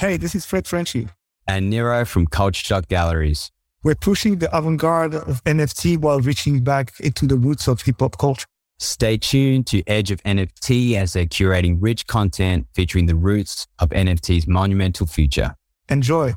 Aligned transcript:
Hey, 0.00 0.16
this 0.16 0.36
is 0.36 0.46
Fred 0.46 0.68
Frenchy. 0.68 1.08
And 1.48 1.68
Nero 1.68 2.04
from 2.04 2.28
Culture 2.28 2.64
Shock 2.64 2.86
Galleries. 2.86 3.50
We're 3.82 3.96
pushing 3.96 4.38
the 4.38 4.56
avant 4.56 4.78
garde 4.78 5.12
of 5.12 5.42
NFT 5.42 5.98
while 5.98 6.20
reaching 6.20 6.62
back 6.62 6.92
into 7.00 7.26
the 7.26 7.34
roots 7.36 7.66
of 7.66 7.82
hip 7.82 7.96
hop 7.98 8.16
culture. 8.16 8.46
Stay 8.78 9.16
tuned 9.16 9.66
to 9.66 9.82
Edge 9.88 10.12
of 10.12 10.22
NFT 10.22 10.94
as 10.94 11.14
they're 11.14 11.26
curating 11.26 11.78
rich 11.80 12.06
content 12.06 12.68
featuring 12.74 13.06
the 13.06 13.16
roots 13.16 13.66
of 13.80 13.88
NFT's 13.88 14.46
monumental 14.46 15.04
future. 15.04 15.56
Enjoy. 15.88 16.32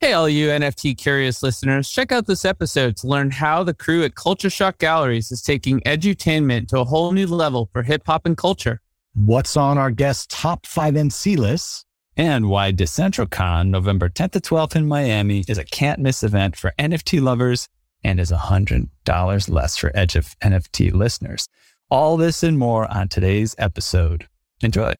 Hey, 0.00 0.14
all 0.14 0.26
you 0.26 0.48
NFT 0.48 0.96
curious 0.96 1.42
listeners, 1.42 1.90
check 1.90 2.12
out 2.12 2.24
this 2.24 2.46
episode 2.46 2.96
to 2.96 3.06
learn 3.06 3.30
how 3.30 3.62
the 3.62 3.74
crew 3.74 4.04
at 4.04 4.14
Culture 4.14 4.48
Shock 4.48 4.78
Galleries 4.78 5.30
is 5.30 5.42
taking 5.42 5.80
edutainment 5.80 6.68
to 6.68 6.78
a 6.78 6.84
whole 6.84 7.12
new 7.12 7.26
level 7.26 7.68
for 7.74 7.82
hip 7.82 8.04
hop 8.06 8.24
and 8.24 8.38
culture. 8.38 8.80
What's 9.12 9.54
on 9.54 9.76
our 9.76 9.90
guest's 9.90 10.26
top 10.28 10.64
five 10.64 10.96
MC 10.96 11.36
lists? 11.36 11.84
And 12.16 12.48
why 12.48 12.70
Dcentralcon, 12.70 13.70
November 13.70 14.08
10th 14.08 14.30
to 14.32 14.40
12th 14.40 14.76
in 14.76 14.86
Miami, 14.86 15.44
is 15.48 15.58
a 15.58 15.64
can't 15.64 15.98
miss 15.98 16.22
event 16.22 16.54
for 16.54 16.72
NFT 16.78 17.20
lovers 17.20 17.68
and 18.04 18.20
is 18.20 18.30
$100 18.30 19.50
less 19.50 19.76
for 19.76 19.90
Edge 19.96 20.14
of 20.14 20.38
NFT 20.38 20.92
listeners. 20.92 21.48
All 21.90 22.16
this 22.16 22.44
and 22.44 22.56
more 22.56 22.86
on 22.88 23.08
today's 23.08 23.56
episode. 23.58 24.28
Enjoy. 24.62 24.94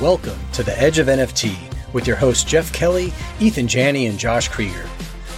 Welcome 0.00 0.38
to 0.52 0.62
the 0.62 0.74
Edge 0.80 1.00
of 1.00 1.08
NFT 1.08 1.56
with 1.92 2.06
your 2.06 2.16
hosts 2.16 2.44
Jeff 2.44 2.72
Kelley, 2.72 3.12
Eathan 3.40 3.66
Janney, 3.66 4.06
and 4.06 4.20
Josh 4.20 4.48
Kriger, 4.48 4.86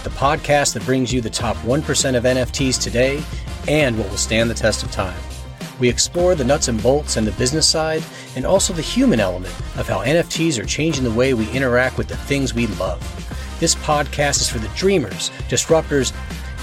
the 0.03 0.11
podcast 0.11 0.75
that 0.75 0.85
brings 0.85 1.11
you 1.11 1.21
the 1.21 1.29
top 1.31 1.57
1% 1.57 2.15
of 2.15 2.23
NFTs 2.23 2.79
today 2.79 3.23
and 3.67 3.97
what 3.97 4.07
will 4.11 4.17
stand 4.17 4.47
the 4.47 4.53
test 4.53 4.83
of 4.83 4.91
time. 4.91 5.19
We 5.79 5.89
explore 5.89 6.35
the 6.35 6.43
nuts 6.43 6.67
and 6.67 6.81
bolts 6.81 7.17
and 7.17 7.27
the 7.27 7.31
business 7.33 7.67
side, 7.67 8.03
and 8.35 8.45
also 8.45 8.73
the 8.73 8.81
human 8.81 9.19
element 9.19 9.53
of 9.77 9.87
how 9.87 10.03
NFTs 10.03 10.61
are 10.61 10.65
changing 10.65 11.03
the 11.03 11.11
way 11.11 11.33
we 11.33 11.49
interact 11.51 11.97
with 11.97 12.07
the 12.07 12.17
things 12.17 12.53
we 12.53 12.67
love. 12.67 13.01
This 13.59 13.75
podcast 13.75 14.41
is 14.41 14.49
for 14.49 14.59
the 14.59 14.69
dreamers, 14.69 15.29
disruptors, 15.49 16.13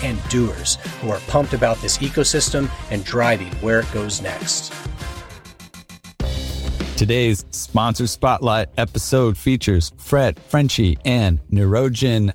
and 0.02 0.22
doers 0.28 0.76
who 1.00 1.10
are 1.10 1.20
pumped 1.28 1.54
about 1.54 1.80
this 1.80 1.98
ecosystem 1.98 2.70
and 2.90 3.04
driving 3.04 3.52
where 3.56 3.80
it 3.80 3.92
goes 3.92 4.20
next. 4.20 4.72
Today's 6.96 7.44
sponsor 7.50 8.06
spotlight 8.06 8.68
episode 8.76 9.36
features 9.36 9.92
Fred 9.96 10.38
Frenchy 10.38 10.98
and 11.04 11.40
Nirojan 11.50 12.32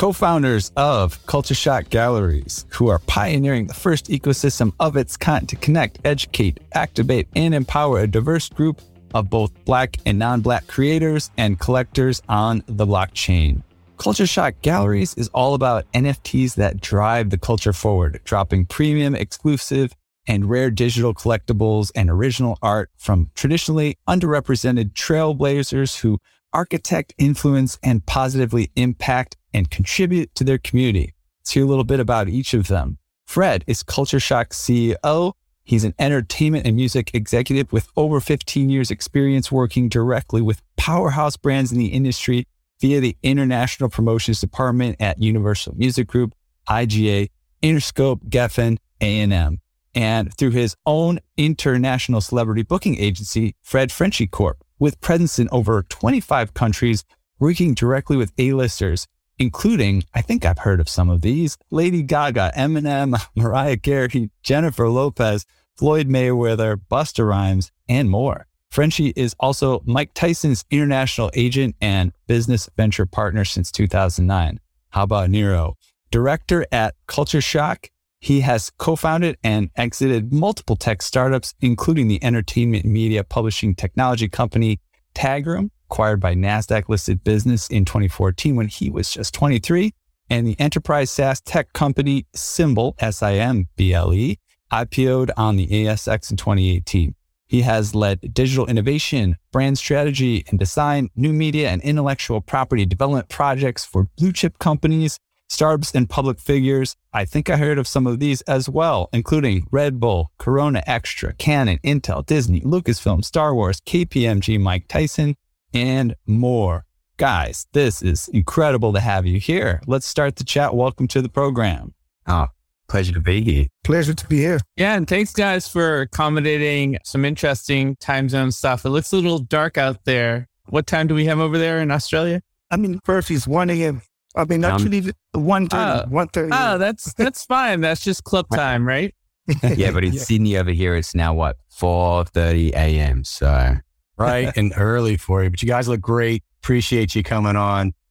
Yamunarajan, 0.00 0.12
co-founders 0.14 0.72
of 0.76 1.26
Culture 1.26 1.54
Shock 1.54 1.90
Galleries, 1.90 2.66
who 2.70 2.88
are 2.88 3.00
pioneering 3.00 3.66
the 3.66 3.74
first 3.74 4.06
ecosystem 4.06 4.72
of 4.80 4.96
its 4.96 5.16
kind 5.16 5.48
to 5.48 5.56
connect, 5.56 5.98
educate, 6.04 6.58
activate, 6.72 7.28
and 7.36 7.54
empower 7.54 8.00
a 8.00 8.06
diverse 8.06 8.48
group 8.48 8.80
of 9.14 9.28
both 9.28 9.52
Black 9.64 9.98
and 10.06 10.18
non-Black 10.18 10.66
creators 10.66 11.30
and 11.36 11.58
collectors 11.58 12.22
on 12.28 12.62
the 12.66 12.86
blockchain. 12.86 13.62
Culture 13.98 14.26
Shock 14.26 14.54
Galleries 14.62 15.14
is 15.18 15.28
all 15.34 15.54
about 15.54 15.84
NFTs 15.92 16.54
that 16.54 16.80
drive 16.80 17.28
the 17.28 17.38
culture 17.38 17.74
forward, 17.74 18.20
dropping 18.24 18.66
premium, 18.66 19.14
exclusive, 19.14 19.92
and 20.26 20.48
rare 20.48 20.70
digital 20.70 21.12
collectibles 21.12 21.90
and 21.94 22.08
original 22.08 22.56
art 22.62 22.90
from 22.96 23.30
traditionally 23.34 23.98
underrepresented 24.08 24.92
trailblazers 24.92 26.00
who 26.00 26.18
architect, 26.52 27.14
influence, 27.18 27.78
and 27.82 28.04
positively 28.06 28.70
impact 28.76 29.36
and 29.52 29.70
contribute 29.70 30.34
to 30.34 30.44
their 30.44 30.58
community. 30.58 31.14
Let's 31.40 31.52
hear 31.52 31.64
a 31.64 31.66
little 31.66 31.84
bit 31.84 32.00
about 32.00 32.28
each 32.28 32.54
of 32.54 32.68
them. 32.68 32.98
Fred 33.26 33.64
is 33.66 33.82
Culture 33.82 34.20
Shock 34.20 34.50
CEO. 34.50 35.32
He's 35.62 35.84
an 35.84 35.94
entertainment 35.98 36.66
and 36.66 36.74
music 36.74 37.12
executive 37.14 37.72
with 37.72 37.88
over 37.96 38.20
15 38.20 38.70
years 38.70 38.90
experience 38.90 39.52
working 39.52 39.88
directly 39.88 40.42
with 40.42 40.62
powerhouse 40.76 41.36
brands 41.36 41.70
in 41.70 41.78
the 41.78 41.86
industry 41.86 42.46
via 42.80 43.00
the 43.00 43.16
International 43.22 43.88
Promotions 43.88 44.40
Department 44.40 44.96
at 45.00 45.22
Universal 45.22 45.74
Music 45.76 46.08
Group, 46.08 46.34
IGA, 46.68 47.30
Interscope, 47.62 48.28
Geffen, 48.28 48.78
A&M, 49.00 49.60
and 49.94 50.36
through 50.36 50.50
his 50.50 50.74
own 50.86 51.20
international 51.36 52.20
celebrity 52.20 52.62
booking 52.62 52.98
agency, 52.98 53.54
Fred 53.62 53.92
Frenchy 53.92 54.26
Corp, 54.26 54.64
with 54.78 55.00
presence 55.00 55.38
in 55.38 55.48
over 55.52 55.82
25 55.82 56.54
countries, 56.54 57.04
working 57.38 57.74
directly 57.74 58.16
with 58.16 58.32
A-listers 58.38 59.06
including, 59.40 60.04
I 60.14 60.20
think 60.20 60.44
I've 60.44 60.58
heard 60.58 60.80
of 60.80 60.88
some 60.88 61.08
of 61.10 61.22
these 61.22 61.56
Lady 61.70 62.02
Gaga, 62.02 62.52
Eminem, 62.56 63.20
Mariah 63.34 63.78
Carey, 63.78 64.30
Jennifer 64.42 64.88
Lopez, 64.88 65.46
Floyd 65.76 66.08
Mayweather, 66.08 66.76
Busta 66.90 67.26
Rhymes, 67.26 67.72
and 67.88 68.10
more. 68.10 68.46
Frenchy 68.70 69.12
is 69.16 69.34
also 69.40 69.82
Mike 69.84 70.14
Tyson's 70.14 70.64
international 70.70 71.30
agent 71.34 71.74
and 71.80 72.12
business 72.28 72.68
venture 72.76 73.06
partner 73.06 73.44
since 73.44 73.72
2009. 73.72 74.60
How 74.90 75.02
about 75.02 75.30
Nero? 75.30 75.76
Director 76.12 76.66
at 76.70 76.94
Culture 77.06 77.40
Shock, 77.40 77.88
he 78.20 78.40
has 78.40 78.70
co 78.78 78.94
founded 78.94 79.38
and 79.42 79.70
exited 79.74 80.32
multiple 80.32 80.76
tech 80.76 81.00
startups, 81.00 81.54
including 81.60 82.08
the 82.08 82.22
entertainment 82.22 82.84
media 82.84 83.24
publishing 83.24 83.74
technology 83.74 84.28
company 84.28 84.80
Tagroom, 85.14 85.70
acquired 85.90 86.20
by 86.20 86.34
NASDAQ 86.34 86.88
listed 86.88 87.24
business 87.24 87.66
in 87.68 87.84
2014 87.84 88.54
when 88.54 88.68
he 88.68 88.88
was 88.90 89.10
just 89.10 89.34
23, 89.34 89.92
and 90.30 90.46
the 90.46 90.58
enterprise 90.60 91.10
SaaS 91.10 91.40
tech 91.40 91.72
company 91.72 92.26
Simble, 92.34 92.94
S 93.00 93.22
I 93.24 93.34
M 93.34 93.66
B 93.74 93.92
L 93.92 94.14
E, 94.14 94.38
IPO'd 94.72 95.32
on 95.36 95.56
the 95.56 95.66
ASX 95.66 96.30
in 96.30 96.36
2018. 96.36 97.16
He 97.48 97.62
has 97.62 97.96
led 97.96 98.32
digital 98.32 98.66
innovation, 98.66 99.36
brand 99.50 99.76
strategy 99.78 100.44
and 100.48 100.56
design, 100.60 101.10
new 101.16 101.32
media 101.32 101.70
and 101.70 101.82
intellectual 101.82 102.40
property 102.40 102.86
development 102.86 103.28
projects 103.28 103.84
for 103.84 104.06
blue 104.16 104.30
chip 104.32 104.60
companies, 104.60 105.18
startups, 105.48 105.92
and 105.92 106.08
public 106.08 106.38
figures. 106.38 106.94
I 107.12 107.24
think 107.24 107.50
I 107.50 107.56
heard 107.56 107.78
of 107.78 107.88
some 107.88 108.06
of 108.06 108.20
these 108.20 108.42
as 108.42 108.68
well, 108.68 109.08
including 109.12 109.66
Red 109.72 109.98
Bull, 109.98 110.30
Corona 110.38 110.84
Extra, 110.86 111.32
Canon, 111.34 111.80
Intel, 111.82 112.24
Disney, 112.24 112.60
Lucasfilm, 112.60 113.24
Star 113.24 113.52
Wars, 113.52 113.80
KPMG, 113.80 114.60
Mike 114.60 114.86
Tyson, 114.86 115.34
and 115.74 116.14
more. 116.26 116.84
Guys, 117.16 117.66
this 117.72 118.02
is 118.02 118.28
incredible 118.28 118.92
to 118.94 119.00
have 119.00 119.26
you 119.26 119.38
here. 119.38 119.80
Let's 119.86 120.06
start 120.06 120.36
the 120.36 120.44
chat. 120.44 120.74
Welcome 120.74 121.06
to 121.08 121.20
the 121.20 121.28
program. 121.28 121.94
Oh, 122.26 122.46
pleasure 122.88 123.12
to 123.12 123.20
be 123.20 123.42
here. 123.42 123.66
Pleasure 123.84 124.14
to 124.14 124.26
be 124.26 124.38
here. 124.38 124.58
Yeah, 124.76 124.94
and 124.94 125.06
thanks 125.06 125.32
guys 125.32 125.68
for 125.68 126.00
accommodating 126.02 126.98
some 127.04 127.24
interesting 127.24 127.96
time 127.96 128.28
zone 128.28 128.52
stuff. 128.52 128.84
It 128.84 128.90
looks 128.90 129.12
a 129.12 129.16
little 129.16 129.38
dark 129.38 129.76
out 129.76 130.04
there. 130.04 130.48
What 130.70 130.86
time 130.86 131.08
do 131.08 131.14
we 131.14 131.26
have 131.26 131.40
over 131.40 131.58
there 131.58 131.80
in 131.80 131.90
Australia? 131.90 132.40
I 132.70 132.76
mean, 132.76 133.00
Perth 133.00 133.30
is 133.30 133.46
1 133.46 133.68
a.m. 133.70 134.02
I 134.36 134.44
mean, 134.44 134.64
Um, 134.64 134.72
actually, 134.72 135.12
1 135.32 135.68
uh, 135.72 136.06
1 136.06 136.28
30. 136.28 136.50
Oh, 136.54 136.78
that's 136.78 137.12
that's 137.18 137.44
fine. 137.44 137.80
That's 137.80 138.00
just 138.00 138.24
club 138.24 138.46
time, 138.54 138.86
right? 138.86 139.14
Yeah, 139.62 139.90
but 139.90 140.04
in 140.04 140.12
Sydney 140.18 140.56
over 140.56 140.70
here, 140.70 140.94
it's 140.94 141.14
now 141.14 141.34
what, 141.34 141.56
4.30 141.76 142.70
a.m. 142.70 143.24
So 143.24 143.74
Right. 144.20 144.52
and 144.56 144.72
early 144.76 145.16
for 145.16 145.42
you, 145.42 145.50
but 145.50 145.62
you 145.62 145.68
guys 145.68 145.88
look 145.88 146.00
great. 146.00 146.44
Appreciate 146.62 147.14
you 147.14 147.22
coming 147.22 147.56
on. 147.56 147.94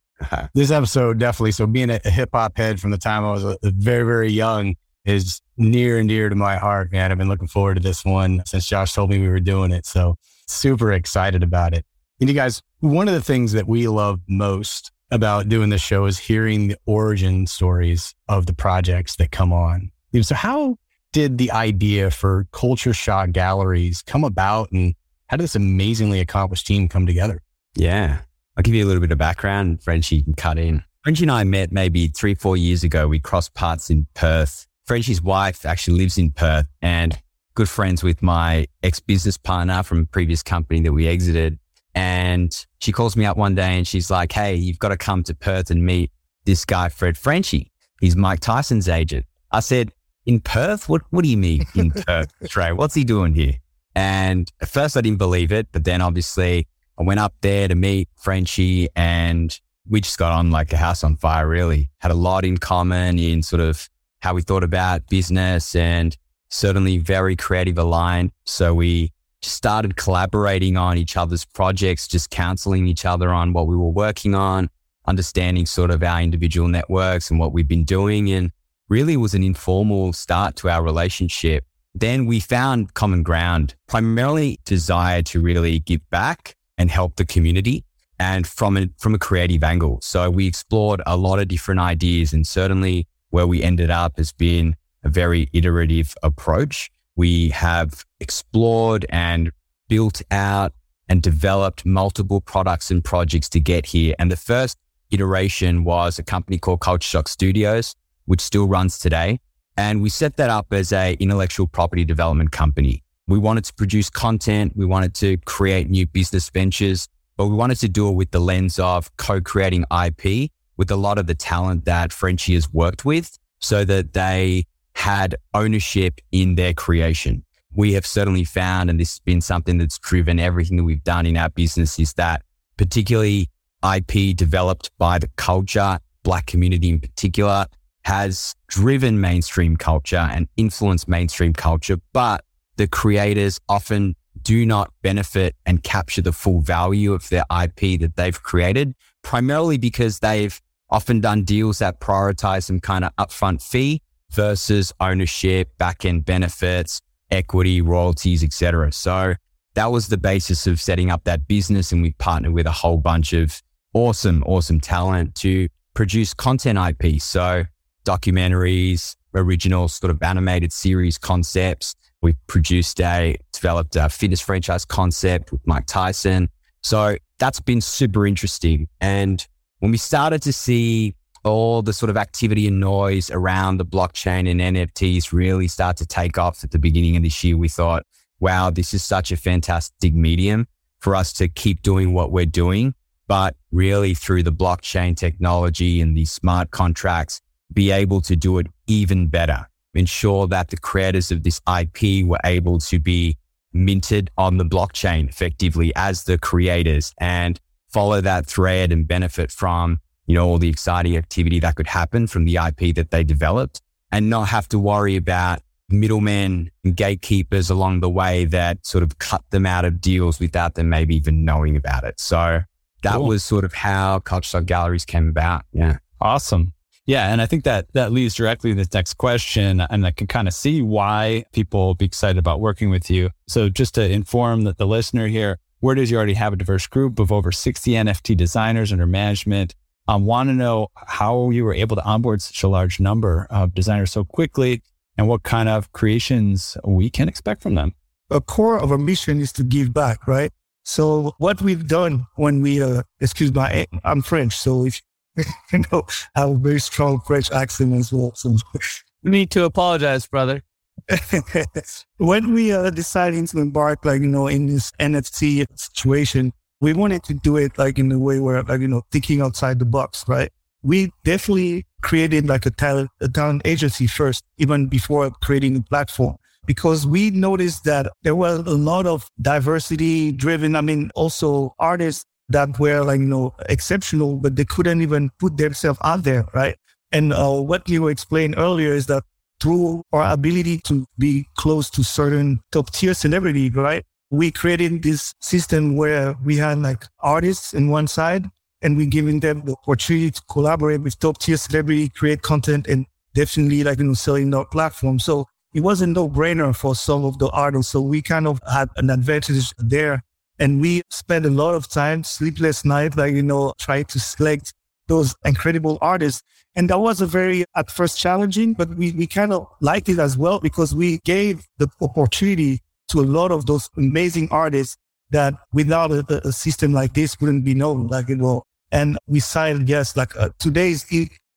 This 0.53 0.69
episode 0.69 1.17
definitely. 1.17 1.53
So 1.53 1.65
being 1.65 1.89
a, 1.89 1.99
a 2.03 2.09
hip 2.09 2.31
hop 2.33 2.57
head 2.57 2.81
from 2.81 2.91
the 2.91 2.97
time 2.97 3.23
I 3.23 3.31
was 3.31 3.45
uh, 3.45 3.55
very, 3.63 4.03
very 4.03 4.29
young 4.29 4.75
is 5.05 5.41
near 5.55 5.97
and 5.97 6.09
dear 6.09 6.27
to 6.27 6.35
my 6.35 6.57
heart, 6.57 6.91
man. 6.91 7.09
I've 7.09 7.17
been 7.17 7.29
looking 7.29 7.47
forward 7.47 7.75
to 7.75 7.81
this 7.81 8.03
one 8.03 8.43
since 8.45 8.67
Josh 8.67 8.91
told 8.91 9.09
me 9.11 9.19
we 9.19 9.29
were 9.29 9.39
doing 9.39 9.71
it. 9.71 9.85
So 9.85 10.17
super 10.45 10.91
excited 10.91 11.41
about 11.41 11.73
it. 11.73 11.85
And 12.19 12.27
you 12.27 12.35
guys, 12.35 12.61
one 12.79 13.07
of 13.07 13.13
the 13.13 13.21
things 13.21 13.53
that 13.53 13.67
we 13.67 13.87
love 13.87 14.19
most 14.27 14.91
about 15.11 15.49
doing 15.49 15.69
this 15.69 15.81
show 15.81 16.05
is 16.05 16.17
hearing 16.17 16.67
the 16.67 16.77
origin 16.85 17.47
stories 17.47 18.13
of 18.27 18.45
the 18.45 18.53
projects 18.53 19.15
that 19.15 19.31
come 19.31 19.53
on. 19.53 19.91
So 20.21 20.35
how 20.35 20.77
did 21.11 21.37
the 21.37 21.51
idea 21.51 22.11
for 22.11 22.47
Culture 22.51 22.93
Shock 22.93 23.31
Galleries 23.31 24.01
come 24.01 24.23
about 24.23 24.71
and 24.71 24.93
how 25.29 25.37
did 25.37 25.43
this 25.43 25.55
amazingly 25.55 26.19
accomplished 26.19 26.65
team 26.65 26.89
come 26.89 27.05
together? 27.05 27.41
Yeah. 27.75 28.21
I'll 28.57 28.63
give 28.63 28.73
you 28.73 28.83
a 28.83 28.87
little 28.87 28.99
bit 28.99 29.11
of 29.11 29.19
background. 29.19 29.81
Frenchy 29.83 30.23
can 30.23 30.33
cut 30.33 30.57
in. 30.57 30.83
Frenchy 31.03 31.23
and 31.23 31.31
I 31.31 31.43
met 31.43 31.71
maybe 31.71 32.07
three, 32.07 32.33
four 32.33 32.57
years 32.57 32.83
ago. 32.83 33.07
We 33.07 33.19
crossed 33.19 33.53
paths 33.53 33.91
in 33.91 34.07
Perth. 34.15 34.67
Frenchy's 34.87 35.21
wife 35.21 35.67
actually 35.67 35.97
lives 35.99 36.17
in 36.17 36.31
Perth 36.31 36.65
and 36.81 37.15
good 37.53 37.69
friends 37.69 38.01
with 38.01 38.23
my 38.23 38.65
ex 38.81 38.99
business 38.99 39.37
partner 39.37 39.83
from 39.83 39.99
a 39.99 40.05
previous 40.05 40.41
company 40.41 40.81
that 40.81 40.93
we 40.93 41.07
exited. 41.07 41.59
And 41.93 42.53
she 42.79 42.91
calls 42.91 43.15
me 43.15 43.25
up 43.25 43.37
one 43.37 43.53
day 43.53 43.77
and 43.77 43.87
she's 43.87 44.09
like, 44.09 44.31
Hey, 44.31 44.55
you've 44.55 44.79
got 44.79 44.89
to 44.89 44.97
come 44.97 45.21
to 45.23 45.35
Perth 45.35 45.69
and 45.69 45.85
meet 45.85 46.11
this 46.45 46.65
guy, 46.65 46.89
Fred 46.89 47.19
Frenchy. 47.19 47.71
He's 48.01 48.15
Mike 48.15 48.39
Tyson's 48.39 48.89
agent. 48.89 49.27
I 49.51 49.59
said, 49.59 49.91
In 50.25 50.39
Perth? 50.39 50.89
What, 50.89 51.03
what 51.11 51.23
do 51.23 51.29
you 51.29 51.37
mean 51.37 51.65
in 51.75 51.91
Perth, 52.07 52.33
Trey? 52.49 52.73
What's 52.73 52.95
he 52.95 53.03
doing 53.03 53.35
here? 53.35 53.59
And 53.95 54.51
at 54.61 54.69
first 54.69 54.95
I 54.95 55.01
didn't 55.01 55.17
believe 55.17 55.51
it, 55.51 55.67
but 55.71 55.83
then 55.83 56.01
obviously 56.01 56.67
I 56.97 57.03
went 57.03 57.19
up 57.19 57.33
there 57.41 57.67
to 57.67 57.75
meet 57.75 58.09
Frenchy 58.15 58.89
and 58.95 59.57
we 59.87 60.01
just 60.01 60.17
got 60.17 60.31
on 60.31 60.51
like 60.51 60.71
a 60.71 60.77
house 60.77 61.03
on 61.03 61.15
fire, 61.15 61.47
really. 61.47 61.89
Had 61.99 62.11
a 62.11 62.15
lot 62.15 62.45
in 62.45 62.57
common 62.57 63.17
in 63.17 63.41
sort 63.41 63.61
of 63.61 63.89
how 64.21 64.33
we 64.33 64.41
thought 64.41 64.63
about 64.63 65.07
business 65.07 65.75
and 65.75 66.15
certainly 66.49 66.97
very 66.97 67.35
creative 67.35 67.77
aligned. 67.77 68.31
So 68.45 68.73
we 68.73 69.11
just 69.41 69.55
started 69.55 69.95
collaborating 69.95 70.77
on 70.77 70.97
each 70.97 71.15
other's 71.15 71.45
projects, 71.45 72.07
just 72.07 72.29
counseling 72.29 72.87
each 72.87 73.05
other 73.05 73.31
on 73.31 73.53
what 73.53 73.67
we 73.67 73.75
were 73.75 73.89
working 73.89 74.35
on, 74.35 74.69
understanding 75.07 75.65
sort 75.65 75.91
of 75.91 76.03
our 76.03 76.21
individual 76.21 76.67
networks 76.67 77.31
and 77.31 77.39
what 77.39 77.53
we've 77.53 77.67
been 77.67 77.85
doing. 77.85 78.29
And 78.29 78.51
really 78.89 79.15
was 79.15 79.33
an 79.33 79.43
informal 79.43 80.11
start 80.13 80.55
to 80.57 80.69
our 80.69 80.83
relationship. 80.83 81.63
Then 81.95 82.25
we 82.25 82.39
found 82.39 82.93
common 82.93 83.23
ground, 83.23 83.75
primarily 83.87 84.59
desire 84.65 85.21
to 85.23 85.41
really 85.41 85.79
give 85.79 86.07
back 86.09 86.55
and 86.77 86.89
help 86.89 87.15
the 87.15 87.25
community 87.25 87.83
and 88.19 88.45
from 88.45 88.77
a, 88.77 88.89
from 88.97 89.15
a 89.15 89.19
creative 89.19 89.63
angle. 89.63 89.99
So 90.01 90.29
we 90.29 90.47
explored 90.47 91.01
a 91.05 91.17
lot 91.17 91.39
of 91.39 91.47
different 91.47 91.79
ideas 91.79 92.33
and 92.33 92.45
certainly 92.45 93.07
where 93.29 93.47
we 93.47 93.63
ended 93.63 93.89
up 93.89 94.17
has 94.17 94.31
been 94.31 94.75
a 95.03 95.09
very 95.09 95.49
iterative 95.53 96.15
approach. 96.23 96.91
We 97.15 97.49
have 97.49 98.05
explored 98.19 99.05
and 99.09 99.51
built 99.87 100.21
out 100.31 100.73
and 101.07 101.21
developed 101.21 101.85
multiple 101.85 102.41
products 102.41 102.91
and 102.91 103.03
projects 103.03 103.49
to 103.49 103.59
get 103.59 103.87
here. 103.87 104.13
And 104.19 104.31
the 104.31 104.37
first 104.37 104.77
iteration 105.11 105.83
was 105.83 106.19
a 106.19 106.23
company 106.23 106.59
called 106.59 106.81
Culture 106.81 107.07
Shock 107.07 107.27
Studios, 107.27 107.95
which 108.25 108.41
still 108.41 108.67
runs 108.67 108.99
today. 108.99 109.39
And 109.77 110.01
we 110.01 110.09
set 110.09 110.37
that 110.37 110.49
up 110.49 110.73
as 110.73 110.91
a 110.91 111.13
intellectual 111.19 111.67
property 111.67 112.05
development 112.05 112.51
company. 112.51 113.03
We 113.27 113.37
wanted 113.37 113.63
to 113.65 113.73
produce 113.73 114.09
content. 114.09 114.73
We 114.75 114.85
wanted 114.85 115.13
to 115.15 115.37
create 115.45 115.89
new 115.89 116.07
business 116.07 116.49
ventures, 116.49 117.07
but 117.37 117.47
we 117.47 117.55
wanted 117.55 117.79
to 117.79 117.87
do 117.87 118.09
it 118.09 118.13
with 118.13 118.31
the 118.31 118.39
lens 118.39 118.79
of 118.79 119.15
co-creating 119.17 119.85
IP 119.91 120.51
with 120.77 120.89
a 120.91 120.95
lot 120.95 121.17
of 121.17 121.27
the 121.27 121.35
talent 121.35 121.85
that 121.85 122.11
Frenchy 122.11 122.55
has 122.55 122.71
worked 122.73 123.05
with 123.05 123.37
so 123.59 123.85
that 123.85 124.13
they 124.13 124.63
had 124.93 125.35
ownership 125.53 126.19
in 126.31 126.55
their 126.55 126.73
creation. 126.73 127.43
We 127.73 127.93
have 127.93 128.05
certainly 128.05 128.43
found, 128.43 128.89
and 128.89 128.99
this 128.99 129.13
has 129.13 129.19
been 129.19 129.41
something 129.41 129.77
that's 129.77 129.99
driven 129.99 130.39
everything 130.39 130.77
that 130.77 130.83
we've 130.83 131.03
done 131.03 131.25
in 131.25 131.37
our 131.37 131.49
business 131.49 131.99
is 131.99 132.13
that 132.13 132.43
particularly 132.77 133.49
IP 133.83 134.35
developed 134.35 134.91
by 134.97 135.19
the 135.19 135.29
culture, 135.35 135.99
black 136.23 136.47
community 136.47 136.89
in 136.89 136.99
particular, 136.99 137.67
has 138.05 138.55
driven 138.67 139.19
mainstream 139.19 139.77
culture 139.77 140.27
and 140.31 140.47
influenced 140.57 141.07
mainstream 141.07 141.53
culture, 141.53 141.97
but 142.13 142.43
the 142.77 142.87
creators 142.87 143.59
often 143.67 144.15
do 144.41 144.65
not 144.65 144.91
benefit 145.01 145.55
and 145.65 145.83
capture 145.83 146.21
the 146.21 146.31
full 146.31 146.61
value 146.61 147.13
of 147.13 147.27
their 147.29 147.43
IP 147.51 147.99
that 147.99 148.15
they've 148.15 148.41
created, 148.41 148.95
primarily 149.21 149.77
because 149.77 150.19
they've 150.19 150.59
often 150.89 151.19
done 151.19 151.43
deals 151.43 151.79
that 151.79 151.99
prioritize 151.99 152.63
some 152.63 152.79
kind 152.79 153.05
of 153.05 153.15
upfront 153.17 153.61
fee 153.61 154.01
versus 154.31 154.93
ownership, 154.99 155.77
back 155.77 156.05
end 156.05 156.25
benefits, 156.25 157.01
equity, 157.31 157.81
royalties, 157.81 158.43
etc. 158.43 158.91
So 158.91 159.35
that 159.75 159.91
was 159.91 160.07
the 160.07 160.17
basis 160.17 160.67
of 160.67 160.79
setting 160.79 161.11
up 161.11 161.23
that 161.25 161.47
business. 161.47 161.91
And 161.91 162.01
we 162.01 162.13
partnered 162.13 162.53
with 162.53 162.65
a 162.65 162.71
whole 162.71 162.97
bunch 162.97 163.33
of 163.33 163.61
awesome, 163.93 164.43
awesome 164.45 164.79
talent 164.79 165.35
to 165.35 165.67
produce 165.93 166.33
content 166.33 166.77
IP. 166.77 167.21
So 167.21 167.65
documentaries, 168.09 169.15
original 169.35 169.87
sort 169.87 170.09
of 170.09 170.21
animated 170.23 170.73
series 170.73 171.17
concepts. 171.17 171.95
We 172.21 172.33
produced 172.47 172.99
a, 172.99 173.37
developed 173.53 173.95
a 173.95 174.09
fitness 174.09 174.41
franchise 174.41 174.83
concept 174.83 175.51
with 175.51 175.61
Mike 175.65 175.85
Tyson. 175.85 176.49
So 176.81 177.17
that's 177.37 177.59
been 177.59 177.81
super 177.81 178.25
interesting. 178.25 178.87
And 178.99 179.45
when 179.79 179.91
we 179.91 179.97
started 179.97 180.41
to 180.43 180.53
see 180.53 181.15
all 181.43 181.81
the 181.81 181.93
sort 181.93 182.09
of 182.09 182.17
activity 182.17 182.67
and 182.67 182.79
noise 182.79 183.29
around 183.31 183.77
the 183.77 183.85
blockchain 183.85 184.49
and 184.49 184.59
NFTs 184.59 185.31
really 185.31 185.67
start 185.67 185.95
to 185.97 186.05
take 186.05 186.37
off 186.37 186.63
at 186.63 186.71
the 186.71 186.79
beginning 186.79 187.15
of 187.15 187.23
this 187.23 187.43
year, 187.43 187.57
we 187.57 187.69
thought, 187.69 188.03
wow, 188.39 188.69
this 188.71 188.93
is 188.93 189.03
such 189.03 189.31
a 189.31 189.37
fantastic 189.37 190.13
medium 190.13 190.67
for 190.99 191.15
us 191.15 191.31
to 191.33 191.47
keep 191.47 191.81
doing 191.83 192.13
what 192.13 192.31
we're 192.31 192.45
doing. 192.45 192.95
But 193.27 193.55
really 193.71 194.15
through 194.15 194.43
the 194.43 194.51
blockchain 194.51 195.15
technology 195.15 196.01
and 196.01 196.17
these 196.17 196.31
smart 196.31 196.71
contracts, 196.71 197.41
be 197.73 197.91
able 197.91 198.21
to 198.21 198.35
do 198.35 198.57
it 198.57 198.67
even 198.87 199.27
better. 199.27 199.67
Ensure 199.93 200.47
that 200.47 200.69
the 200.69 200.77
creators 200.77 201.31
of 201.31 201.43
this 201.43 201.61
IP 201.67 202.25
were 202.25 202.39
able 202.43 202.79
to 202.79 202.99
be 202.99 203.37
minted 203.73 204.29
on 204.37 204.57
the 204.57 204.65
blockchain 204.65 205.29
effectively 205.29 205.91
as 205.95 206.23
the 206.23 206.37
creators 206.37 207.13
and 207.19 207.59
follow 207.89 208.21
that 208.21 208.45
thread 208.45 208.91
and 208.91 209.07
benefit 209.07 209.51
from 209.51 209.99
you 210.29 210.35
know, 210.35 210.47
all 210.47 210.59
the 210.59 210.69
exciting 210.69 211.17
activity 211.17 211.59
that 211.59 211.75
could 211.75 211.87
happen 211.87 212.27
from 212.27 212.45
the 212.45 212.55
IP 212.55 212.93
that 212.95 213.09
they 213.09 213.23
developed 213.23 213.81
and 214.11 214.29
not 214.29 214.47
have 214.47 214.69
to 214.69 214.77
worry 214.77 215.15
about 215.15 215.59
middlemen 215.89 216.69
and 216.83 216.95
gatekeepers 216.95 217.71
along 217.71 218.01
the 218.01 218.09
way 218.09 218.45
that 218.45 218.85
sort 218.85 219.03
of 219.03 219.17
cut 219.17 219.43
them 219.49 219.65
out 219.65 219.85
of 219.85 219.99
deals 219.99 220.39
without 220.39 220.75
them 220.75 220.87
maybe 220.87 221.15
even 221.15 221.43
knowing 221.43 221.75
about 221.75 222.03
it. 222.03 222.19
So 222.19 222.61
that 223.01 223.15
cool. 223.15 223.25
was 223.25 223.43
sort 223.43 223.65
of 223.65 223.73
how 223.73 224.19
Culture 224.19 224.61
Galleries 224.61 225.03
came 225.03 225.29
about. 225.29 225.65
Yeah. 225.73 225.97
Awesome. 226.21 226.73
Yeah, 227.09 227.33
and 227.33 227.41
I 227.41 227.47
think 227.47 227.63
that 227.63 227.91
that 227.93 228.11
leads 228.11 228.35
directly 228.35 228.69
to 228.69 228.83
the 228.83 228.87
next 228.93 229.15
question, 229.15 229.81
and 229.81 230.05
I 230.05 230.11
can 230.11 230.27
kind 230.27 230.47
of 230.47 230.53
see 230.53 230.83
why 230.83 231.43
people 231.53 231.95
be 231.95 232.05
excited 232.05 232.37
about 232.37 232.59
working 232.59 232.91
with 232.91 233.09
you. 233.09 233.31
So, 233.47 233.67
just 233.67 233.95
to 233.95 234.07
inform 234.07 234.61
that 234.65 234.77
the 234.77 234.85
listener 234.85 235.25
here, 235.25 235.57
where 235.79 235.95
does 235.95 236.11
you 236.11 236.17
already 236.17 236.35
have 236.35 236.53
a 236.53 236.55
diverse 236.55 236.85
group 236.85 237.17
of 237.17 237.31
over 237.31 237.51
60 237.51 237.93
NFT 237.93 238.37
designers 238.37 238.91
under 238.91 239.07
management 239.07 239.73
um, 240.07 240.27
want 240.27 240.49
to 240.49 240.53
know 240.53 240.89
how 240.95 241.49
you 241.49 241.63
were 241.63 241.73
able 241.73 241.95
to 241.95 242.03
onboard 242.03 242.43
such 242.43 242.61
a 242.61 242.67
large 242.67 242.99
number 242.99 243.47
of 243.49 243.73
designers 243.73 244.11
so 244.11 244.23
quickly 244.23 244.83
and 245.17 245.27
what 245.27 245.41
kind 245.41 245.67
of 245.67 245.91
creations 245.93 246.77
we 246.85 247.09
can 247.09 247.27
expect 247.27 247.63
from 247.63 247.73
them. 247.73 247.95
A 248.29 248.39
core 248.39 248.79
of 248.79 248.91
our 248.91 248.99
mission 248.99 249.41
is 249.41 249.51
to 249.53 249.63
give 249.63 249.95
back, 249.95 250.27
right? 250.27 250.51
So 250.83 251.33
what 251.39 251.59
we've 251.63 251.87
done 251.87 252.27
when 252.35 252.61
we, 252.61 252.83
uh, 252.83 253.01
excuse 253.19 253.51
my, 253.51 253.87
I'm 254.03 254.21
French, 254.21 254.55
so 254.55 254.85
if 254.85 255.01
you 255.73 255.83
know, 255.91 256.03
have 256.35 256.49
a 256.49 256.55
very 256.55 256.79
strong 256.79 257.21
French 257.21 257.51
accent 257.51 257.93
as 257.93 258.11
well. 258.11 258.33
So 258.35 258.55
need 259.23 259.51
to 259.51 259.65
apologize, 259.65 260.27
brother. 260.27 260.61
when 262.17 262.53
we 262.53 262.73
uh, 262.73 262.89
decided 262.89 263.47
to 263.47 263.59
embark, 263.59 264.03
like 264.05 264.21
you 264.21 264.27
know, 264.27 264.47
in 264.47 264.67
this 264.67 264.91
NFT 264.99 265.65
situation, 265.75 266.53
we 266.81 266.93
wanted 266.93 267.23
to 267.23 267.33
do 267.33 267.57
it 267.57 267.77
like 267.77 267.99
in 267.99 268.11
a 268.11 268.19
way 268.19 268.39
where 268.39 268.63
like 268.63 268.81
you 268.81 268.87
know 268.87 269.01
thinking 269.11 269.41
outside 269.41 269.79
the 269.79 269.85
box 269.85 270.25
right 270.27 270.51
we 270.81 271.11
definitely 271.23 271.85
created 272.01 272.47
like 272.47 272.65
a 272.65 272.71
talent 272.71 273.09
a 273.21 273.27
talent 273.27 273.61
agency 273.65 274.07
first 274.07 274.43
even 274.57 274.87
before 274.87 275.29
creating 275.41 275.73
the 275.73 275.81
platform 275.83 276.35
because 276.65 277.05
we 277.05 277.29
noticed 277.31 277.83
that 277.83 278.07
there 278.23 278.35
was 278.35 278.59
a 278.59 278.75
lot 278.75 279.05
of 279.05 279.29
diversity 279.41 280.31
driven 280.31 280.75
i 280.75 280.81
mean 280.81 281.11
also 281.15 281.73
artists 281.79 282.25
that 282.49 282.79
were 282.79 283.03
like 283.03 283.19
you 283.19 283.25
know 283.25 283.53
exceptional 283.67 284.35
but 284.37 284.55
they 284.55 284.65
couldn't 284.65 285.01
even 285.01 285.29
put 285.39 285.57
themselves 285.57 285.99
out 286.03 286.23
there 286.23 286.45
right 286.53 286.75
and 287.11 287.33
uh, 287.33 287.51
what 287.51 287.87
you 287.89 288.07
explained 288.07 288.55
earlier 288.57 288.93
is 288.93 289.07
that 289.07 289.23
through 289.59 290.01
our 290.13 290.31
ability 290.31 290.79
to 290.79 291.05
be 291.17 291.45
close 291.55 291.89
to 291.89 292.03
certain 292.03 292.59
top 292.71 292.89
tier 292.91 293.13
celebrity 293.13 293.69
right 293.69 294.03
we 294.31 294.51
created 294.51 295.01
this 295.01 295.33
system 295.41 295.95
where 295.95 296.35
we 296.43 296.55
had 296.57 296.77
like 296.79 297.03
artists 297.19 297.73
in 297.73 297.89
one 297.89 298.07
side 298.07 298.45
and 298.81 298.95
we 298.95 299.05
giving 299.05 299.39
them 299.39 299.63
the 299.65 299.73
opportunity 299.73 300.31
to 300.31 300.41
collaborate 300.49 301.01
with 301.01 301.19
top 301.19 301.39
tier 301.39 301.57
celebrity, 301.57 302.09
create 302.09 302.41
content 302.41 302.87
and 302.87 303.05
definitely 303.33 303.83
like, 303.83 303.97
you 303.97 304.05
know, 304.05 304.13
selling 304.13 304.53
our 304.53 304.65
platform. 304.65 305.19
So 305.19 305.45
it 305.73 305.81
was 305.81 306.01
a 306.01 306.07
no 306.07 306.29
brainer 306.29 306.75
for 306.75 306.95
some 306.95 307.25
of 307.25 307.39
the 307.39 307.49
artists. 307.49 307.91
So 307.91 308.01
we 308.01 308.21
kind 308.21 308.47
of 308.47 308.59
had 308.71 308.89
an 308.97 309.09
advantage 309.09 309.73
there 309.77 310.23
and 310.59 310.81
we 310.81 311.01
spent 311.09 311.45
a 311.45 311.49
lot 311.49 311.73
of 311.73 311.87
time, 311.87 312.23
sleepless 312.23 312.83
night, 312.83 313.15
like, 313.15 313.33
you 313.33 313.41
know, 313.41 313.73
trying 313.79 314.05
to 314.05 314.19
select 314.19 314.73
those 315.07 315.35
incredible 315.45 315.97
artists. 316.01 316.43
And 316.75 316.89
that 316.89 316.99
was 316.99 317.21
a 317.21 317.25
very, 317.25 317.65
at 317.75 317.89
first 317.89 318.19
challenging, 318.19 318.73
but 318.73 318.89
we, 318.89 319.11
we 319.13 319.25
kind 319.25 319.53
of 319.53 319.67
liked 319.81 320.09
it 320.09 320.19
as 320.19 320.37
well 320.37 320.59
because 320.59 320.93
we 320.93 321.19
gave 321.19 321.65
the 321.77 321.89
opportunity 322.01 322.81
to 323.09 323.21
a 323.21 323.23
lot 323.23 323.51
of 323.51 323.65
those 323.65 323.89
amazing 323.97 324.49
artists 324.51 324.97
that 325.31 325.55
without 325.73 326.11
a, 326.11 326.47
a 326.47 326.51
system 326.51 326.93
like 326.93 327.13
this 327.13 327.39
wouldn't 327.39 327.65
be 327.65 327.73
known. 327.73 328.07
Like, 328.07 328.29
you 328.29 328.35
know, 328.35 328.63
and 328.91 329.17
we 329.27 329.39
signed, 329.39 329.87
yes, 329.87 330.15
like 330.15 330.35
uh, 330.37 330.49
today's 330.59 331.05